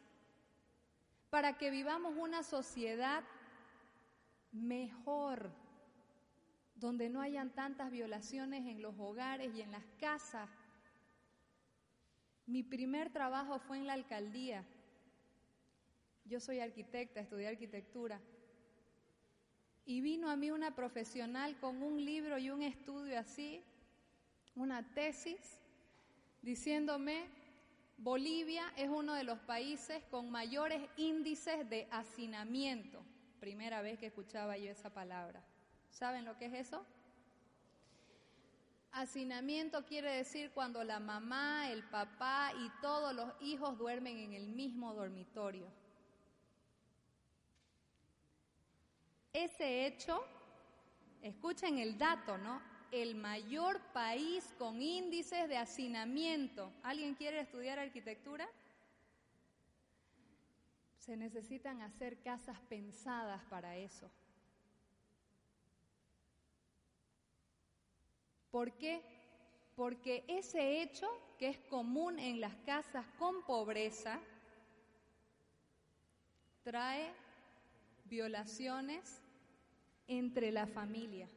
para 1.31 1.59
que 1.59 1.71
vivamos 1.71 2.15
una 2.17 2.43
sociedad 2.43 3.25
mejor 4.53 5.51
donde 6.77 7.09
no 7.09 7.21
hayan 7.21 7.51
tantas 7.51 7.91
violaciones 7.91 8.67
en 8.67 8.83
los 8.83 8.95
hogares 8.99 9.55
y 9.55 9.63
en 9.63 9.73
las 9.73 9.85
casas. 9.99 10.49
Mi 12.45 12.63
primer 12.63 13.11
trabajo 13.11 13.59
fue 13.59 13.79
en 13.79 13.87
la 13.87 13.95
alcaldía. 13.95 14.65
Yo 16.25 16.39
soy 16.39 16.61
arquitecta, 16.61 17.21
estudié 17.21 17.49
arquitectura. 17.49 18.21
Y 19.87 20.01
vino 20.01 20.29
a 20.29 20.37
mí 20.37 20.51
una 20.51 20.75
profesional 20.75 21.57
con 21.59 21.83
un 21.83 22.05
libro 22.05 22.39
y 22.39 22.51
un 22.51 22.63
estudio 22.63 23.19
así, 23.19 23.63
una 24.55 24.83
tesis, 24.95 25.61
diciéndome, 26.43 27.29
Bolivia 27.97 28.73
es 28.77 28.89
uno 28.89 29.15
de 29.15 29.25
los 29.25 29.39
países 29.39 30.03
con 30.11 30.31
mayores 30.31 30.83
índices 30.97 31.69
de 31.71 31.89
hacinamiento. 31.91 33.03
Primera 33.41 33.81
vez 33.81 33.99
que 33.99 34.07
escuchaba 34.07 34.59
yo 34.59 34.71
esa 34.71 34.93
palabra. 34.93 35.43
¿Saben 35.99 36.27
lo 36.27 36.37
que 36.37 36.45
es 36.45 36.53
eso? 36.53 36.85
Hacinamiento 38.93 39.87
quiere 39.87 40.13
decir 40.13 40.51
cuando 40.53 40.85
la 40.85 41.01
mamá, 41.01 41.71
el 41.71 41.83
papá 41.85 42.53
y 42.59 42.69
todos 42.83 43.15
los 43.15 43.33
hijos 43.41 43.79
duermen 43.79 44.19
en 44.19 44.35
el 44.35 44.47
mismo 44.47 44.93
dormitorio. 44.93 45.67
Ese 49.33 49.87
hecho, 49.87 50.23
escuchen 51.23 51.79
el 51.79 51.97
dato, 51.97 52.37
¿no? 52.37 52.61
El 52.93 53.15
mayor 53.15 53.81
país 53.95 54.55
con 54.59 54.83
índices 54.83 55.49
de 55.49 55.57
hacinamiento. 55.57 56.75
¿Alguien 56.83 57.15
quiere 57.15 57.41
estudiar 57.41 57.79
arquitectura? 57.79 58.47
Se 60.99 61.17
necesitan 61.17 61.81
hacer 61.81 62.21
casas 62.21 62.61
pensadas 62.69 63.43
para 63.45 63.77
eso. 63.79 64.11
¿Por 68.51 68.73
qué? 68.73 69.03
Porque 69.75 70.25
ese 70.29 70.83
hecho 70.83 71.07
que 71.39 71.49
es 71.49 71.59
común 71.59 72.19
en 72.19 72.41
las 72.41 72.55
casas 72.57 73.07
con 73.19 73.43
pobreza 73.45 74.21
trae 76.63 77.13
violaciones 78.05 79.23
entre 80.09 80.51
la 80.53 80.67
familia. 80.67 81.29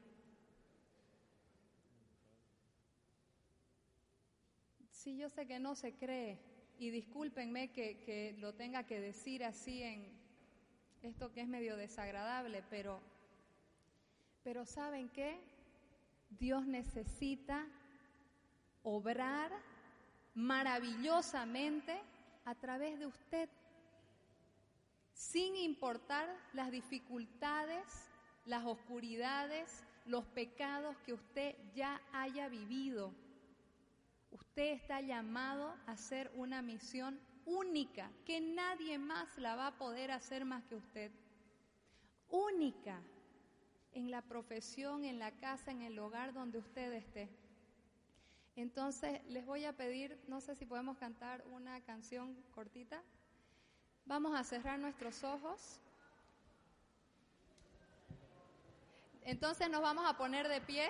Sí, 4.92 5.18
yo 5.18 5.30
sé 5.30 5.46
que 5.48 5.60
no 5.60 5.76
se 5.76 5.94
cree, 5.94 6.38
y 6.80 6.92
discúlpenme 6.92 7.72
que, 7.72 8.36
lo 8.40 8.54
tenga 8.54 8.86
que 8.86 9.02
decir 9.02 9.44
así 9.44 9.84
en 9.84 10.10
esto 11.02 11.32
que 11.32 11.42
es 11.42 11.48
medio 11.48 11.76
desagradable, 11.76 12.64
pero, 12.70 13.02
pero 14.44 14.66
¿saben 14.66 15.10
qué? 15.10 15.40
Dios 16.30 16.66
necesita 16.66 17.66
obrar 18.84 19.52
maravillosamente 20.34 22.00
a 22.46 22.56
través 22.56 22.98
de 23.00 23.06
usted, 23.06 23.50
sin 25.14 25.56
importar 25.56 26.30
las 26.54 26.72
dificultades, 26.72 28.10
las 28.46 28.66
oscuridades, 28.66 29.84
los 30.06 30.26
pecados 30.26 30.96
que 31.06 31.14
usted 31.14 31.56
ya 31.76 32.02
haya 32.14 32.48
vivido. 32.48 33.14
Usted 34.32 34.74
está 34.74 35.02
llamado 35.02 35.76
a 35.88 35.92
hacer 35.92 36.32
una 36.36 36.62
misión 36.62 37.20
única, 37.46 38.12
que 38.26 38.40
nadie 38.40 38.98
más 38.98 39.38
la 39.38 39.56
va 39.56 39.68
a 39.68 39.78
poder 39.78 40.12
hacer 40.12 40.46
más 40.46 40.64
que 40.66 40.76
usted. 40.76 41.12
Única 42.30 43.02
en 43.94 44.12
la 44.12 44.22
profesión, 44.22 45.04
en 45.04 45.20
la 45.20 45.32
casa, 45.32 45.72
en 45.72 45.82
el 45.82 45.98
hogar 46.00 46.34
donde 46.34 46.60
usted 46.60 46.94
esté. 46.94 47.30
Entonces 48.56 49.22
les 49.28 49.46
voy 49.46 49.66
a 49.66 49.74
pedir, 49.74 50.20
no 50.28 50.42
sé 50.42 50.56
si 50.56 50.66
podemos 50.66 50.98
cantar 50.98 51.44
una 51.52 51.82
canción 51.82 52.36
cortita. 52.54 53.02
Vamos 54.06 54.38
a 54.38 54.44
cerrar 54.44 54.80
nuestros 54.80 55.24
ojos. 55.24 55.80
Entonces 59.22 59.70
nos 59.70 59.82
vamos 59.82 60.06
a 60.10 60.18
poner 60.18 60.48
de 60.48 60.62
pie. 60.62 60.90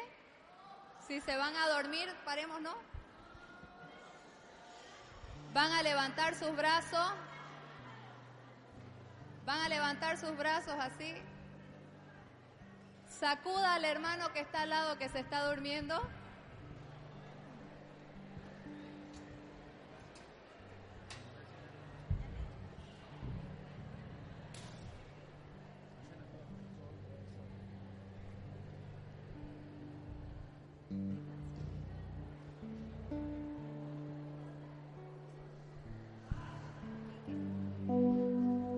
Si 1.07 1.19
se 1.21 1.35
van 1.35 1.55
a 1.55 1.67
dormir, 1.69 2.07
paremos, 2.25 2.61
¿no? 2.61 2.75
Van 5.53 5.71
a 5.71 5.83
levantar 5.83 6.35
sus 6.35 6.55
brazos. 6.55 7.11
Van 9.45 9.61
a 9.61 9.69
levantar 9.69 10.17
sus 10.17 10.35
brazos 10.37 10.75
así. 10.79 11.13
Sacuda 13.19 13.73
al 13.73 13.83
hermano 13.83 14.31
que 14.31 14.39
está 14.39 14.61
al 14.61 14.69
lado 14.69 14.97
que 14.97 15.09
se 15.09 15.19
está 15.19 15.43
durmiendo. 15.49 15.99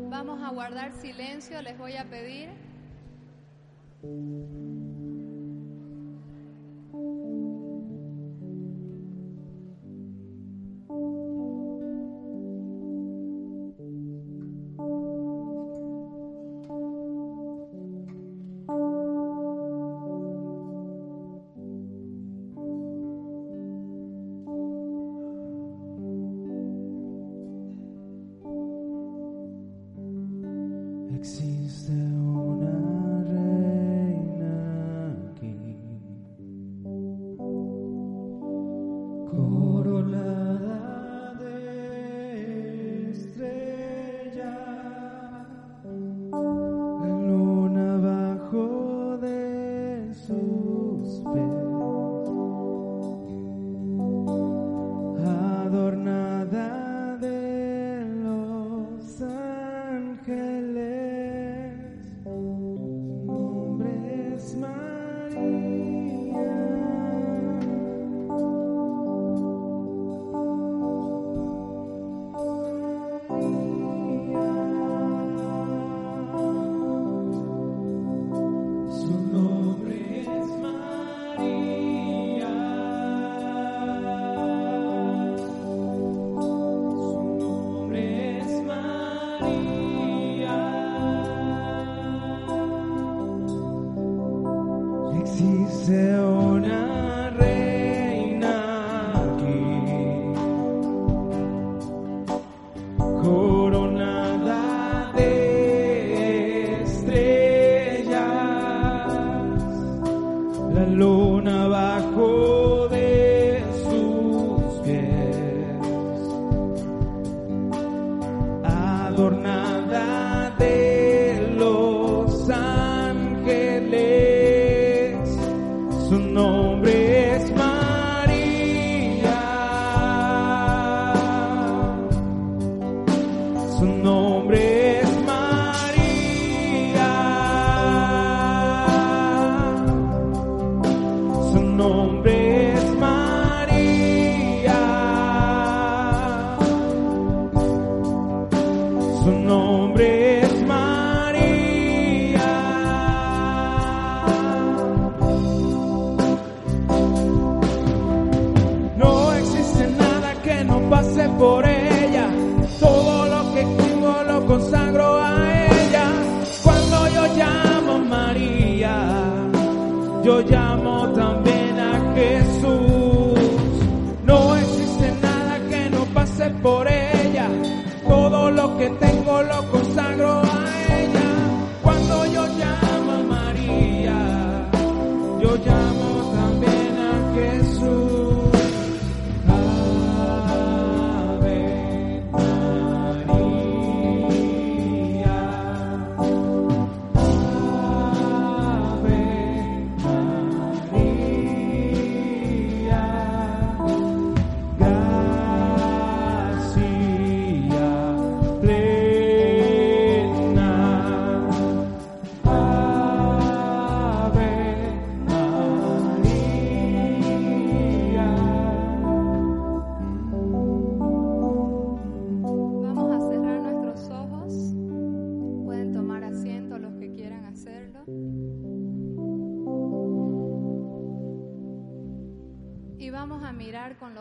Vamos 0.10 0.42
a 0.44 0.50
guardar 0.50 0.94
silencio, 0.94 1.62
les 1.62 1.78
voy 1.78 1.96
a 1.96 2.06
pedir. 2.06 2.61
Existe 4.04 4.61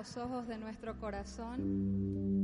los 0.01 0.17
ojos 0.17 0.49
de 0.49 0.57
nuestro 0.57 0.99
corazón 0.99 2.40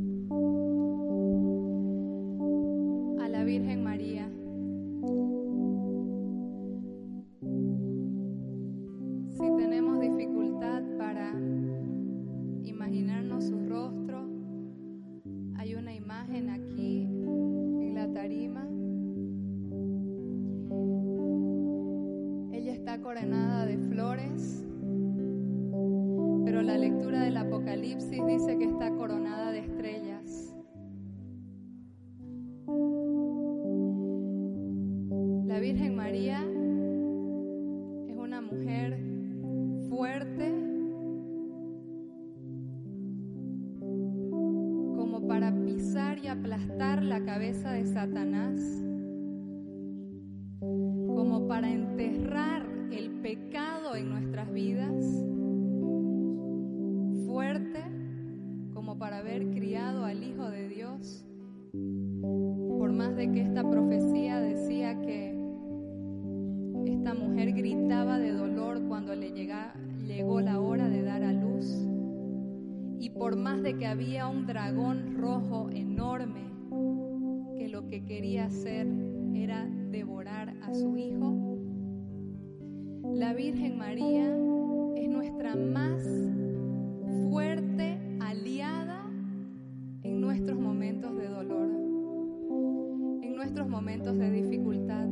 momentos 93.76 94.16
de 94.16 94.30
dificultad. 94.30 95.06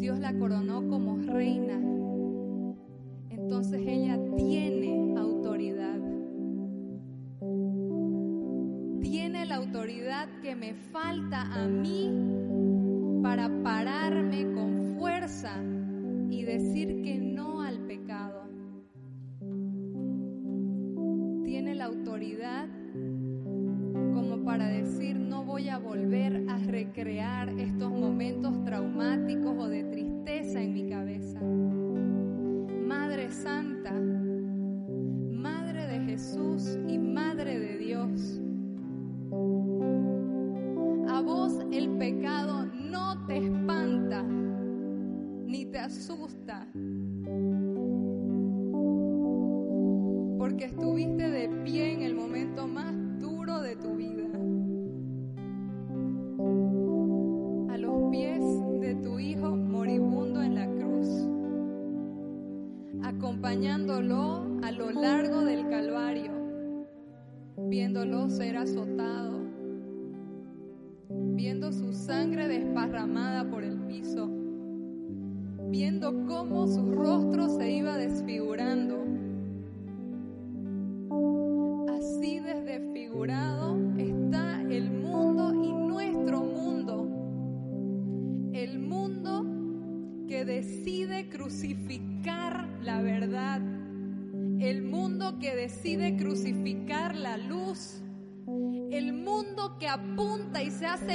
Dios 0.00 0.18
la 0.18 0.36
coronó 0.36 0.88
como 0.88 1.18
reina. 1.18 1.80
Entonces 3.30 3.82
ella 3.86 4.18
tiene 4.36 5.14
autoridad. 5.16 6.00
Tiene 9.00 9.46
la 9.46 9.54
autoridad 9.54 10.26
que 10.42 10.56
me 10.56 10.74
falta 10.74 11.42
a 11.54 11.68
mí 11.68 12.10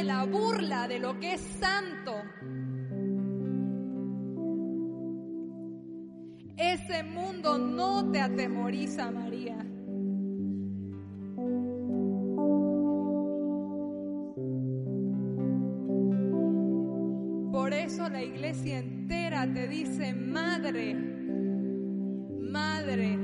la 0.04 0.26
burla 0.26 0.88
de 0.88 1.00
lo 1.00 1.20
que 1.20 1.34
es 1.34 1.42
santo. 1.42 2.16
Ese 6.58 7.04
mundo 7.04 7.58
no 7.58 8.10
te 8.12 8.22
atemoriza, 8.22 9.12
María. 9.12 9.58
Por 17.52 17.74
eso 17.74 18.10
la 18.10 18.24
iglesia 18.24 18.80
entera 18.80 19.52
te 19.54 19.68
dice, 19.68 20.14
madre, 20.14 20.96
madre, 22.40 23.18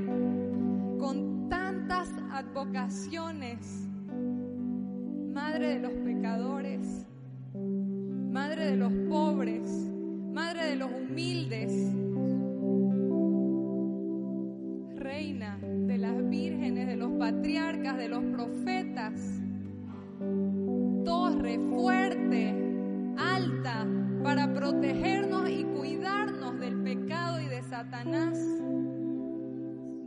con 0.98 1.48
tantas 1.48 2.10
advocaciones, 2.30 3.87
madre 5.38 5.74
de 5.74 5.78
los 5.78 5.92
pecadores, 5.92 7.06
madre 7.54 8.72
de 8.72 8.76
los 8.76 8.92
pobres, 9.08 9.70
madre 10.32 10.64
de 10.64 10.74
los 10.74 10.90
humildes, 10.90 11.72
reina 14.96 15.56
de 15.62 15.96
las 15.96 16.28
vírgenes, 16.28 16.88
de 16.88 16.96
los 16.96 17.12
patriarcas, 17.12 17.98
de 17.98 18.08
los 18.08 18.24
profetas, 18.24 19.12
torre 21.04 21.60
fuerte, 21.70 22.52
alta, 23.16 23.86
para 24.24 24.52
protegernos 24.52 25.48
y 25.48 25.62
cuidarnos 25.62 26.58
del 26.58 26.82
pecado 26.82 27.40
y 27.40 27.46
de 27.46 27.62
Satanás. 27.62 28.36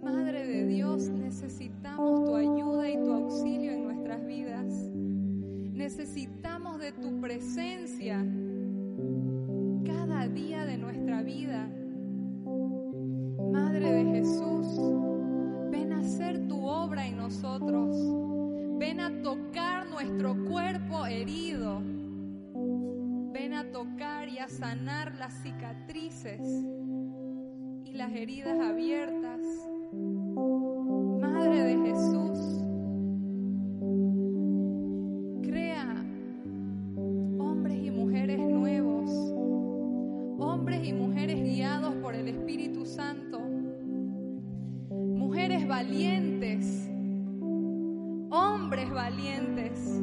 Madre 0.03 0.45
de 0.45 0.65
Dios, 0.65 1.07
necesitamos 1.07 2.25
tu 2.25 2.35
ayuda 2.35 2.89
y 2.89 2.97
tu 2.97 3.13
auxilio 3.13 3.71
en 3.71 3.83
nuestras 3.85 4.25
vidas. 4.25 4.90
Necesitamos 5.81 6.77
de 6.77 6.91
tu 6.91 7.19
presencia 7.19 8.23
cada 9.83 10.27
día 10.27 10.63
de 10.63 10.77
nuestra 10.77 11.23
vida. 11.23 11.71
Madre 13.51 13.91
de 13.91 14.05
Jesús, 14.11 14.67
ven 15.71 15.91
a 15.91 16.01
hacer 16.01 16.47
tu 16.47 16.63
obra 16.67 17.07
en 17.07 17.17
nosotros. 17.17 17.97
Ven 18.77 18.99
a 18.99 19.23
tocar 19.23 19.89
nuestro 19.89 20.45
cuerpo 20.45 21.07
herido. 21.07 21.81
Ven 23.33 23.53
a 23.55 23.71
tocar 23.71 24.29
y 24.29 24.37
a 24.37 24.49
sanar 24.49 25.15
las 25.15 25.33
cicatrices 25.41 26.41
y 27.85 27.93
las 27.93 28.11
heridas 28.13 28.59
abiertas. 28.59 29.41
Valientes, 49.11 50.01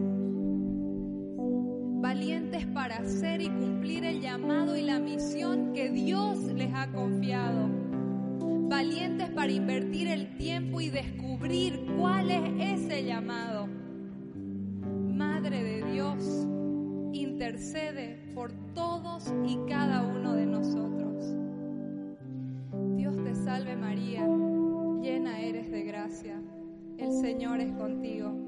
valientes 2.03 2.67
para 2.67 2.97
hacer 2.97 3.41
y 3.41 3.49
cumplir 3.49 4.05
el 4.05 4.21
llamado 4.21 4.77
y 4.77 4.83
la 4.83 4.99
misión 4.99 5.73
que 5.73 5.91
Dios 5.91 6.41
les 6.53 6.73
ha 6.75 6.93
confiado, 6.93 7.71
valientes 8.69 9.31
para 9.31 9.51
invertir 9.51 10.09
el 10.09 10.37
tiempo 10.37 10.83
y 10.83 10.91
descubrir 10.91 11.87
cuál 11.97 12.31
es 12.31 12.83
ese 12.83 13.05
llamado. 13.05 13.67
Madre 14.87 15.63
de 15.63 15.91
Dios, 15.91 16.47
intercede 17.15 18.19
por 18.35 18.53
todos 18.75 19.33
y 19.47 19.59
cada 19.69 20.03
uno 20.03 20.35
de 20.35 20.45
nosotros. 20.45 21.35
Dios 22.95 23.17
te 23.25 23.35
salve 23.35 23.75
María, 23.75 24.27
llena 25.01 25.41
eres 25.41 25.71
de 25.71 25.83
gracia, 25.85 26.39
el 26.99 27.11
Señor 27.13 27.61
es 27.61 27.73
contigo. 27.73 28.48